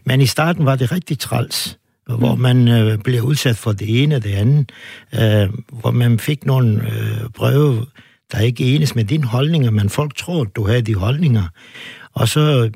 Men 0.05 0.21
i 0.21 0.25
starten 0.25 0.65
var 0.65 0.75
det 0.75 0.91
rigtig 0.91 1.19
træls 1.19 1.79
hvor 2.17 2.35
mm. 2.35 2.41
man 2.41 2.67
øh, 2.67 2.97
blev 2.97 3.23
udsat 3.23 3.55
for 3.55 3.71
det 3.71 4.03
ene 4.03 4.15
og 4.15 4.23
det 4.23 4.33
andet, 4.33 4.71
øh, 5.13 5.49
hvor 5.79 5.91
man 5.91 6.19
fik 6.19 6.45
nogle 6.45 6.91
øh, 6.91 7.29
breve, 7.29 7.85
der 8.31 8.39
ikke 8.39 8.75
enes 8.75 8.95
med 8.95 9.03
dine 9.03 9.25
holdninger, 9.25 9.71
men 9.71 9.89
folk 9.89 10.15
tror, 10.15 10.41
at 10.41 10.55
du 10.55 10.67
har 10.67 10.81
de 10.81 10.95
holdninger. 10.95 11.43
Og 12.13 12.27
så 12.27 12.69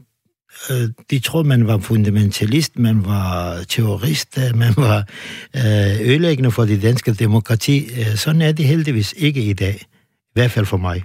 øh, 0.71 0.89
de 1.11 1.19
troede, 1.19 1.47
man 1.47 1.67
var 1.67 1.77
fundamentalist, 1.77 2.79
man 2.79 3.05
var 3.05 3.57
terrorist, 3.69 4.37
øh, 4.37 4.57
man 4.63 4.73
var 4.77 4.97
øh, 5.55 6.09
ødelæggende 6.09 6.51
for 6.51 6.65
det 6.65 6.81
danske 6.81 7.13
demokrati. 7.13 7.85
Øh, 7.99 8.15
sådan 8.15 8.41
er 8.41 8.51
det 8.51 8.65
heldigvis 8.65 9.13
ikke 9.17 9.43
i 9.43 9.53
dag. 9.53 9.75
I 9.81 10.33
hvert 10.33 10.51
fald 10.51 10.65
for 10.65 10.77
mig. 10.77 11.03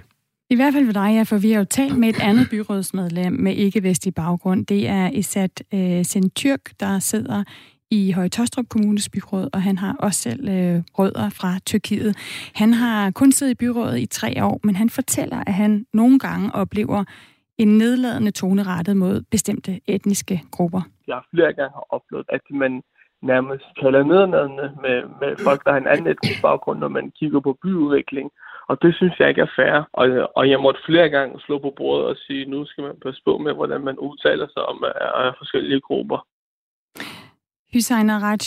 I 0.51 0.55
hvert 0.55 0.73
fald 0.73 0.85
ved 0.85 0.93
dig, 0.93 1.09
ja, 1.17 1.23
for 1.23 1.37
vi 1.37 1.51
har 1.51 1.59
jo 1.59 1.65
talt 1.65 1.97
med 1.97 2.09
et 2.09 2.21
andet 2.21 2.47
byrådsmedlem 2.51 3.33
med 3.33 3.53
ikke-vestlig 3.53 4.15
baggrund. 4.15 4.65
Det 4.65 4.89
er 4.89 5.09
Isat 5.09 5.63
øh, 5.73 6.05
Sentyrk, 6.05 6.61
der 6.79 6.99
sidder 6.99 7.43
i 7.91 8.11
Høje 8.11 8.29
Tostrup 8.29 8.65
Kommunes 8.69 9.09
byråd, 9.09 9.49
og 9.53 9.61
han 9.61 9.77
har 9.77 9.95
også 9.99 10.21
selv 10.21 10.49
øh, 10.49 10.81
rødder 10.99 11.29
fra 11.29 11.59
Tyrkiet. 11.65 12.15
Han 12.55 12.73
har 12.73 13.11
kun 13.11 13.31
siddet 13.31 13.51
i 13.51 13.55
byrådet 13.55 13.99
i 13.99 14.05
tre 14.05 14.45
år, 14.45 14.59
men 14.63 14.75
han 14.75 14.89
fortæller, 14.89 15.43
at 15.47 15.53
han 15.53 15.85
nogle 15.93 16.19
gange 16.19 16.55
oplever 16.55 17.03
en 17.57 17.77
nedladende 17.77 18.31
tone 18.31 18.63
rettet 18.63 18.97
mod 18.97 19.21
bestemte 19.31 19.79
etniske 19.87 20.41
grupper. 20.51 20.81
Jeg 21.07 21.15
har 21.15 21.25
flere 21.33 21.53
gange 21.53 21.75
oplevet, 21.89 22.25
at 22.29 22.41
man 22.51 22.81
nærmest 23.21 23.65
taler 23.81 24.03
nedladende 24.03 24.71
med, 24.83 24.97
med 25.21 25.31
folk, 25.43 25.65
der 25.65 25.71
har 25.71 25.77
en 25.77 25.87
anden 25.87 26.07
etnisk 26.07 26.41
baggrund, 26.41 26.79
når 26.79 26.87
man 26.87 27.11
kigger 27.19 27.39
på 27.39 27.57
byudvikling. 27.61 28.31
Og 28.69 28.75
det 28.81 28.91
synes 28.95 29.13
jeg 29.19 29.29
ikke 29.29 29.41
er 29.41 29.53
fair. 29.59 29.75
Og, 29.99 30.05
og 30.35 30.49
jeg 30.49 30.59
måtte 30.65 30.79
flere 30.89 31.09
gange 31.09 31.39
slå 31.45 31.55
på 31.59 31.73
bordet 31.77 32.05
og 32.11 32.15
sige, 32.25 32.45
nu 32.45 32.65
skal 32.65 32.83
man 32.83 32.95
passe 33.05 33.21
på 33.25 33.37
med, 33.37 33.53
hvordan 33.53 33.81
man 33.89 33.97
udtaler 34.07 34.47
sig 34.53 34.63
om 34.71 34.77
af 35.23 35.31
forskellige 35.41 35.81
grupper. 35.87 36.19
Hussein 37.73 38.09
Araj, 38.09 38.37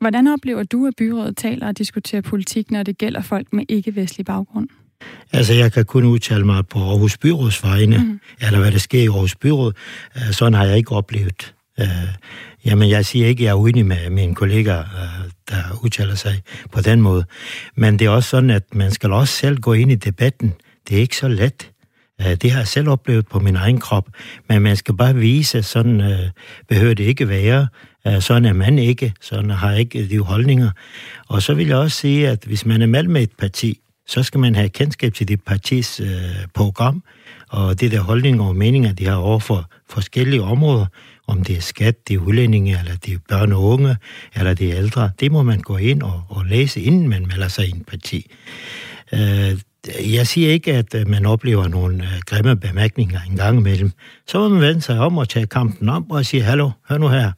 hvordan 0.00 0.26
oplever 0.28 0.62
du, 0.62 0.86
at 0.86 0.94
byrådet 0.98 1.36
taler 1.36 1.68
og 1.68 1.78
diskuterer 1.78 2.22
politik, 2.22 2.70
når 2.70 2.82
det 2.82 2.98
gælder 2.98 3.22
folk 3.22 3.52
med 3.52 3.64
ikke-vestlig 3.68 4.26
baggrund? 4.26 4.68
Altså, 5.32 5.54
jeg 5.54 5.72
kan 5.72 5.84
kun 5.84 6.04
udtale 6.04 6.44
mig 6.44 6.66
på 6.72 6.78
Aarhus 6.78 7.18
Byråds 7.18 7.64
vegne, 7.64 7.96
mm. 7.98 8.20
eller 8.46 8.58
hvad 8.60 8.72
der 8.72 8.78
sker 8.78 9.02
i 9.02 9.06
Aarhus 9.06 9.36
Byråd. 9.36 9.72
Øh, 10.16 10.32
sådan 10.32 10.54
har 10.54 10.64
jeg 10.64 10.76
ikke 10.76 10.92
oplevet. 10.92 11.54
Uh, 11.78 12.10
jamen, 12.66 12.90
jeg 12.90 13.04
siger 13.04 13.26
ikke, 13.26 13.40
at 13.40 13.44
jeg 13.44 13.50
er 13.50 13.60
uenig 13.62 13.86
med 13.86 14.10
mine 14.10 14.34
kollegaer, 14.34 14.84
uh, 15.00 15.30
der 15.52 15.84
udtaler 15.84 16.14
sig 16.14 16.42
på 16.72 16.80
den 16.80 17.00
måde. 17.00 17.24
Men 17.76 17.98
det 17.98 18.04
er 18.04 18.10
også 18.10 18.28
sådan, 18.28 18.50
at 18.50 18.74
man 18.74 18.90
skal 18.90 19.12
også 19.12 19.34
selv 19.34 19.60
gå 19.60 19.72
ind 19.72 19.92
i 19.92 19.94
debatten. 19.94 20.54
Det 20.88 20.96
er 20.96 21.00
ikke 21.00 21.16
så 21.16 21.28
let. 21.28 21.70
Øh, 22.20 22.34
det 22.34 22.50
har 22.50 22.58
jeg 22.58 22.68
selv 22.68 22.88
oplevet 22.88 23.26
på 23.26 23.38
min 23.38 23.56
egen 23.56 23.80
krop. 23.80 24.08
Men 24.48 24.62
man 24.62 24.76
skal 24.76 24.96
bare 24.96 25.14
vise, 25.14 25.62
sådan 25.62 26.00
uh, 26.00 26.28
behøver 26.68 26.94
det 26.94 27.04
ikke 27.04 27.28
være. 27.28 27.66
Øh, 28.06 28.20
sådan 28.20 28.44
er 28.44 28.52
man 28.52 28.78
ikke. 28.78 29.12
Sådan 29.20 29.50
har 29.50 29.74
ikke 29.74 30.08
de 30.08 30.18
holdninger. 30.18 30.70
Og 31.28 31.42
så 31.42 31.54
vil 31.54 31.66
jeg 31.66 31.76
også 31.76 31.98
sige, 31.98 32.28
at 32.28 32.44
hvis 32.46 32.66
man 32.66 32.82
er 32.82 32.86
med 32.86 33.02
med 33.02 33.22
et 33.22 33.32
parti, 33.38 33.78
så 34.06 34.22
skal 34.22 34.40
man 34.40 34.54
have 34.54 34.68
kendskab 34.68 35.14
til 35.14 35.28
det 35.28 35.42
partis 35.42 36.00
øh, 36.00 36.08
program, 36.54 37.02
og 37.50 37.80
det 37.80 37.92
der 37.92 38.00
holdninger 38.00 38.44
og 38.44 38.56
meninger, 38.56 38.92
de 38.92 39.06
har 39.06 39.16
over 39.16 39.38
for 39.38 39.70
forskellige 39.90 40.42
områder, 40.42 40.86
om 41.26 41.44
det 41.44 41.56
er 41.56 41.60
skat, 41.60 42.08
det 42.08 42.14
er 42.14 42.18
udlændinge, 42.18 42.78
eller 42.78 42.96
det 42.96 43.14
er 43.14 43.18
børn 43.28 43.52
og 43.52 43.62
unge, 43.62 43.96
eller 44.36 44.54
det 44.54 44.72
er 44.72 44.78
ældre, 44.78 45.10
det 45.20 45.32
må 45.32 45.42
man 45.42 45.60
gå 45.60 45.76
ind 45.76 46.02
og, 46.02 46.22
og 46.28 46.44
læse, 46.46 46.80
inden 46.80 47.08
man 47.08 47.26
melder 47.26 47.48
sig 47.48 47.66
i 47.66 47.70
en 47.70 47.84
parti. 47.84 48.30
Øh, 49.12 49.58
jeg 50.14 50.26
siger 50.26 50.50
ikke, 50.50 50.72
at 50.72 50.94
øh, 50.94 51.08
man 51.08 51.26
oplever 51.26 51.68
nogle 51.68 52.04
øh, 52.04 52.20
grimme 52.26 52.56
bemærkninger 52.56 53.20
en 53.30 53.36
gang 53.36 53.58
imellem. 53.58 53.92
Så 54.26 54.38
må 54.38 54.48
man 54.48 54.60
vende 54.60 54.80
sig 54.80 54.98
om 54.98 55.18
og 55.18 55.28
tage 55.28 55.46
kampen 55.46 55.88
om 55.88 56.10
og 56.10 56.26
sige, 56.26 56.42
hallo, 56.42 56.70
hør 56.88 56.98
nu 56.98 57.08
her, 57.08 57.32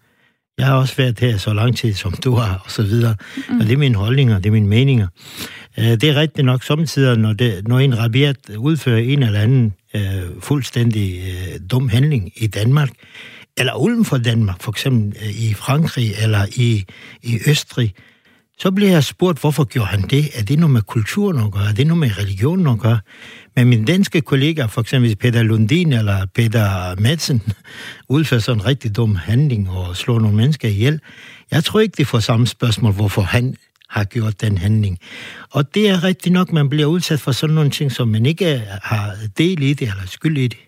jeg 0.58 0.66
har 0.66 0.74
også 0.74 0.96
været 0.96 1.20
her 1.20 1.36
så 1.36 1.52
lang 1.52 1.76
tid, 1.76 1.94
som 1.94 2.12
du 2.12 2.34
har, 2.34 2.62
og 2.64 2.70
så 2.70 2.82
videre. 2.82 3.14
Mm. 3.48 3.60
Og 3.60 3.66
det 3.66 3.72
er 3.72 3.76
mine 3.76 3.94
holdninger, 3.94 4.38
det 4.38 4.46
er 4.46 4.50
mine 4.50 4.66
meninger. 4.66 5.08
Øh, 5.78 5.84
det 5.84 6.04
er 6.04 6.14
rigtigt 6.14 6.44
nok 6.44 6.62
samtidig, 6.62 7.18
når, 7.18 7.32
det, 7.32 7.68
når 7.68 7.78
en 7.78 7.98
rabiat 7.98 8.36
udfører 8.58 8.98
en 8.98 9.22
eller 9.22 9.40
anden 9.40 9.74
uh, 9.94 10.00
fuldstændig 10.42 11.22
uh, 11.22 11.60
dum 11.70 11.88
handling 11.88 12.32
i 12.36 12.46
Danmark, 12.46 12.90
eller 13.56 13.74
uden 13.74 14.04
for 14.04 14.18
Danmark, 14.18 14.62
for 14.62 14.70
eksempel 14.70 15.16
øh, 15.22 15.40
i 15.40 15.54
Frankrig 15.54 16.14
eller 16.22 16.46
i, 16.56 16.84
i 17.22 17.38
Østrig, 17.46 17.94
så 18.58 18.70
bliver 18.70 18.90
jeg 18.90 19.04
spurgt, 19.04 19.40
hvorfor 19.40 19.64
gjorde 19.64 19.88
han 19.88 20.02
det? 20.02 20.38
Er 20.38 20.42
det 20.42 20.58
noget 20.58 20.72
med 20.72 20.82
kulturen 20.82 21.46
at 21.46 21.52
gøre? 21.52 21.68
Er 21.68 21.72
det 21.72 21.86
noget 21.86 21.98
med 21.98 22.18
religionen 22.18 22.66
at 22.66 22.78
gøre? 22.78 22.98
Men 23.56 23.68
min 23.68 23.84
danske 23.84 24.20
kollega, 24.20 24.64
for 24.64 24.80
eksempel 24.80 25.16
Peter 25.16 25.42
Lundin 25.42 25.92
eller 25.92 26.26
Peter 26.34 27.00
Madsen, 27.00 27.42
udfører 28.08 28.40
sådan 28.40 28.60
en 28.60 28.66
rigtig 28.66 28.96
dum 28.96 29.14
handling 29.14 29.70
og 29.70 29.96
slår 29.96 30.18
nogle 30.18 30.36
mennesker 30.36 30.68
ihjel. 30.68 31.00
Jeg 31.50 31.64
tror 31.64 31.80
ikke, 31.80 31.94
det 31.96 32.06
får 32.06 32.18
samme 32.18 32.46
spørgsmål, 32.46 32.92
hvorfor 32.92 33.22
han 33.22 33.56
har 33.88 34.04
gjort 34.04 34.40
den 34.40 34.58
handling. 34.58 34.98
Og 35.50 35.74
det 35.74 35.88
er 35.88 36.04
rigtigt 36.04 36.32
nok, 36.32 36.52
man 36.52 36.68
bliver 36.68 36.86
udsat 36.86 37.20
for 37.20 37.32
sådan 37.32 37.54
nogle 37.54 37.70
ting, 37.70 37.92
som 37.92 38.08
man 38.08 38.26
ikke 38.26 38.62
har 38.82 39.14
del 39.38 39.62
i 39.62 39.72
det 39.72 39.88
eller 39.88 40.06
skyld 40.06 40.38
i 40.38 40.48
det. 40.48 40.58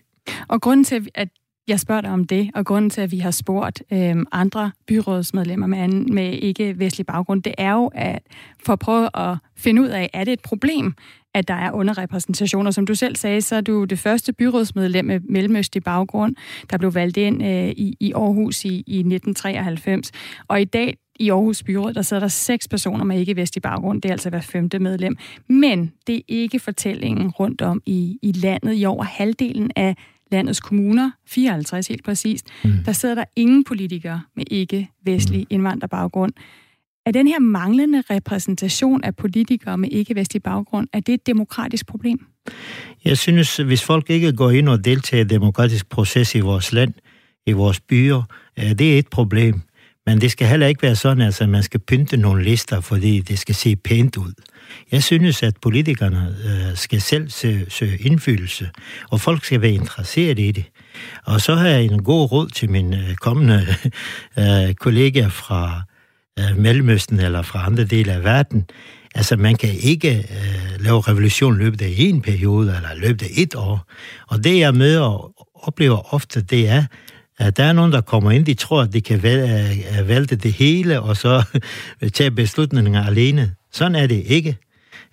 Og 0.47 0.61
grunden 0.61 0.83
til, 0.83 1.07
at 1.15 1.27
jeg 1.67 1.79
spørger 1.79 2.01
dig 2.01 2.11
om 2.11 2.27
det, 2.27 2.49
og 2.55 2.65
grunden 2.65 2.89
til, 2.89 3.01
at 3.01 3.11
vi 3.11 3.17
har 3.17 3.31
spurgt 3.31 3.83
øh, 3.91 4.15
andre 4.31 4.71
byrådsmedlemmer 4.87 5.67
med, 5.67 5.77
anden, 5.77 6.15
med 6.15 6.33
ikke-vestlig 6.33 7.05
baggrund, 7.05 7.43
det 7.43 7.55
er 7.57 7.71
jo 7.71 7.91
at 7.95 8.21
for 8.65 8.73
at 8.73 8.79
prøve 8.79 9.09
at 9.13 9.37
finde 9.57 9.81
ud 9.81 9.87
af, 9.87 10.09
er 10.13 10.23
det 10.23 10.33
et 10.33 10.41
problem, 10.41 10.93
at 11.33 11.47
der 11.47 11.53
er 11.53 11.71
underrepræsentationer. 11.71 12.71
Som 12.71 12.85
du 12.85 12.95
selv 12.95 13.15
sagde, 13.15 13.41
så 13.41 13.55
er 13.55 13.61
du 13.61 13.83
det 13.83 13.99
første 13.99 14.33
byrådsmedlem 14.33 15.05
med 15.05 15.19
mellemøstlig 15.19 15.83
baggrund, 15.83 16.35
der 16.69 16.77
blev 16.77 16.93
valgt 16.93 17.17
ind 17.17 17.43
øh, 17.43 17.69
i, 17.69 17.97
i 17.99 18.13
Aarhus 18.13 18.65
i, 18.65 18.83
i 18.87 18.99
1993. 18.99 20.11
Og 20.47 20.61
i 20.61 20.65
dag 20.65 20.97
i 21.19 21.29
Aarhus 21.29 21.63
Byråd, 21.63 21.93
der 21.93 22.01
sidder 22.01 22.19
der 22.19 22.27
seks 22.27 22.67
personer 22.67 23.03
med 23.03 23.19
ikke-vestlig 23.19 23.61
baggrund. 23.61 24.01
Det 24.01 24.09
er 24.09 24.13
altså 24.13 24.29
hver 24.29 24.41
femte 24.41 24.79
medlem. 24.79 25.17
Men 25.49 25.93
det 26.07 26.15
er 26.15 26.21
ikke 26.27 26.59
fortællingen 26.59 27.29
rundt 27.29 27.61
om 27.61 27.81
i, 27.85 28.19
i 28.21 28.31
landet. 28.31 28.73
I 28.75 28.85
over 28.85 29.03
halvdelen 29.03 29.71
af 29.75 29.95
landets 30.31 30.59
kommuner, 30.59 31.11
54 31.27 31.87
helt 31.87 32.03
præcist, 32.03 32.47
mm. 32.63 32.71
der 32.85 32.91
sidder 32.91 33.15
der 33.15 33.23
ingen 33.35 33.63
politikere 33.63 34.21
med 34.35 34.45
ikke-vestlig 34.51 35.39
mm. 35.39 35.47
indvandrerbaggrund. 35.49 36.33
Er 37.05 37.11
den 37.11 37.27
her 37.27 37.39
manglende 37.39 38.03
repræsentation 38.09 39.03
af 39.03 39.15
politikere 39.15 39.77
med 39.77 39.89
ikke-vestlig 39.91 40.43
baggrund, 40.43 40.87
er 40.93 40.99
det 40.99 41.13
et 41.13 41.27
demokratisk 41.27 41.87
problem? 41.87 42.25
Jeg 43.05 43.17
synes, 43.17 43.57
hvis 43.57 43.83
folk 43.83 44.09
ikke 44.09 44.33
går 44.33 44.51
ind 44.51 44.69
og 44.69 44.85
deltager 44.85 45.23
i 45.23 45.27
demokratisk 45.27 45.89
proces 45.89 46.35
i 46.35 46.39
vores 46.39 46.73
land, 46.73 46.93
i 47.45 47.51
vores 47.51 47.79
byer, 47.79 48.23
det 48.57 48.93
er 48.93 48.99
et 48.99 49.07
problem. 49.07 49.61
Men 50.07 50.21
det 50.21 50.31
skal 50.31 50.47
heller 50.47 50.67
ikke 50.67 50.81
være 50.81 50.95
sådan, 50.95 51.21
altså, 51.21 51.43
at 51.43 51.49
man 51.49 51.63
skal 51.63 51.79
pynte 51.79 52.17
nogle 52.17 52.43
lister, 52.43 52.81
fordi 52.81 53.19
det 53.19 53.39
skal 53.39 53.55
se 53.55 53.75
pænt 53.75 54.17
ud. 54.17 54.33
Jeg 54.91 55.03
synes, 55.03 55.43
at 55.43 55.53
politikerne 55.61 56.35
øh, 56.45 56.75
skal 56.77 57.01
selv 57.01 57.29
søge, 57.29 57.65
søge 57.69 57.97
indflydelse, 57.97 58.69
og 59.09 59.21
folk 59.21 59.45
skal 59.45 59.61
være 59.61 59.71
interesseret 59.71 60.39
i 60.39 60.51
det. 60.51 60.65
Og 61.25 61.41
så 61.41 61.55
har 61.55 61.67
jeg 61.67 61.83
en 61.83 62.03
god 62.03 62.31
råd 62.31 62.47
til 62.49 62.69
mine 62.69 63.07
øh, 63.09 63.15
kommende 63.15 63.67
øh, 64.39 64.73
kollegaer 64.73 65.29
fra 65.29 65.81
øh, 66.39 66.57
Mellemøsten 66.57 67.19
eller 67.19 67.41
fra 67.41 67.65
andre 67.65 67.83
dele 67.83 68.13
af 68.13 68.23
verden. 68.23 68.65
Altså, 69.15 69.35
man 69.35 69.55
kan 69.55 69.69
ikke 69.69 70.17
øh, 70.17 70.83
lave 70.83 71.01
revolution 71.01 71.57
løbet 71.57 71.81
af 71.81 71.93
en 71.97 72.21
periode 72.21 72.75
eller 72.75 72.95
løbet 72.95 73.23
af 73.23 73.29
et 73.37 73.55
år. 73.55 73.91
Og 74.27 74.43
det, 74.43 74.59
jeg 74.59 74.73
møder 74.73 75.01
og 75.01 75.33
oplever 75.53 76.13
ofte, 76.13 76.41
det 76.41 76.69
er, 76.69 76.83
at 77.37 77.57
der 77.57 77.63
er 77.63 77.73
nogen, 77.73 77.91
der 77.91 78.01
kommer 78.01 78.31
ind, 78.31 78.45
de 78.45 78.53
tror, 78.53 78.81
at 78.81 78.93
de 78.93 79.01
kan 79.01 79.23
vælte 80.07 80.35
det 80.35 80.53
hele, 80.53 81.01
og 81.01 81.17
så 81.17 81.43
tage 82.13 82.31
beslutninger 82.31 83.05
alene. 83.05 83.55
Sådan 83.71 83.95
er 83.95 84.07
det 84.07 84.23
ikke. 84.25 84.57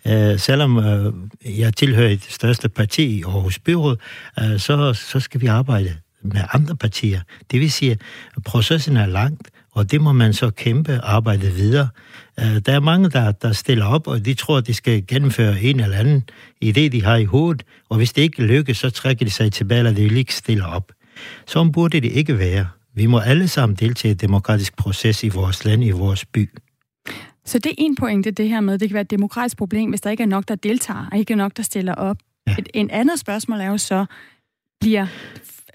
Øh, 0.06 0.38
selvom 0.38 0.78
øh, 0.78 1.12
jeg 1.58 1.76
tilhører 1.76 2.08
det 2.08 2.26
største 2.28 2.68
parti 2.68 3.04
i 3.18 3.22
Aarhus 3.22 3.58
Byråd, 3.58 3.96
øh, 4.40 4.58
så, 4.58 4.92
så 4.92 5.20
skal 5.20 5.40
vi 5.40 5.46
arbejde 5.46 5.96
med 6.22 6.40
andre 6.52 6.76
partier. 6.76 7.20
Det 7.50 7.60
vil 7.60 7.72
sige, 7.72 7.90
at 8.36 8.42
processen 8.44 8.96
er 8.96 9.06
langt, 9.06 9.50
og 9.72 9.90
det 9.90 10.00
må 10.00 10.12
man 10.12 10.32
så 10.32 10.50
kæmpe 10.50 11.00
arbejde 11.02 11.50
videre. 11.52 11.88
Der 12.38 12.72
er 12.72 12.80
mange, 12.80 13.10
der, 13.10 13.32
der 13.32 13.52
stiller 13.52 13.86
op, 13.86 14.06
og 14.06 14.24
de 14.24 14.34
tror, 14.34 14.56
at 14.56 14.66
de 14.66 14.74
skal 14.74 15.06
gennemføre 15.06 15.62
en 15.62 15.80
eller 15.80 15.96
anden 15.96 16.24
idé, 16.64 16.88
de 16.88 17.04
har 17.04 17.16
i 17.16 17.24
hovedet, 17.24 17.62
og 17.88 17.96
hvis 17.96 18.12
det 18.12 18.22
ikke 18.22 18.42
lykkes, 18.42 18.78
så 18.78 18.90
trækker 18.90 19.24
de 19.24 19.30
sig 19.30 19.52
tilbage, 19.52 19.78
eller 19.78 19.92
de 19.92 20.02
vil 20.02 20.16
ikke 20.16 20.34
stille 20.34 20.66
op. 20.66 20.92
Så 21.46 21.70
burde 21.72 22.00
det 22.00 22.12
ikke 22.12 22.38
være. 22.38 22.66
Vi 22.94 23.06
må 23.06 23.18
alle 23.18 23.48
sammen 23.48 23.76
deltage 23.76 24.12
i 24.12 24.14
demokratisk 24.14 24.76
proces 24.76 25.24
i 25.24 25.28
vores 25.28 25.64
land, 25.64 25.84
i 25.84 25.90
vores 25.90 26.24
by. 26.24 26.50
Så 27.44 27.58
det 27.58 27.70
er 27.70 27.74
en 27.78 27.96
pointe, 27.96 28.30
det 28.30 28.48
her 28.48 28.60
med, 28.60 28.78
det 28.78 28.88
kan 28.88 28.94
være 28.94 29.00
et 29.00 29.10
demokratisk 29.10 29.56
problem, 29.56 29.90
hvis 29.90 30.00
der 30.00 30.10
ikke 30.10 30.22
er 30.22 30.26
nok, 30.26 30.48
der 30.48 30.54
deltager, 30.54 31.08
og 31.12 31.18
ikke 31.18 31.32
er 31.32 31.36
nok, 31.36 31.56
der 31.56 31.62
stiller 31.62 31.94
op. 31.94 32.16
Ja. 32.46 32.54
Et, 32.58 32.68
en 32.74 32.90
andet 32.90 33.18
spørgsmål 33.18 33.60
er 33.60 33.66
jo 33.66 33.78
så, 33.78 34.06
bliver 34.80 35.06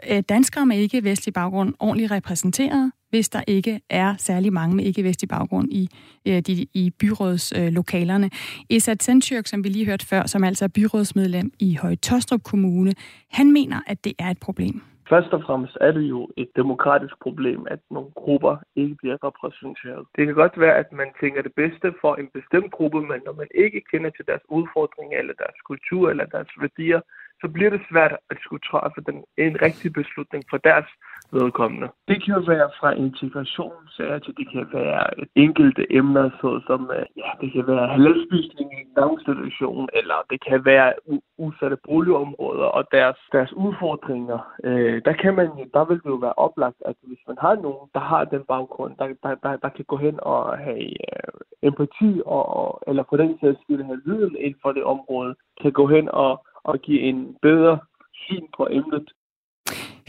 øh, 0.10 0.24
danskere 0.30 0.66
med 0.66 0.78
ikke-vestlig 0.78 1.34
baggrund 1.34 1.74
ordentligt 1.80 2.12
repræsenteret, 2.12 2.92
hvis 3.10 3.30
der 3.30 3.42
ikke 3.48 3.82
er 3.90 4.16
særlig 4.18 4.54
mange 4.54 4.76
med 4.76 4.86
ikke-vestlig 4.86 5.30
baggrund 5.30 5.74
i, 5.74 5.90
øh, 6.26 6.40
de, 6.42 6.66
i 6.74 6.90
byrådslokalerne. 7.00 8.26
Øh, 8.26 8.78
Esat 8.78 9.04
Sentjørk, 9.04 9.48
som 9.48 9.64
vi 9.64 9.70
lige 9.70 9.86
hørte 9.86 10.06
før, 10.06 10.26
som 10.26 10.44
altså 10.44 10.66
er 10.66 10.70
byrådsmedlem 10.70 11.52
i 11.60 11.76
Høje 11.76 11.96
Tostrup 11.96 12.44
Kommune, 12.44 12.94
han 13.32 13.52
mener, 13.52 13.80
at 13.88 14.04
det 14.04 14.14
er 14.20 14.30
et 14.30 14.38
problem. 14.38 14.82
Først 15.10 15.34
og 15.34 15.42
fremmest 15.44 15.78
er 15.82 15.92
det 15.92 16.02
jo 16.02 16.30
et 16.38 16.50
demokratisk 16.56 17.16
problem, 17.22 17.68
at 17.70 17.80
nogle 17.92 18.12
grupper 18.12 18.56
ikke 18.76 18.96
bliver 18.96 19.18
repræsenteret. 19.28 20.08
Det 20.16 20.26
kan 20.26 20.36
godt 20.36 20.60
være, 20.60 20.76
at 20.76 20.92
man 20.92 21.10
tænker 21.22 21.42
det 21.42 21.54
bedste 21.56 21.94
for 22.02 22.16
en 22.16 22.30
bestemt 22.38 22.72
gruppe, 22.72 23.02
men 23.02 23.22
når 23.26 23.34
man 23.34 23.48
ikke 23.56 23.82
kender 23.92 24.10
til 24.10 24.26
deres 24.28 24.42
udfordringer, 24.50 25.18
eller 25.20 25.34
deres 25.34 25.60
kultur, 25.70 26.10
eller 26.10 26.26
deres 26.26 26.52
værdier, 26.60 27.02
så 27.42 27.48
bliver 27.56 27.70
det 27.70 27.82
svært 27.92 28.14
at 28.32 28.38
skulle 28.44 28.66
træffe 28.72 29.02
den, 29.08 29.18
en 29.38 29.62
rigtig 29.62 29.94
beslutning 29.94 30.44
for 30.50 30.58
deres 30.58 30.90
vedkommende. 31.32 31.88
Det 32.08 32.24
kan 32.24 32.34
jo 32.34 32.42
være 32.54 32.70
fra 32.80 32.92
integrationssager 32.92 34.20
til 34.20 34.34
det 34.38 34.48
kan 34.52 34.68
være 34.74 35.22
et 35.22 35.30
enkelte 35.36 35.94
emner, 35.94 36.30
såsom 36.42 36.92
øh, 36.98 37.06
ja, 37.18 37.30
det 37.42 37.54
kan 37.54 37.68
være 37.68 37.88
halalspisning 37.88 38.68
i 38.74 38.82
en 38.82 38.94
daginstitution, 38.96 39.90
eller 39.94 40.18
det 40.30 40.40
kan 40.48 40.66
være 40.66 40.94
udsatte 41.38 41.78
boligområder 41.88 42.66
og 42.66 42.84
deres, 42.92 43.18
deres 43.32 43.54
udfordringer. 43.54 44.40
Øh, 44.64 45.02
der, 45.06 45.14
kan 45.14 45.36
man, 45.36 45.48
der 45.74 45.86
vil 45.86 45.98
det 46.04 46.10
jo 46.16 46.16
være 46.16 46.34
oplagt, 46.34 46.82
at 46.86 46.96
hvis 47.04 47.24
man 47.28 47.38
har 47.42 47.56
nogen, 47.56 47.90
der 47.94 48.00
har 48.00 48.24
den 48.24 48.44
baggrund, 48.44 48.94
der, 49.00 49.08
der, 49.24 49.36
der, 49.44 49.58
der 49.58 49.70
kan 49.70 49.86
gå 49.86 49.98
hen 49.98 50.20
og 50.22 50.58
have 50.58 50.84
øh, 50.84 51.30
empati, 51.64 52.22
og, 52.26 52.46
og, 52.60 52.82
eller 52.88 53.04
på 53.04 53.18
den 53.18 53.38
sags 53.42 53.62
skyld 53.62 53.84
have 53.84 54.02
viden 54.06 54.36
inden 54.36 54.60
for 54.62 54.72
det 54.72 54.84
område, 54.84 55.36
kan 55.62 55.72
gå 55.72 55.88
hen 55.88 56.10
og, 56.10 56.46
og 56.64 56.80
give 56.80 57.02
en 57.02 57.38
bedre 57.42 57.80
syn 58.14 58.46
på 58.58 58.68
emnet. 58.72 59.12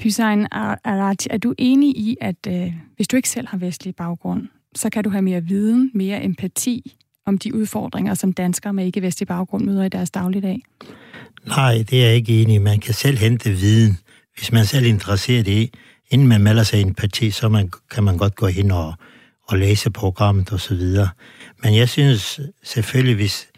Hussein 0.03 0.47
Arati, 0.51 1.29
er 1.31 1.39
du 1.39 1.55
enig 1.59 1.97
i, 1.97 2.17
at 2.21 2.47
øh, 2.49 2.73
hvis 2.97 3.09
du 3.09 3.17
ikke 3.17 3.29
selv 3.29 3.49
har 3.49 3.59
vestlig 3.59 3.97
baggrund, 3.97 4.49
så 4.75 4.91
kan 4.91 5.05
du 5.05 5.11
have 5.11 5.23
mere 5.23 5.45
viden, 5.45 5.91
mere 5.95 6.25
empati 6.25 6.97
om 7.27 7.39
de 7.39 7.55
udfordringer, 7.55 8.15
som 8.15 8.33
danskere 8.33 8.73
med 8.73 8.87
ikke-vestlig 8.87 9.29
baggrund 9.29 9.65
møder 9.65 9.85
i 9.85 9.89
deres 9.89 10.11
dagligdag? 10.11 10.63
Nej, 11.47 11.85
det 11.91 12.03
er 12.03 12.07
jeg 12.07 12.15
ikke 12.15 12.43
enig 12.43 12.55
i. 12.55 12.59
Man 12.59 12.81
kan 12.81 12.95
selv 12.95 13.19
hente 13.19 13.51
viden, 13.51 13.99
hvis 14.37 14.53
man 14.53 14.65
selv 14.65 14.85
er 14.85 14.89
interesseret 14.89 15.49
i. 15.49 15.73
Inden 16.11 16.29
man 16.29 16.43
melder 16.43 16.63
sig 16.63 16.79
i 16.79 16.83
en 16.83 16.95
parti, 16.95 17.31
så 17.31 17.49
man, 17.49 17.71
kan 17.91 18.05
man 18.05 18.19
godt 18.19 18.37
gå 18.37 18.47
ind 18.47 18.73
og, 18.73 18.95
og 19.49 19.59
læse 19.59 19.91
programmet 19.91 20.53
osv. 20.53 20.83
Men 21.63 21.77
jeg 21.77 21.89
synes 21.89 22.41
selvfølgelig, 22.63 23.15
hvis 23.15 23.49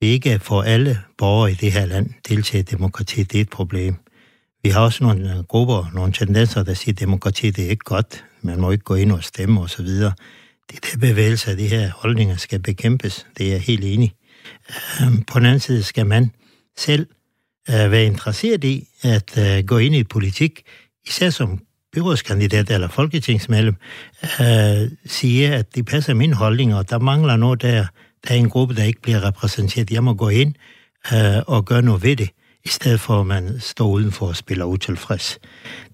vi 0.00 0.06
ikke 0.06 0.38
får 0.38 0.62
alle 0.62 0.98
borgere 1.18 1.50
i 1.50 1.54
det 1.54 1.72
her 1.72 1.86
land 1.86 2.10
deltage 2.28 2.60
i 2.60 2.64
demokrati, 2.64 3.22
det 3.22 3.36
er 3.36 3.42
et 3.42 3.50
problem. 3.50 4.03
Vi 4.64 4.68
har 4.68 4.80
også 4.80 5.04
nogle 5.04 5.36
øh, 5.36 5.44
grupper, 5.44 5.90
nogle 5.94 6.12
tendenser, 6.12 6.62
der 6.62 6.74
siger, 6.74 6.92
at 6.92 7.00
demokrati 7.00 7.50
det 7.50 7.64
er 7.64 7.70
ikke 7.70 7.84
godt. 7.84 8.24
Man 8.42 8.60
må 8.60 8.70
ikke 8.70 8.84
gå 8.84 8.94
ind 8.94 9.12
og 9.12 9.24
stemme 9.24 9.60
osv. 9.60 9.86
Det 9.86 10.12
er 10.72 10.90
det 10.92 11.00
bevægelse 11.00 11.50
af 11.50 11.56
de 11.56 11.68
her 11.68 11.90
holdninger 11.90 12.36
skal 12.36 12.62
bekæmpes. 12.62 13.26
Det 13.38 13.46
er 13.46 13.50
jeg 13.50 13.60
helt 13.60 13.84
enig. 13.84 14.12
Øhm, 15.02 15.22
på 15.22 15.38
den 15.38 15.46
anden 15.46 15.60
side 15.60 15.82
skal 15.82 16.06
man 16.06 16.30
selv 16.76 17.06
øh, 17.70 17.90
være 17.90 18.04
interesseret 18.04 18.64
i 18.64 18.88
at 19.02 19.38
øh, 19.38 19.64
gå 19.64 19.78
ind 19.78 19.94
i 19.94 20.04
politik, 20.04 20.62
især 21.06 21.30
som 21.30 21.60
byrådskandidat 21.92 22.70
eller 22.70 22.88
folketingsmedlem, 22.88 23.74
siger, 25.06 25.58
at 25.58 25.74
det 25.74 25.86
passer 25.86 26.14
min 26.14 26.32
holdning, 26.32 26.74
og 26.74 26.90
der 26.90 26.98
mangler 26.98 27.36
noget 27.36 27.62
der. 27.62 27.86
Der 28.28 28.34
er 28.34 28.38
en 28.38 28.50
gruppe, 28.50 28.74
der 28.74 28.84
ikke 28.84 29.02
bliver 29.02 29.26
repræsenteret. 29.26 29.90
Jeg 29.90 30.04
må 30.04 30.14
gå 30.14 30.28
ind 30.28 30.54
og 31.46 31.64
gøre 31.64 31.82
noget 31.82 32.02
ved 32.02 32.16
det 32.16 32.30
i 32.64 32.68
stedet 32.68 33.00
for 33.00 33.20
at 33.20 33.26
man 33.26 33.60
står 33.60 33.88
udenfor 33.88 34.26
og 34.26 34.36
spiller 34.36 34.64
utilfreds. 34.64 35.38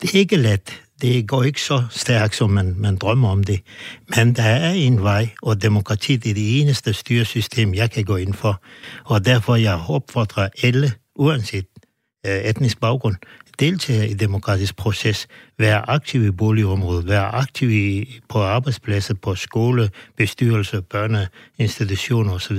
Det 0.03 0.15
er 0.15 0.19
ikke 0.19 0.37
let. 0.37 0.83
Det 1.03 1.29
går 1.29 1.43
ikke 1.43 1.63
så 1.63 1.85
stærkt, 1.91 2.37
som 2.37 2.51
man, 2.51 2.75
man 2.79 2.97
drømmer 2.97 3.29
om 3.29 3.45
det. 3.45 3.61
Men 4.17 4.35
der 4.35 4.43
er 4.43 4.73
en 4.73 5.03
vej, 5.03 5.29
og 5.43 5.63
demokratiet 5.63 6.27
er 6.27 6.35
det 6.35 6.61
eneste 6.61 6.93
styresystem, 6.93 7.75
jeg 7.75 7.91
kan 7.91 8.05
gå 8.05 8.17
ind 8.17 8.35
for. 8.35 8.63
Og 9.05 9.25
derfor 9.25 9.57
jeg 9.57 9.81
opfordrer 9.89 10.49
alle, 10.63 10.93
uanset 11.17 11.67
øh, 12.27 12.33
etnisk 12.33 12.81
baggrund, 12.81 13.17
deltage 13.61 14.09
i 14.09 14.15
demokratisk 14.15 14.77
proces, 14.77 15.27
være 15.59 15.91
aktiv 15.91 16.27
i 16.27 16.31
boligområdet, 16.31 17.09
være 17.09 17.35
aktiv 17.35 17.71
i, 17.71 18.21
på 18.29 18.43
arbejdspladser, 18.43 19.15
på 19.15 19.35
skole, 19.35 19.91
bestyrelse, 20.17 20.83
børneinstitutioner 20.83 22.33
osv. 22.33 22.59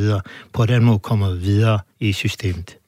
På 0.53 0.65
den 0.65 0.83
måde 0.83 0.99
kommer 0.99 1.33
videre 1.33 1.79
i 1.99 2.13
systemet. 2.13 2.80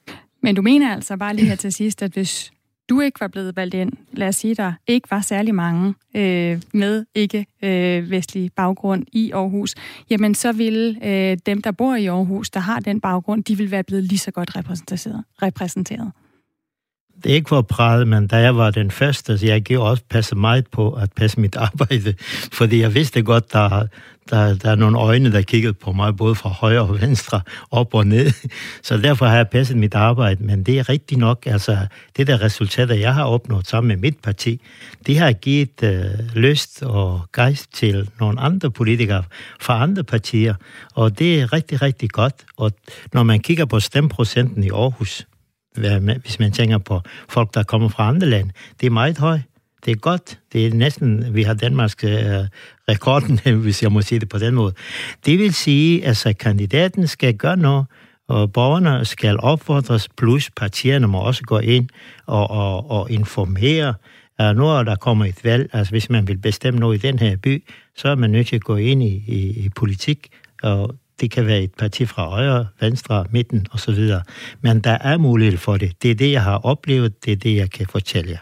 Men 0.44 0.54
du 0.54 0.62
mener 0.62 0.94
altså 0.94 1.16
bare 1.16 1.36
lige 1.36 1.48
her 1.48 1.56
til 1.56 1.72
sidst, 1.72 2.02
at 2.02 2.12
hvis 2.12 2.52
du 2.88 3.00
ikke 3.00 3.20
var 3.20 3.28
blevet 3.28 3.56
valgt 3.56 3.74
ind, 3.74 3.92
lad 4.12 4.28
os 4.28 4.36
sige, 4.36 4.54
der 4.54 4.72
ikke 4.86 5.10
var 5.10 5.20
særlig 5.20 5.54
mange 5.54 5.94
øh, 6.16 6.62
med 6.72 7.04
ikke-vestlig 7.14 8.44
øh, 8.44 8.50
baggrund 8.56 9.04
i 9.12 9.30
Aarhus, 9.30 9.74
jamen 10.10 10.34
så 10.34 10.52
ville 10.52 11.06
øh, 11.06 11.38
dem, 11.46 11.62
der 11.62 11.70
bor 11.70 11.94
i 11.94 12.06
Aarhus, 12.06 12.50
der 12.50 12.60
har 12.60 12.80
den 12.80 13.00
baggrund, 13.00 13.44
de 13.44 13.56
ville 13.56 13.70
være 13.70 13.82
blevet 13.82 14.04
lige 14.04 14.18
så 14.18 14.30
godt 14.30 14.56
repræsenteret. 14.56 15.24
repræsenteret. 15.42 16.12
Det 17.22 17.30
er 17.30 17.34
ikke 17.34 17.48
for 17.48 17.58
at 17.58 17.66
prale, 17.66 18.06
men 18.06 18.26
da 18.26 18.36
jeg 18.36 18.56
var 18.56 18.70
den 18.70 18.90
første, 18.90 19.38
så 19.38 19.46
jeg 19.46 19.62
gik 19.62 19.78
også 19.78 20.02
passe 20.10 20.36
meget 20.36 20.66
på 20.66 20.92
at 20.92 21.12
passe 21.12 21.40
mit 21.40 21.56
arbejde, 21.68 22.14
fordi 22.52 22.80
jeg 22.80 22.94
vidste 22.94 23.22
godt, 23.22 23.52
der, 23.52 23.86
der, 24.30 24.54
der 24.54 24.70
er 24.70 24.74
nogle 24.74 24.98
øjne, 24.98 25.32
der 25.32 25.42
kiggede 25.42 25.72
på 25.72 25.92
mig, 25.92 26.16
både 26.16 26.34
fra 26.34 26.48
højre 26.48 26.80
og 26.80 27.00
venstre, 27.00 27.40
op 27.70 27.94
og 27.94 28.06
ned. 28.06 28.30
Så 28.82 28.98
derfor 28.98 29.26
har 29.26 29.36
jeg 29.36 29.48
passet 29.48 29.76
mit 29.76 29.94
arbejde, 29.94 30.44
men 30.44 30.62
det 30.62 30.78
er 30.78 30.88
rigtigt 30.88 31.20
nok, 31.20 31.46
altså 31.46 31.86
det 32.16 32.26
der 32.26 32.42
resultater, 32.42 32.94
jeg 32.94 33.14
har 33.14 33.24
opnået 33.24 33.66
sammen 33.66 33.88
med 33.88 33.96
mit 33.96 34.18
parti, 34.22 34.60
det 35.06 35.18
har 35.18 35.32
givet 35.32 35.82
øh, 35.82 36.04
lyst 36.34 36.82
og 36.82 37.20
gejst 37.34 37.74
til 37.74 38.10
nogle 38.20 38.40
andre 38.40 38.70
politikere 38.70 39.24
fra 39.60 39.82
andre 39.82 40.04
partier, 40.04 40.54
og 40.94 41.18
det 41.18 41.40
er 41.40 41.52
rigtig, 41.52 41.82
rigtig 41.82 42.10
godt. 42.10 42.34
Og 42.56 42.72
når 43.12 43.22
man 43.22 43.40
kigger 43.40 43.64
på 43.64 43.80
stemprocenten 43.80 44.64
i 44.64 44.70
Aarhus, 44.70 45.26
hvis 46.22 46.38
man 46.38 46.52
tænker 46.52 46.78
på 46.78 47.00
folk, 47.28 47.54
der 47.54 47.62
kommer 47.62 47.88
fra 47.88 48.08
andre 48.08 48.26
lande. 48.26 48.52
Det 48.80 48.86
er 48.86 48.90
meget 48.90 49.18
højt. 49.18 49.40
Det 49.84 49.90
er 49.90 49.96
godt. 49.96 50.38
Det 50.52 50.66
er 50.66 50.74
næsten, 50.74 51.34
vi 51.34 51.42
har 51.42 51.54
Danmarks 51.54 51.96
øh, 52.04 52.10
rekorden, 52.88 53.40
hvis 53.62 53.82
jeg 53.82 53.92
må 53.92 54.02
sige 54.02 54.18
det 54.18 54.28
på 54.28 54.38
den 54.38 54.54
måde. 54.54 54.74
Det 55.26 55.38
vil 55.38 55.54
sige, 55.54 56.02
at 56.02 56.08
altså, 56.08 56.32
kandidaten 56.32 57.06
skal 57.06 57.34
gøre 57.34 57.56
noget, 57.56 57.86
og 58.28 58.52
borgerne 58.52 59.04
skal 59.04 59.40
opfordres, 59.40 60.08
plus 60.16 60.50
partierne 60.50 61.06
må 61.06 61.18
også 61.18 61.42
gå 61.42 61.58
ind 61.58 61.88
og, 62.26 62.50
og, 62.50 62.90
og 62.90 63.10
informere. 63.10 63.94
Uh, 64.42 64.56
når 64.56 64.82
der 64.82 64.96
kommer 64.96 65.24
et 65.24 65.44
valg, 65.44 65.70
altså 65.72 65.90
hvis 65.90 66.10
man 66.10 66.28
vil 66.28 66.38
bestemme 66.38 66.80
noget 66.80 67.04
i 67.04 67.06
den 67.06 67.18
her 67.18 67.36
by, 67.36 67.64
så 67.96 68.08
er 68.08 68.14
man 68.14 68.30
nødt 68.30 68.46
til 68.46 68.56
at 68.56 68.64
gå 68.64 68.76
ind 68.76 69.02
i, 69.02 69.22
i, 69.26 69.64
i 69.64 69.68
politik, 69.68 70.28
og 70.62 70.94
det 71.24 71.30
kan 71.30 71.46
være 71.46 71.62
et 71.62 71.74
parti 71.78 72.06
fra 72.06 72.28
højre, 72.28 72.66
venstre, 72.80 73.26
midten 73.30 73.66
osv. 73.72 74.10
Men 74.60 74.80
der 74.80 74.98
er 75.00 75.18
mulighed 75.18 75.58
for 75.58 75.76
det. 75.76 76.02
Det 76.02 76.10
er 76.10 76.14
det, 76.14 76.32
jeg 76.32 76.42
har 76.42 76.58
oplevet. 76.58 77.24
Det 77.24 77.32
er 77.32 77.36
det, 77.36 77.56
jeg 77.56 77.70
kan 77.70 77.86
fortælle 77.86 78.30
jer. 78.30 78.38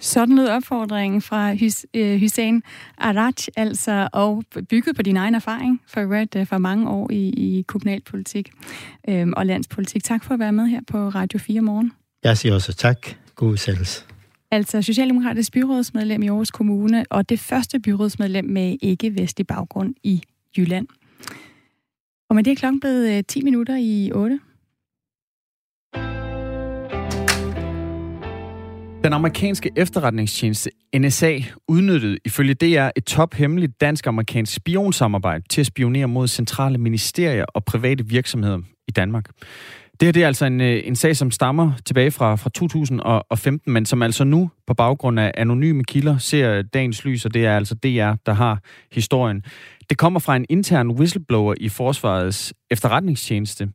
Sådan 0.00 0.36
lød 0.36 0.48
opfordringen 0.48 1.22
fra 1.22 1.54
Hus- 1.54 1.86
øh, 1.94 2.20
Hussein 2.20 2.62
Araj, 2.98 3.32
altså 3.56 4.08
og 4.12 4.44
bygget 4.70 4.96
på 4.96 5.02
din 5.02 5.16
egen 5.16 5.34
erfaring 5.34 5.80
for, 5.88 6.00
øh, 6.36 6.46
for 6.46 6.58
mange 6.58 6.90
år 6.90 7.10
i, 7.10 7.28
i 7.28 7.62
kommunalpolitik 7.62 8.50
øh, 9.08 9.26
og 9.36 9.46
landspolitik. 9.46 10.04
Tak 10.04 10.24
for 10.24 10.34
at 10.34 10.40
være 10.40 10.52
med 10.52 10.66
her 10.66 10.80
på 10.90 11.08
Radio 11.08 11.38
4 11.38 11.60
morgen. 11.60 11.92
Jeg 12.24 12.38
siger 12.38 12.54
også 12.54 12.72
tak. 12.72 13.06
God 13.34 13.48
udsendelse. 13.48 14.04
Altså 14.50 14.82
Socialdemokratisk 14.82 15.52
byrådsmedlem 15.52 16.22
i 16.22 16.28
Aarhus 16.28 16.50
Kommune, 16.50 17.04
og 17.10 17.28
det 17.28 17.40
første 17.40 17.80
byrådsmedlem 17.80 18.44
med 18.44 18.76
ikke-vestlig 18.82 19.46
baggrund 19.46 19.94
i 20.02 20.22
Jylland. 20.58 20.86
Og 22.34 22.36
med 22.36 22.44
det 22.44 22.50
er 22.50 22.54
klokken 22.54 22.80
blevet 22.80 23.16
øh, 23.16 23.24
10 23.28 23.42
minutter 23.42 23.76
i 23.76 24.10
8. 24.14 24.40
Den 29.04 29.12
amerikanske 29.12 29.70
efterretningstjeneste 29.76 30.70
NSA 30.96 31.38
udnyttede 31.68 32.18
ifølge 32.24 32.54
DR 32.54 32.88
et 32.96 33.04
tophemmeligt 33.04 33.80
dansk-amerikansk 33.80 34.54
spionsamarbejde 34.54 35.44
til 35.50 35.60
at 35.60 35.66
spionere 35.66 36.08
mod 36.08 36.28
centrale 36.28 36.78
ministerier 36.78 37.44
og 37.44 37.64
private 37.64 38.06
virksomheder 38.06 38.58
i 38.88 38.92
Danmark. 38.92 39.30
Det 40.00 40.06
her 40.06 40.12
det 40.12 40.22
er 40.22 40.26
altså 40.26 40.44
en, 40.46 40.60
øh, 40.60 40.82
en 40.84 40.96
sag, 40.96 41.16
som 41.16 41.30
stammer 41.30 41.72
tilbage 41.86 42.10
fra, 42.10 42.36
fra 42.36 42.50
2015, 42.50 43.72
men 43.72 43.86
som 43.86 44.02
altså 44.02 44.24
nu 44.24 44.50
på 44.66 44.74
baggrund 44.74 45.20
af 45.20 45.32
anonyme 45.34 45.84
kilder 45.84 46.18
ser 46.18 46.62
dagens 46.62 47.04
lys, 47.04 47.24
og 47.24 47.34
det 47.34 47.46
er 47.46 47.56
altså 47.56 47.74
DR, 47.74 48.12
der 48.26 48.32
har 48.32 48.58
historien. 48.92 49.44
Det 49.90 49.98
kommer 49.98 50.20
fra 50.20 50.36
en 50.36 50.46
intern 50.48 50.90
whistleblower 50.90 51.54
i 51.60 51.68
Forsvarets 51.68 52.54
efterretningstjeneste, 52.70 53.68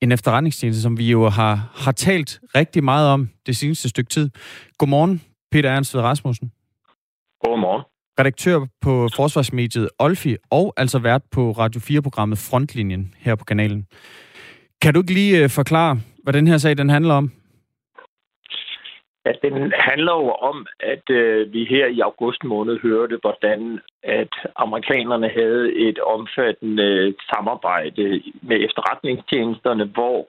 en 0.00 0.12
efterretningstjeneste, 0.12 0.82
som 0.82 0.98
vi 0.98 1.10
jo 1.10 1.28
har, 1.28 1.72
har 1.74 1.92
talt 1.92 2.40
rigtig 2.54 2.84
meget 2.84 3.08
om 3.08 3.28
det 3.46 3.56
seneste 3.56 3.88
stykke 3.88 4.08
tid. 4.08 4.30
Godmorgen, 4.78 5.22
Peter 5.52 5.70
Ernst 5.70 5.94
Rasmussen. 5.94 6.52
Godmorgen. 7.44 7.82
Redaktør 8.20 8.66
på 8.80 9.08
forsvarsmediet 9.16 9.88
Olfi, 9.98 10.36
og 10.50 10.74
altså 10.76 10.98
vært 10.98 11.22
på 11.30 11.50
Radio 11.50 11.80
4-programmet 11.80 12.38
Frontlinjen 12.38 13.14
her 13.18 13.34
på 13.34 13.44
kanalen. 13.44 13.86
Kan 14.82 14.94
du 14.94 15.00
ikke 15.00 15.12
lige 15.12 15.42
øh, 15.42 15.50
forklare, 15.50 16.00
hvad 16.22 16.32
den 16.32 16.46
her 16.46 16.58
sag 16.58 16.78
den 16.78 16.88
handler 16.88 17.14
om? 17.14 17.32
At 19.30 19.38
den 19.42 19.72
handler 19.88 20.14
jo 20.22 20.30
om, 20.50 20.66
at 20.80 21.10
øh, 21.10 21.52
vi 21.52 21.64
her 21.64 21.86
i 21.86 22.00
august 22.00 22.44
måned 22.44 22.80
hørte, 22.80 23.18
hvordan 23.20 23.80
at 24.02 24.34
amerikanerne 24.56 25.28
havde 25.28 25.74
et 25.88 25.98
omfattende 25.98 26.82
øh, 26.82 27.14
samarbejde 27.30 28.22
med 28.42 28.56
efterretningstjenesterne, 28.66 29.84
hvor 29.84 30.28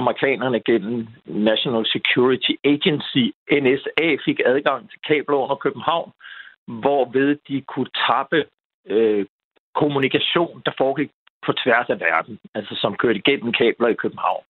amerikanerne 0.00 0.60
gennem 0.60 1.06
National 1.24 1.86
Security 1.86 2.52
Agency, 2.64 3.24
NSA, 3.62 4.08
fik 4.24 4.40
adgang 4.44 4.90
til 4.90 4.98
kabler 5.08 5.36
under 5.36 5.56
København, 5.56 6.10
hvorved 6.66 7.38
de 7.48 7.60
kunne 7.60 7.90
tappe 8.08 8.44
øh, 8.86 9.26
kommunikation, 9.74 10.62
der 10.66 10.72
foregik 10.78 11.10
på 11.46 11.52
tværs 11.52 11.88
af 11.88 12.00
verden, 12.00 12.38
altså 12.54 12.74
som 12.82 12.96
kørte 12.96 13.18
igennem 13.18 13.52
kabler 13.52 13.88
i 13.88 14.00
København. 14.02 14.44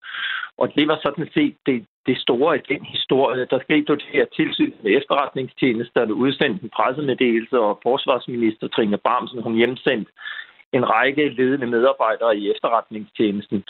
Og 0.58 0.74
det 0.76 0.88
var 0.88 0.98
sådan 1.02 1.28
set 1.34 1.56
det, 1.66 1.86
det 2.06 2.18
store 2.18 2.56
i 2.56 2.60
den 2.68 2.84
historie. 2.84 3.46
Der 3.50 3.58
skete 3.60 3.86
jo 3.88 3.94
det 3.94 4.08
her 4.12 4.24
tilsyn 4.36 4.72
med 4.82 4.96
efterretningstjenesterne, 4.96 6.14
udsendte 6.14 6.64
en 6.64 6.70
pressemeddelelse, 6.70 7.58
og 7.60 7.80
forsvarsminister 7.82 8.68
Trine 8.68 8.98
Bramsen, 8.98 9.42
hun 9.42 9.54
hjemsendt 9.54 10.08
en 10.72 10.90
række 10.90 11.28
ledende 11.28 11.66
medarbejdere 11.66 12.36
i 12.36 12.50
efterretningstjenesten. 12.50 13.64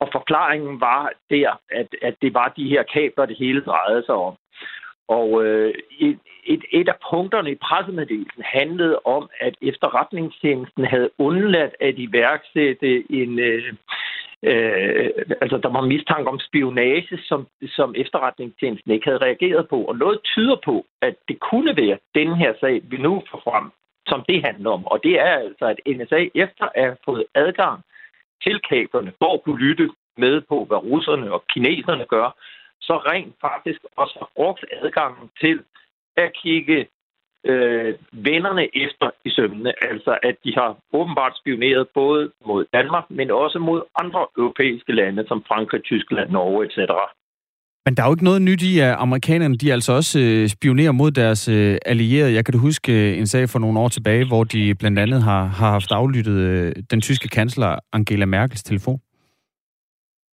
Og 0.00 0.08
forklaringen 0.12 0.80
var 0.80 1.12
der, 1.30 1.60
at, 1.70 1.88
at 2.02 2.14
det 2.22 2.34
var 2.34 2.52
de 2.56 2.68
her 2.68 2.82
kabler, 2.82 3.26
det 3.26 3.36
hele 3.38 3.60
drejede 3.60 4.02
sig 4.06 4.14
om. 4.14 4.34
Og 5.08 5.44
øh, 5.44 5.74
et, 6.00 6.18
et, 6.44 6.64
et 6.70 6.88
af 6.88 6.94
punkterne 7.10 7.50
i 7.52 7.54
pressemeddelelsen 7.54 8.42
handlede 8.44 8.98
om, 9.04 9.30
at 9.40 9.54
efterretningstjenesten 9.62 10.84
havde 10.84 11.10
undladt 11.18 11.74
at 11.80 11.94
iværksætte 11.98 13.12
en... 13.12 13.38
Øh, 13.38 13.72
øh, 14.42 15.10
altså, 15.40 15.58
der 15.58 15.68
var 15.68 15.80
mistanke 15.80 16.30
om 16.30 16.38
spionage, 16.38 17.18
som, 17.18 17.46
som 17.66 17.94
efterretningstjenesten 17.96 18.90
ikke 18.90 19.06
havde 19.06 19.24
reageret 19.24 19.68
på. 19.68 19.84
Og 19.84 19.96
noget 19.96 20.18
tyder 20.24 20.56
på, 20.64 20.86
at 21.02 21.14
det 21.28 21.40
kunne 21.40 21.76
være 21.76 21.98
den 22.14 22.36
her 22.36 22.52
sag, 22.60 22.80
vi 22.84 22.96
nu 22.96 23.22
får 23.30 23.40
frem, 23.44 23.70
som 24.06 24.24
det 24.28 24.44
handler 24.44 24.70
om. 24.70 24.86
Og 24.86 25.00
det 25.04 25.20
er 25.20 25.32
altså, 25.46 25.64
at 25.64 25.80
NSA 25.86 26.20
efter 26.34 26.64
at 26.74 26.84
have 26.84 26.96
fået 27.04 27.24
adgang 27.34 27.80
til 28.44 28.60
kablerne 28.70 29.12
for 29.18 29.34
at 29.34 29.42
kunne 29.42 29.60
lytte 29.66 29.90
med 30.16 30.40
på, 30.40 30.64
hvad 30.64 30.76
russerne 30.76 31.32
og 31.32 31.44
kineserne 31.52 32.04
gør, 32.04 32.28
så 32.80 32.96
rent 32.96 33.34
faktisk 33.40 33.80
også 33.96 34.16
har 34.18 34.30
brugt 34.36 34.64
adgangen 34.82 35.30
til 35.40 35.60
at 36.16 36.32
kigge 36.42 36.86
øh, 37.44 37.94
vennerne 38.12 38.64
efter 38.84 39.10
i 39.24 39.30
sømmene. 39.30 39.72
Altså 39.90 40.18
at 40.22 40.36
de 40.44 40.54
har 40.54 40.76
åbenbart 40.92 41.38
spioneret 41.40 41.88
både 41.94 42.30
mod 42.46 42.64
Danmark, 42.72 43.04
men 43.10 43.30
også 43.30 43.58
mod 43.58 43.82
andre 44.02 44.26
europæiske 44.38 44.92
lande, 44.92 45.24
som 45.28 45.44
Frankrig, 45.48 45.82
Tyskland, 45.82 46.30
Norge 46.30 46.64
etc. 46.66 46.78
Men 47.86 47.94
der 47.94 48.02
er 48.02 48.06
jo 48.06 48.14
ikke 48.14 48.30
noget 48.30 48.42
nyt 48.42 48.62
i, 48.62 48.78
at 48.78 48.94
amerikanerne 48.98 49.56
de 49.56 49.72
altså 49.72 49.92
også 49.92 50.20
øh, 50.20 50.48
spionerer 50.48 50.92
mod 50.92 51.10
deres 51.10 51.48
øh, 51.48 51.78
allierede. 51.86 52.34
Jeg 52.34 52.44
kan 52.44 52.52
da 52.52 52.58
huske 52.58 52.92
øh, 52.92 53.18
en 53.18 53.26
sag 53.26 53.48
for 53.48 53.58
nogle 53.58 53.80
år 53.80 53.88
tilbage, 53.88 54.28
hvor 54.28 54.44
de 54.44 54.74
blandt 54.74 54.98
andet 54.98 55.22
har, 55.22 55.44
har 55.44 55.70
haft 55.70 55.92
aflyttet 55.92 56.38
øh, 56.48 56.72
den 56.90 57.00
tyske 57.00 57.28
kansler 57.28 57.78
Angela 57.92 58.26
Merkels 58.26 58.62
telefon. 58.62 59.00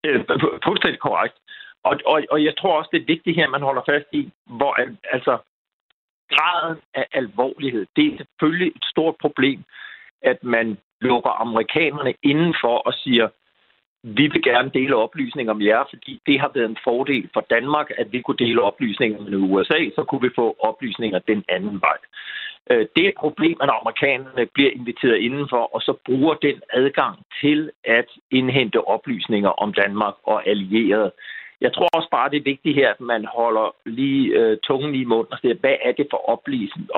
Øh, 0.05 0.19
fuldstændig 0.67 0.99
korrekt. 0.99 1.35
Og, 1.83 1.93
og, 2.05 2.17
og 2.31 2.43
jeg 2.43 2.53
tror 2.59 2.77
også, 2.77 2.89
det 2.93 3.01
er 3.01 3.13
vigtigt 3.13 3.37
her, 3.37 3.45
at 3.45 3.51
man 3.51 3.61
holder 3.61 3.81
fast 3.91 4.07
i, 4.11 4.31
hvor 4.57 4.71
altså 5.15 5.33
graden 6.29 6.77
af 6.93 7.07
alvorlighed, 7.11 7.85
det 7.95 8.05
er 8.05 8.17
selvfølgelig 8.17 8.67
et 8.75 8.85
stort 8.85 9.15
problem, 9.21 9.63
at 10.21 10.43
man 10.43 10.77
lukker 11.01 11.41
amerikanerne 11.41 12.13
indenfor 12.23 12.77
og 12.77 12.93
siger, 12.93 13.27
vi 14.03 14.27
vil 14.27 14.43
gerne 14.43 14.71
dele 14.73 14.95
oplysninger 14.95 15.53
om 15.53 15.61
jer, 15.61 15.83
fordi 15.89 16.21
det 16.25 16.39
har 16.39 16.51
været 16.53 16.69
en 16.69 16.77
fordel 16.83 17.29
for 17.33 17.45
Danmark, 17.49 17.91
at 17.97 18.07
vi 18.11 18.21
kunne 18.21 18.37
dele 18.37 18.61
oplysninger 18.61 19.21
med 19.21 19.37
USA, 19.37 19.79
så 19.95 20.03
kunne 20.03 20.21
vi 20.21 20.29
få 20.35 20.55
oplysninger 20.59 21.19
den 21.19 21.43
anden 21.49 21.81
vej. 21.81 21.97
Øh, 22.71 22.85
det 22.95 23.05
er 23.05 23.09
et 23.09 23.19
problem, 23.19 23.57
at 23.61 23.69
amerikanerne 23.81 24.45
bliver 24.53 24.71
inviteret 24.71 25.17
indenfor, 25.17 25.75
og 25.75 25.81
så 25.81 25.93
bruger 26.05 26.33
den 26.33 26.61
adgang 26.73 27.15
til 27.41 27.71
at 27.83 28.09
indhente 28.31 28.87
oplysninger 28.87 29.49
om 29.49 29.73
Danmark 29.73 30.13
og 30.23 30.47
allierede. 30.47 31.11
Jeg 31.61 31.73
tror 31.73 31.89
også 31.93 32.09
bare, 32.11 32.29
det 32.29 32.37
er 32.37 32.51
vigtigt 32.53 32.75
her, 32.75 32.89
at 32.89 33.01
man 33.01 33.25
holder 33.25 33.75
lige 33.85 34.29
øh, 34.39 34.57
tungen 34.63 34.95
i 34.95 35.03
munden 35.03 35.33
og 35.33 35.39
siger, 35.39 35.55
hvad 35.55 35.75
er 35.81 35.91
det 35.91 36.07
for 36.11 36.21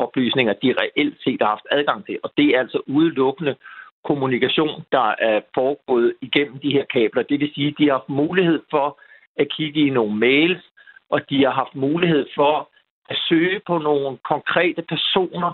oplysninger, 0.03 0.53
de 0.53 0.75
reelt 0.81 1.17
set 1.23 1.41
har 1.41 1.47
haft 1.47 1.67
adgang 1.71 2.05
til. 2.05 2.19
Og 2.23 2.31
det 2.37 2.45
er 2.45 2.59
altså 2.59 2.81
udelukkende 2.87 3.55
kommunikation, 4.03 4.83
der 4.91 5.15
er 5.19 5.41
foregået 5.55 6.13
igennem 6.21 6.59
de 6.59 6.71
her 6.71 6.85
kabler. 6.85 7.23
Det 7.23 7.39
vil 7.39 7.51
sige, 7.55 7.67
at 7.67 7.73
de 7.77 7.85
har 7.85 7.93
haft 7.93 8.09
mulighed 8.09 8.61
for 8.69 8.99
at 9.37 9.47
kigge 9.57 9.79
i 9.87 9.89
nogle 9.89 10.15
mails, 10.15 10.63
og 11.09 11.29
de 11.29 11.43
har 11.43 11.51
haft 11.51 11.75
mulighed 11.75 12.25
for 12.35 12.69
at 13.09 13.17
søge 13.29 13.61
på 13.67 13.77
nogle 13.77 14.17
konkrete 14.17 14.81
personer, 14.81 15.51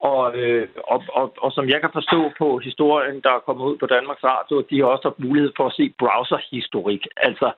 og, 0.00 0.36
øh, 0.38 0.68
og, 0.92 1.02
og, 1.08 1.34
og 1.44 1.52
som 1.52 1.68
jeg 1.68 1.80
kan 1.80 1.90
forstå 1.92 2.32
på 2.38 2.58
historien, 2.58 3.20
der 3.24 3.30
er 3.34 3.46
kommet 3.46 3.64
ud 3.64 3.76
på 3.78 3.86
Danmarks 3.86 4.24
Radio, 4.24 4.64
de 4.70 4.78
har 4.78 4.86
også 4.86 5.08
haft 5.08 5.26
mulighed 5.26 5.52
for 5.56 5.66
at 5.66 5.76
se 5.76 5.94
browserhistorik. 5.98 7.06
Altså 7.16 7.52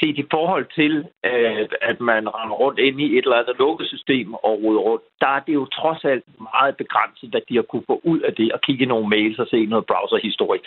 set 0.00 0.18
i 0.18 0.26
forhold 0.30 0.66
til, 0.74 0.92
øh, 1.30 1.68
at 1.90 2.00
man 2.00 2.22
render 2.36 2.56
rundt 2.62 2.78
ind 2.78 3.00
i 3.00 3.18
et 3.18 3.24
eller 3.24 3.40
andet 3.42 3.56
lukket 3.58 3.86
system 3.88 4.34
og 4.34 4.62
ruder 4.62 4.80
rundt, 4.80 5.04
der 5.20 5.28
er 5.36 5.40
det 5.46 5.54
jo 5.54 5.64
trods 5.66 6.04
alt 6.04 6.24
meget 6.52 6.76
begrænset, 6.76 7.34
at 7.34 7.44
de 7.48 7.56
har 7.56 7.62
kunne 7.62 7.86
få 7.86 8.00
ud 8.04 8.20
af 8.20 8.34
det 8.34 8.52
og 8.52 8.60
kigge 8.60 8.84
i 8.84 8.88
nogle 8.92 9.08
mails 9.08 9.38
og 9.38 9.46
se 9.50 9.66
noget 9.66 9.86
browserhistorik. 9.86 10.64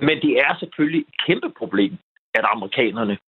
Men 0.00 0.16
det 0.24 0.32
er 0.46 0.52
selvfølgelig 0.60 1.00
et 1.00 1.14
kæmpe 1.26 1.50
problem, 1.58 1.92
at 2.34 2.44
amerikanerne 2.54 3.18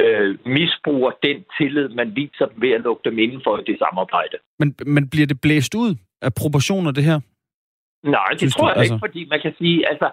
øh, 0.00 0.38
misbruger 0.46 1.10
den 1.22 1.44
tillid, 1.58 1.88
man 1.88 2.16
viser 2.16 2.46
ved 2.56 2.70
at 2.70 2.80
lukke 2.80 3.02
dem 3.04 3.18
inden 3.18 3.40
for 3.44 3.56
det 3.56 3.78
samarbejde. 3.78 4.36
Men, 4.58 4.74
men 4.86 5.10
bliver 5.10 5.26
det 5.26 5.40
blæst 5.40 5.74
ud 5.74 5.94
af 6.22 6.32
proportioner, 6.40 6.90
det 6.92 7.04
her? 7.04 7.20
Nej, 8.02 8.28
det 8.30 8.38
Synes 8.40 8.54
tror 8.54 8.68
jeg 8.68 8.76
du, 8.76 8.80
altså... 8.80 8.94
ikke, 8.94 9.06
fordi 9.06 9.24
man 9.24 9.40
kan 9.40 9.54
sige, 9.58 9.88
altså, 9.88 10.10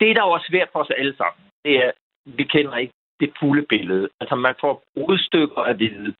det 0.00 0.16
der 0.16 0.22
er 0.22 0.34
også 0.36 0.46
svært 0.50 0.68
for 0.72 0.80
os 0.80 0.90
alle 0.90 1.16
sammen, 1.16 1.40
det 1.64 1.74
er, 1.84 1.90
vi 2.24 2.44
kender 2.44 2.76
ikke 2.76 2.94
det 3.20 3.32
fulde 3.40 3.66
billede. 3.68 4.08
Altså, 4.20 4.34
man 4.34 4.54
får 4.60 4.82
udstykker 4.96 5.58
at 5.58 5.78
vide. 5.78 6.14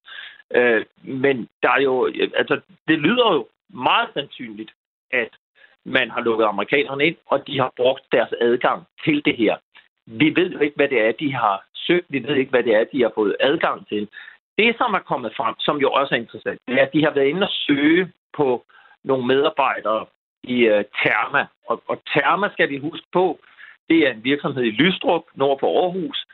Øh, 0.55 0.85
men 1.03 1.49
der 1.62 1.70
er 1.70 1.81
jo, 1.81 2.12
altså, 2.37 2.61
det 2.89 2.99
lyder 2.99 3.33
jo 3.33 3.47
meget 3.68 4.09
sandsynligt, 4.14 4.72
at 5.11 5.29
man 5.85 6.11
har 6.11 6.20
lukket 6.20 6.45
amerikanerne 6.45 7.05
ind, 7.05 7.16
og 7.27 7.47
de 7.47 7.59
har 7.59 7.72
brugt 7.77 8.05
deres 8.12 8.33
adgang 8.41 8.85
til 9.05 9.25
det 9.25 9.37
her. 9.37 9.57
Vi 10.07 10.37
ved 10.37 10.51
jo 10.51 10.59
ikke, 10.59 10.77
hvad 10.77 10.89
det 10.89 11.01
er, 11.01 11.12
de 11.12 11.33
har 11.33 11.64
søgt. 11.75 12.07
Vi 12.09 12.22
ved 12.22 12.37
ikke, 12.37 12.51
hvad 12.51 12.62
det 12.62 12.75
er, 12.75 12.85
de 12.93 13.03
har 13.03 13.12
fået 13.14 13.37
adgang 13.41 13.89
til. 13.89 14.09
Det, 14.59 14.77
som 14.79 14.95
er 14.95 14.99
kommet 14.99 15.33
frem, 15.37 15.55
som 15.59 15.77
jo 15.77 15.91
også 15.91 16.14
er 16.14 16.18
interessant, 16.18 16.61
det 16.68 16.75
er, 16.75 16.87
at 16.87 16.93
de 16.93 17.05
har 17.05 17.11
været 17.11 17.27
inde 17.27 17.43
og 17.43 17.53
søge 17.66 18.12
på 18.37 18.64
nogle 19.05 19.26
medarbejdere 19.26 20.07
i 20.42 20.68
uh, 20.70 20.82
Therma. 20.98 21.46
Og, 21.68 21.82
og 21.88 21.96
Therma, 22.07 22.48
skal 22.52 22.68
vi 22.70 22.78
huske 22.78 23.07
på, 23.12 23.38
det 23.88 23.98
er 24.07 24.11
en 24.12 24.24
virksomhed 24.24 24.64
i 24.64 24.70
Lystrup, 24.70 25.22
nord 25.34 25.61
for 25.61 25.82
Aarhus, 25.82 26.26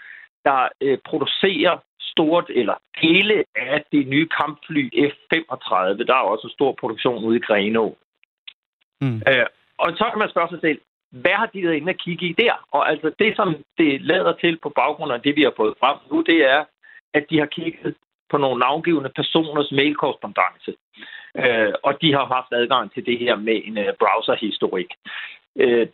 der 0.45 0.69
uh, 0.85 0.99
producerer 1.05 1.79
stort, 2.01 2.51
eller 2.51 2.75
dele 3.03 3.45
af 3.57 3.85
det 3.93 4.07
nye 4.07 4.29
kampfly 4.41 4.85
F-35. 5.11 5.75
Der 6.09 6.15
er 6.15 6.31
også 6.33 6.47
en 6.47 6.57
stor 6.59 6.73
produktion 6.81 7.25
ude 7.25 7.37
i 7.37 7.41
Greno. 7.41 7.91
Mm. 9.01 9.23
Øh, 9.29 9.47
og 9.79 9.89
så 9.99 10.05
kan 10.11 10.19
man 10.19 10.31
spørge 10.31 10.49
sig 10.49 10.61
selv, 10.61 10.81
hvad 11.11 11.37
har 11.41 11.47
de 11.47 11.63
været 11.63 11.77
inde 11.77 11.91
at 11.91 12.03
kigge 12.05 12.27
i 12.27 12.33
der? 12.33 12.55
Og 12.73 12.91
altså 12.91 13.13
det, 13.19 13.37
som 13.37 13.57
det 13.79 14.01
lader 14.01 14.33
til 14.33 14.59
på 14.63 14.69
baggrund 14.69 15.13
af 15.13 15.21
det, 15.21 15.37
vi 15.37 15.43
har 15.43 15.53
fået 15.57 15.75
frem 15.81 15.97
nu, 16.11 16.23
det 16.23 16.51
er, 16.51 16.65
at 17.15 17.25
de 17.31 17.39
har 17.39 17.47
kigget 17.47 17.95
på 18.31 18.37
nogle 18.39 18.59
navngivende 18.59 19.13
personers 19.17 19.73
mailkorrespondence. 19.73 20.73
Øh, 21.37 21.73
og 21.83 21.93
de 22.03 22.13
har 22.13 22.27
haft 22.27 22.53
adgang 22.53 22.93
til 22.93 23.07
det 23.07 23.19
her 23.19 23.37
med 23.37 23.61
en 23.65 23.79
øh, 23.79 23.93
browserhistorik. 23.99 24.91
Øh, 25.57 25.87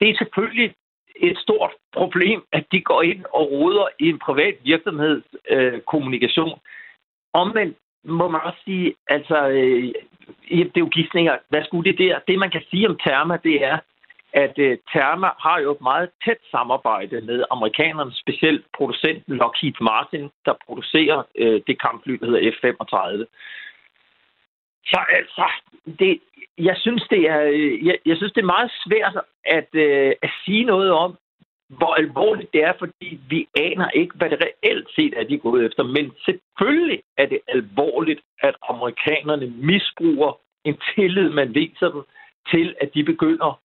det 0.00 0.10
er 0.10 0.16
selvfølgelig 0.18 0.74
et 1.16 1.38
stort 1.38 1.72
problem, 1.92 2.44
at 2.52 2.64
de 2.72 2.80
går 2.80 3.02
ind 3.02 3.24
og 3.24 3.50
roder 3.50 3.86
i 4.00 4.08
en 4.08 4.18
privat 4.18 4.56
virksomheds 4.62 5.24
øh, 5.50 5.80
kommunikation. 5.80 6.58
Omvendt 7.32 7.76
må 8.04 8.28
man 8.28 8.40
også 8.40 8.58
sige, 8.64 8.94
altså, 9.08 9.48
øh, 9.48 9.92
det 10.48 10.76
er 10.76 10.86
jo 10.86 10.88
gidsninger. 10.92 11.38
Hvad 11.48 11.64
skulle 11.64 11.90
det 11.92 11.98
der? 11.98 12.18
Det, 12.28 12.38
man 12.38 12.50
kan 12.50 12.62
sige 12.70 12.88
om 12.88 12.98
Therma, 12.98 13.36
det 13.44 13.64
er, 13.64 13.78
at 14.44 14.54
øh, 14.58 14.78
Therma 14.90 15.30
har 15.46 15.58
jo 15.64 15.70
et 15.72 15.80
meget 15.80 16.08
tæt 16.24 16.40
samarbejde 16.50 17.20
med 17.20 17.44
amerikanerne, 17.50 18.12
specielt 18.22 18.64
producenten 18.76 19.36
Lockheed 19.36 19.78
Martin, 19.80 20.30
der 20.46 20.54
producerer 20.66 21.22
øh, 21.42 21.60
det 21.66 21.80
kampfly, 21.80 22.12
der 22.12 22.26
hedder 22.26 22.50
F-35. 22.56 23.24
Så 24.90 25.00
altså, 25.18 25.46
det, 25.98 26.20
jeg 26.58 26.76
synes, 26.84 27.02
det 27.10 27.22
er, 27.30 27.42
øh, 27.42 27.86
jeg, 27.86 27.96
jeg 28.06 28.16
synes, 28.16 28.32
det 28.32 28.42
er 28.42 28.54
meget 28.56 28.72
svært 28.84 29.16
at, 29.44 29.68
øh, 29.72 30.12
at 30.22 30.30
sige 30.44 30.64
noget 30.64 30.90
om, 30.92 31.16
hvor 31.68 31.94
alvorligt 31.94 32.52
det 32.52 32.64
er, 32.64 32.72
fordi 32.78 33.20
vi 33.28 33.48
aner 33.56 33.88
ikke, 33.90 34.14
hvad 34.16 34.30
det 34.30 34.44
reelt 34.46 34.88
set 34.96 35.14
er, 35.16 35.24
de 35.24 35.34
er 35.34 35.46
gået 35.48 35.64
efter. 35.66 35.82
Men 35.82 36.12
selvfølgelig 36.24 37.02
er 37.18 37.26
det 37.26 37.40
alvorligt, 37.48 38.20
at 38.42 38.54
amerikanerne 38.68 39.46
misbruger 39.46 40.32
en 40.64 40.76
tillid, 40.94 41.30
man 41.30 41.54
viser 41.54 41.88
dem, 41.90 42.02
til 42.52 42.74
at 42.80 42.94
de 42.94 43.04
begynder 43.04 43.60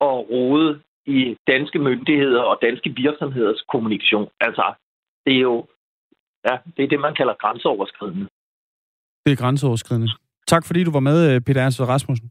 at 0.00 0.16
rode 0.30 0.80
i 1.06 1.36
danske 1.46 1.78
myndigheder 1.78 2.42
og 2.42 2.58
danske 2.62 2.90
virksomheders 2.96 3.62
kommunikation. 3.72 4.28
Altså, 4.40 4.74
det 5.26 5.34
er 5.36 5.40
jo 5.40 5.66
ja, 6.48 6.56
det 6.76 6.82
er 6.84 6.88
det, 6.88 7.00
man 7.00 7.14
kalder 7.14 7.34
grænseoverskridende. 7.42 8.28
Det 9.26 9.32
er 9.32 9.36
grænseoverskridende. 9.36 10.08
Tak 10.46 10.66
fordi 10.66 10.84
du 10.84 10.90
var 10.90 11.00
med, 11.00 11.40
Peter 11.40 11.62
Ernst 11.62 11.80
Rasmussen. 11.80 12.30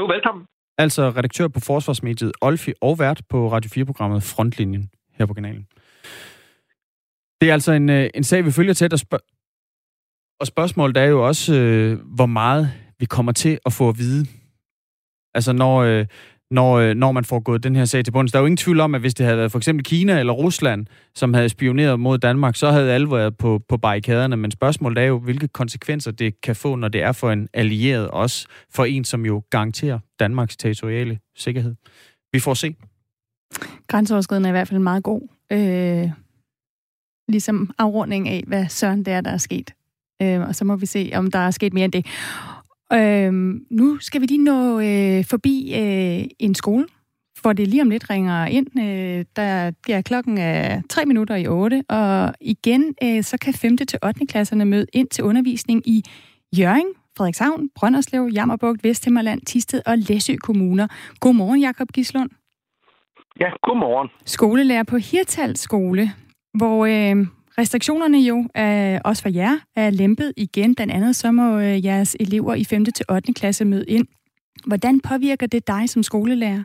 Du 0.00 0.04
er 0.04 0.12
velkommen. 0.14 0.46
Altså 0.78 1.02
redaktør 1.10 1.48
på 1.48 1.60
Forsvarsmediet 1.60 2.32
Olfi 2.40 2.72
og 2.80 2.98
vært 2.98 3.22
på 3.28 3.52
Radio 3.52 3.82
4-programmet 3.82 4.22
Frontlinjen 4.22 4.90
her 5.18 5.26
på 5.26 5.34
kanalen. 5.34 5.66
Det 7.40 7.48
er 7.48 7.52
altså 7.52 7.72
en, 7.72 7.90
øh, 7.90 8.10
en 8.14 8.24
sag, 8.24 8.44
vi 8.44 8.50
følger 8.50 8.74
tæt, 8.74 8.92
og, 8.92 8.98
spørg- 8.98 9.26
og 10.40 10.46
spørgsmålet 10.46 10.96
er 10.96 11.04
jo 11.04 11.26
også, 11.26 11.54
øh, 11.54 11.98
hvor 12.16 12.26
meget 12.26 12.68
vi 12.98 13.06
kommer 13.06 13.32
til 13.32 13.58
at 13.66 13.72
få 13.72 13.88
at 13.88 13.98
vide. 13.98 14.26
Altså 15.34 15.52
når, 15.52 15.76
øh, 15.78 16.06
når, 16.52 16.74
øh, 16.74 16.94
når 16.94 17.12
man 17.12 17.24
får 17.24 17.40
gået 17.40 17.62
den 17.62 17.76
her 17.76 17.84
sag 17.84 18.04
til 18.04 18.12
bunds. 18.12 18.32
Der 18.32 18.38
er 18.38 18.42
jo 18.42 18.46
ingen 18.46 18.56
tvivl 18.56 18.80
om, 18.80 18.94
at 18.94 19.00
hvis 19.00 19.14
det 19.14 19.26
havde 19.26 19.38
været 19.38 19.52
for 19.52 19.58
eksempel 19.58 19.84
Kina 19.84 20.18
eller 20.18 20.32
Rusland, 20.32 20.86
som 21.14 21.34
havde 21.34 21.48
spioneret 21.48 22.00
mod 22.00 22.18
Danmark, 22.18 22.56
så 22.56 22.70
havde 22.70 22.92
alle 22.92 23.10
været 23.10 23.36
på, 23.36 23.60
på 23.68 23.76
barrikaderne. 23.76 24.36
Men 24.36 24.50
spørgsmålet 24.50 24.98
er 24.98 25.06
jo, 25.06 25.18
hvilke 25.18 25.48
konsekvenser 25.48 26.10
det 26.10 26.40
kan 26.40 26.56
få, 26.56 26.76
når 26.76 26.88
det 26.88 27.02
er 27.02 27.12
for 27.12 27.30
en 27.30 27.48
allieret, 27.52 28.08
også 28.08 28.46
for 28.70 28.84
en, 28.84 29.04
som 29.04 29.26
jo 29.26 29.42
garanterer 29.50 29.98
Danmarks 30.20 30.56
territoriale 30.56 31.18
sikkerhed. 31.36 31.74
Vi 32.32 32.40
får 32.40 32.54
se. 32.54 32.76
Grænseoverskridende 33.86 34.48
er 34.48 34.50
i 34.50 34.56
hvert 34.56 34.68
fald 34.68 34.80
meget 34.80 35.02
god. 35.02 35.28
Øh, 35.52 36.10
ligesom 37.28 37.70
afrunding 37.78 38.28
af, 38.28 38.44
hvad 38.46 38.68
søren 38.68 39.04
det 39.04 39.12
er, 39.12 39.20
der 39.20 39.30
er 39.30 39.38
sket. 39.38 39.70
Øh, 40.22 40.40
og 40.40 40.54
så 40.54 40.64
må 40.64 40.76
vi 40.76 40.86
se, 40.86 41.10
om 41.14 41.30
der 41.30 41.38
er 41.38 41.50
sket 41.50 41.72
mere 41.72 41.84
end 41.84 41.92
det. 41.92 42.06
Øhm, 42.94 43.66
nu 43.70 43.98
skal 43.98 44.20
vi 44.20 44.26
lige 44.26 44.44
nå 44.44 44.80
øh, 44.80 45.24
forbi 45.24 45.74
øh, 45.74 46.24
en 46.38 46.54
skole, 46.54 46.86
hvor 47.42 47.52
det 47.52 47.68
lige 47.68 47.82
om 47.82 47.90
lidt 47.90 48.10
ringer 48.10 48.46
ind. 48.46 48.66
Øh, 48.78 49.24
der 49.36 49.72
ja, 49.88 50.02
klokken 50.02 50.38
er 50.38 50.82
3 50.90 51.04
minutter 51.06 51.34
i 51.34 51.46
8, 51.46 51.84
og 51.88 52.34
igen 52.40 52.94
øh, 53.02 53.22
så 53.22 53.38
kan 53.38 53.54
5. 53.54 53.76
til 53.76 53.98
8. 54.04 54.26
klasserne 54.26 54.64
møde 54.64 54.86
ind 54.92 55.08
til 55.08 55.24
undervisning 55.24 55.88
i 55.88 56.04
Jørgen, 56.58 56.86
Frederikshavn, 57.16 57.68
Brønderslev, 57.76 58.28
Jammerbugt, 58.34 58.84
Vesthimmerland, 58.84 59.40
Tisted 59.40 59.82
og 59.86 59.98
Læsø 59.98 60.36
kommuner. 60.36 60.86
Godmorgen, 61.20 61.60
Jakob 61.60 61.88
Gislund. 61.88 62.30
Ja, 63.40 63.50
godmorgen. 63.62 64.08
Skolelærer 64.24 64.82
på 64.82 64.96
Hirtals 64.96 65.60
skole, 65.60 66.12
hvor 66.54 66.86
øh, 66.86 67.26
Restriktionerne 67.58 68.18
jo, 68.18 68.48
er, 68.54 69.00
også 69.04 69.22
for 69.22 69.30
jer, 69.34 69.54
er 69.76 69.90
lempet 69.90 70.32
igen. 70.36 70.74
Blandt 70.74 70.92
andet 70.92 71.16
så 71.16 71.32
må 71.32 71.58
øh, 71.58 71.84
jeres 71.84 72.16
elever 72.20 72.54
i 72.54 72.64
5. 72.64 72.84
til 72.84 73.06
8. 73.10 73.32
klasse 73.34 73.64
møde 73.64 73.84
ind. 73.88 74.06
Hvordan 74.66 75.00
påvirker 75.00 75.46
det 75.46 75.66
dig 75.66 75.88
som 75.90 76.02
skolelærer? 76.02 76.64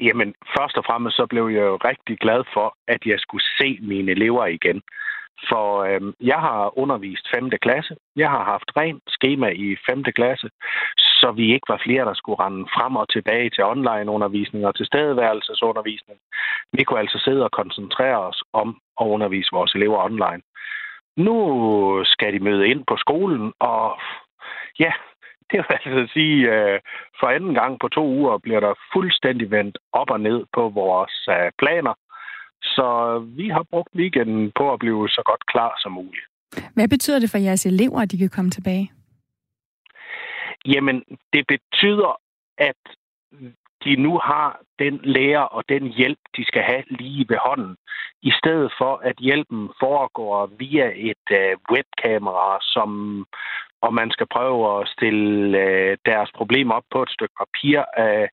Jamen, 0.00 0.34
først 0.56 0.76
og 0.76 0.84
fremmest 0.86 1.16
så 1.16 1.26
blev 1.26 1.48
jeg 1.48 1.64
jo 1.70 1.76
rigtig 1.76 2.18
glad 2.18 2.42
for, 2.54 2.76
at 2.88 3.00
jeg 3.06 3.18
skulle 3.18 3.44
se 3.58 3.78
mine 3.82 4.10
elever 4.10 4.46
igen. 4.46 4.82
For 5.50 5.66
øhm, 5.88 6.12
jeg 6.20 6.40
har 6.46 6.78
undervist 6.78 7.26
5. 7.34 7.50
klasse. 7.50 7.94
Jeg 8.16 8.30
har 8.30 8.44
haft 8.44 8.68
rent 8.76 9.02
schema 9.08 9.48
i 9.48 9.76
5. 9.90 10.04
klasse, 10.04 10.48
så 11.20 11.28
vi 11.40 11.44
ikke 11.54 11.68
var 11.72 11.80
flere, 11.86 12.04
der 12.04 12.14
skulle 12.14 12.40
rende 12.44 12.64
frem 12.76 12.96
og 12.96 13.06
tilbage 13.08 13.50
til 13.50 13.64
online-undervisning 13.64 14.66
og 14.66 14.74
til 14.76 14.86
stedværelsesundervisning. 14.86 16.18
Vi 16.72 16.82
kunne 16.84 17.00
altså 17.00 17.18
sidde 17.24 17.44
og 17.44 17.52
koncentrere 17.60 18.18
os 18.30 18.42
om 18.52 18.68
at 19.00 19.06
undervise 19.14 19.50
vores 19.52 19.72
elever 19.74 19.98
online. 20.08 20.42
Nu 21.16 21.38
skal 22.04 22.32
de 22.32 22.44
møde 22.48 22.68
ind 22.68 22.82
på 22.90 22.96
skolen, 22.96 23.52
og 23.60 23.98
ja, 24.78 24.92
det 25.50 25.56
vil 25.58 25.78
altså 25.84 26.12
sige, 26.12 26.38
øh, 26.54 26.80
for 27.20 27.26
anden 27.26 27.54
gang 27.54 27.80
på 27.80 27.88
to 27.88 28.04
uger 28.06 28.38
bliver 28.38 28.60
der 28.60 28.74
fuldstændig 28.92 29.50
vendt 29.50 29.78
op 29.92 30.10
og 30.10 30.20
ned 30.20 30.40
på 30.54 30.68
vores 30.68 31.28
øh, 31.36 31.50
planer. 31.58 31.94
Så 32.62 32.88
vi 33.36 33.48
har 33.48 33.64
brugt 33.70 33.92
weekenden 33.96 34.52
på 34.58 34.72
at 34.72 34.78
blive 34.78 35.08
så 35.08 35.22
godt 35.24 35.46
klar 35.46 35.72
som 35.82 35.92
muligt. 35.92 36.26
Hvad 36.74 36.88
betyder 36.88 37.18
det 37.18 37.30
for 37.30 37.38
jeres 37.38 37.66
elever, 37.66 38.00
at 38.00 38.12
de 38.12 38.18
kan 38.18 38.28
komme 38.28 38.50
tilbage? 38.50 38.90
Jamen, 40.66 41.04
det 41.32 41.46
betyder, 41.46 42.20
at 42.58 42.76
de 43.84 43.96
nu 43.96 44.18
har 44.18 44.60
den 44.78 45.00
lærer 45.04 45.40
og 45.40 45.64
den 45.68 45.86
hjælp, 45.86 46.18
de 46.36 46.44
skal 46.44 46.62
have 46.62 46.82
lige 46.90 47.26
ved 47.28 47.38
hånden, 47.46 47.76
i 48.22 48.30
stedet 48.30 48.72
for 48.78 48.96
at 48.96 49.16
hjælpen 49.18 49.70
foregår 49.80 50.46
via 50.46 50.92
et 50.94 51.26
øh, 51.30 51.56
webkamera, 51.70 52.58
som 52.62 53.24
og 53.80 53.94
man 53.94 54.10
skal 54.10 54.26
prøve 54.26 54.80
at 54.80 54.88
stille 54.88 55.58
øh, 55.58 55.96
deres 56.06 56.30
problemer 56.34 56.74
op 56.74 56.82
på 56.90 57.02
et 57.02 57.10
stykke 57.10 57.34
papir. 57.38 57.78
Øh, 57.98 58.28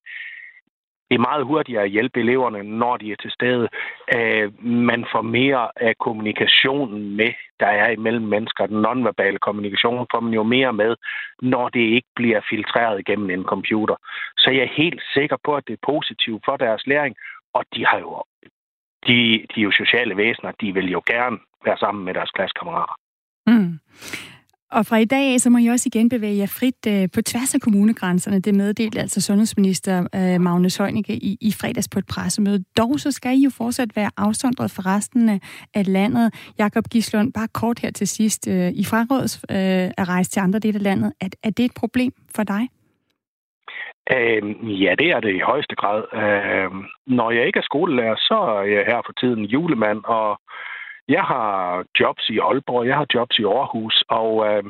det 1.08 1.14
er 1.14 1.28
meget 1.30 1.44
hurtigere 1.44 1.82
at 1.82 1.90
hjælpe 1.90 2.20
eleverne, 2.20 2.62
når 2.62 2.96
de 2.96 3.12
er 3.12 3.16
til 3.16 3.30
stede. 3.30 3.68
Øh, 4.16 4.64
man 4.64 5.06
får 5.12 5.22
mere 5.22 5.68
af 5.76 5.94
kommunikationen 6.00 7.16
med, 7.16 7.32
der 7.60 7.66
er 7.66 7.90
imellem 7.90 8.24
mennesker. 8.24 8.66
Den 8.66 8.80
nonverbale 8.80 9.38
kommunikation 9.38 10.06
får 10.12 10.20
man 10.20 10.32
jo 10.32 10.42
mere 10.42 10.72
med, 10.72 10.96
når 11.42 11.68
det 11.68 11.80
ikke 11.80 12.08
bliver 12.16 12.40
filtreret 12.50 13.00
igennem 13.00 13.30
en 13.30 13.44
computer. 13.44 13.96
Så 14.36 14.50
jeg 14.50 14.62
er 14.62 14.76
helt 14.82 15.02
sikker 15.14 15.36
på, 15.44 15.56
at 15.56 15.64
det 15.66 15.72
er 15.72 15.86
positivt 15.92 16.42
for 16.44 16.56
deres 16.56 16.86
læring, 16.86 17.16
og 17.54 17.64
de 17.74 17.86
har 17.86 17.98
jo 17.98 18.22
de, 19.06 19.46
de 19.54 19.60
er 19.60 19.64
jo 19.68 19.70
sociale 19.70 20.16
væsener, 20.16 20.52
de 20.60 20.74
vil 20.74 20.90
jo 20.90 21.02
gerne 21.06 21.38
være 21.64 21.78
sammen 21.78 22.04
med 22.04 22.14
deres 22.14 22.30
klassekammerater. 22.30 22.94
Mm. 23.46 23.78
Og 24.72 24.86
fra 24.86 24.96
i 24.96 25.04
dag 25.04 25.32
af, 25.32 25.40
så 25.40 25.50
må 25.50 25.58
I 25.58 25.66
også 25.66 25.88
igen 25.94 26.08
bevæge 26.08 26.38
jer 26.38 26.46
frit 26.58 26.82
øh, 26.88 27.08
på 27.14 27.22
tværs 27.22 27.54
af 27.54 27.60
kommunegrænserne. 27.60 28.40
Det 28.40 28.54
meddelte 28.54 29.00
altså 29.00 29.20
sundhedsminister 29.20 29.96
øh, 30.14 30.40
Magnus 30.40 30.76
Heunicke 30.76 31.12
i, 31.12 31.38
i 31.40 31.52
fredags 31.60 31.88
på 31.88 31.98
et 31.98 32.06
pressemøde. 32.06 32.64
Dog 32.78 33.00
så 33.00 33.10
skal 33.10 33.32
I 33.38 33.44
jo 33.44 33.50
fortsat 33.50 33.96
være 33.96 34.10
afsondret 34.16 34.70
for 34.70 34.86
resten 34.94 35.40
af 35.74 35.84
landet. 35.92 36.34
Jakob 36.58 36.84
Gislund, 36.84 37.32
bare 37.32 37.48
kort 37.54 37.78
her 37.78 37.90
til 37.90 38.08
sidst. 38.08 38.48
Øh, 38.48 38.70
I 38.74 38.84
fraråds 38.84 39.36
øh, 39.50 39.90
at 40.00 40.08
rejse 40.08 40.30
til 40.30 40.40
andre 40.40 40.58
dele 40.58 40.76
af 40.78 40.82
landet. 40.82 41.12
Er, 41.20 41.28
er 41.42 41.50
det 41.50 41.64
et 41.64 41.74
problem 41.76 42.12
for 42.36 42.42
dig? 42.42 42.68
Øh, 44.14 44.42
ja, 44.82 44.94
det 44.98 45.08
er 45.10 45.20
det 45.20 45.34
i 45.34 45.46
højeste 45.50 45.74
grad. 45.74 46.00
Øh, 46.22 46.70
når 47.06 47.30
jeg 47.30 47.46
ikke 47.46 47.58
er 47.58 47.68
skolelærer, 47.70 48.16
så 48.16 48.38
er 48.60 48.62
jeg 48.62 48.84
her 48.86 49.00
for 49.06 49.12
tiden 49.20 49.44
julemand, 49.44 50.00
og 50.04 50.40
jeg 51.08 51.22
har 51.22 51.84
jobs 52.00 52.30
i 52.30 52.38
Aalborg, 52.38 52.86
jeg 52.86 52.96
har 52.96 53.06
jobs 53.14 53.38
i 53.38 53.44
Aarhus, 53.44 54.04
og 54.08 54.30
øh, 54.48 54.64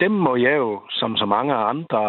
dem 0.00 0.10
må 0.10 0.36
jeg 0.36 0.56
jo, 0.56 0.82
som 0.90 1.16
så 1.16 1.26
mange 1.26 1.54
andre, 1.54 2.00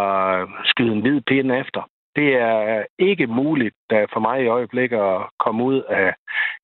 skyde 0.66 0.92
en 0.92 1.02
hvid 1.02 1.22
pind 1.22 1.52
efter. 1.52 1.82
Det 2.16 2.30
er 2.36 2.84
ikke 3.00 3.28
muligt 3.28 3.76
for 4.14 4.20
mig 4.20 4.44
i 4.44 4.48
øjeblikket 4.48 4.98
at 4.98 5.22
komme 5.40 5.64
ud 5.64 5.82
af, 5.90 6.14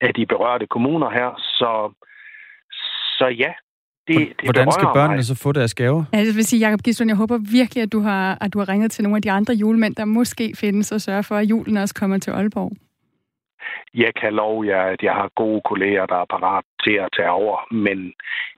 af 0.01 0.13
de 0.13 0.25
berørte 0.25 0.67
kommuner 0.67 1.09
her, 1.09 1.29
så, 1.37 1.71
så 3.17 3.27
ja, 3.27 3.51
det, 4.07 4.17
det 4.17 4.45
Hvordan 4.45 4.71
skal 4.71 4.87
børnene 4.93 5.15
mig. 5.15 5.25
så 5.25 5.35
få 5.35 5.51
deres 5.51 5.73
gaver? 5.73 6.03
Ja, 6.13 6.17
jeg 6.17 6.35
vil 6.35 6.45
sige, 6.45 6.65
Jacob 6.65 6.79
Gislund, 6.79 7.09
jeg 7.09 7.17
håber 7.17 7.37
virkelig, 7.51 7.83
at 7.83 7.91
du, 7.91 7.99
har, 7.99 8.37
at 8.41 8.53
du 8.53 8.59
har 8.59 8.69
ringet 8.69 8.91
til 8.91 9.03
nogle 9.03 9.15
af 9.15 9.21
de 9.21 9.31
andre 9.31 9.53
julemænd, 9.53 9.95
der 9.95 10.05
måske 10.05 10.53
findes, 10.55 10.91
og 10.91 11.01
sørge 11.01 11.23
for, 11.23 11.35
at 11.35 11.49
julen 11.49 11.77
også 11.77 11.95
kommer 11.95 12.17
til 12.17 12.31
Aalborg. 12.31 12.71
Jeg 14.03 14.11
kan 14.21 14.33
love 14.33 14.67
jer, 14.71 14.83
at 14.93 15.01
jeg 15.07 15.13
har 15.21 15.29
gode 15.41 15.61
kolleger, 15.69 16.05
der 16.05 16.19
er 16.21 16.31
parat 16.35 16.65
til 16.85 16.95
at 17.05 17.09
tage 17.17 17.33
over. 17.41 17.57
Men 17.85 17.97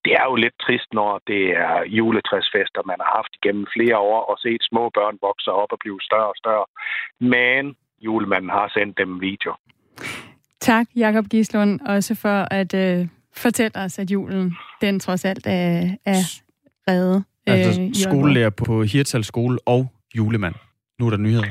det 0.04 0.14
er 0.20 0.26
jo 0.30 0.36
lidt 0.44 0.58
trist, 0.66 0.90
når 1.00 1.12
det 1.32 1.44
er 1.66 1.76
juletræsfester, 2.00 2.82
man 2.92 3.00
har 3.04 3.12
haft 3.18 3.34
igennem 3.40 3.66
flere 3.76 3.98
år, 3.98 4.20
og 4.32 4.36
set 4.46 4.62
små 4.72 4.84
børn 4.98 5.18
vokse 5.28 5.52
op 5.62 5.72
og 5.76 5.80
blive 5.84 6.00
større 6.08 6.30
og 6.34 6.38
større. 6.44 6.66
Men 7.36 7.64
julemanden 8.08 8.50
har 8.50 8.68
sendt 8.78 8.98
dem 8.98 9.10
en 9.16 9.22
video. 9.22 9.52
Tak, 10.60 10.88
Jakob 10.96 11.26
Gislund, 11.32 11.80
også 11.96 12.16
for 12.16 12.54
at 12.60 12.74
øh, 12.74 13.08
fortælle 13.36 13.76
os, 13.76 14.00
at 14.00 14.12
julen, 14.12 14.58
den 14.82 15.00
trods 15.00 15.26
alt 15.26 15.48
er, 15.48 15.96
er 16.06 16.22
reddet. 16.88 17.24
Altså 17.48 17.90
skolelærer 17.94 18.50
på 18.50 18.84
Hirtshals 18.84 19.28
skole 19.28 19.58
og 19.66 19.88
julemand. 20.18 20.56
Nu 21.00 21.06
er 21.06 21.10
der 21.10 21.18
nyheder. 21.18 21.48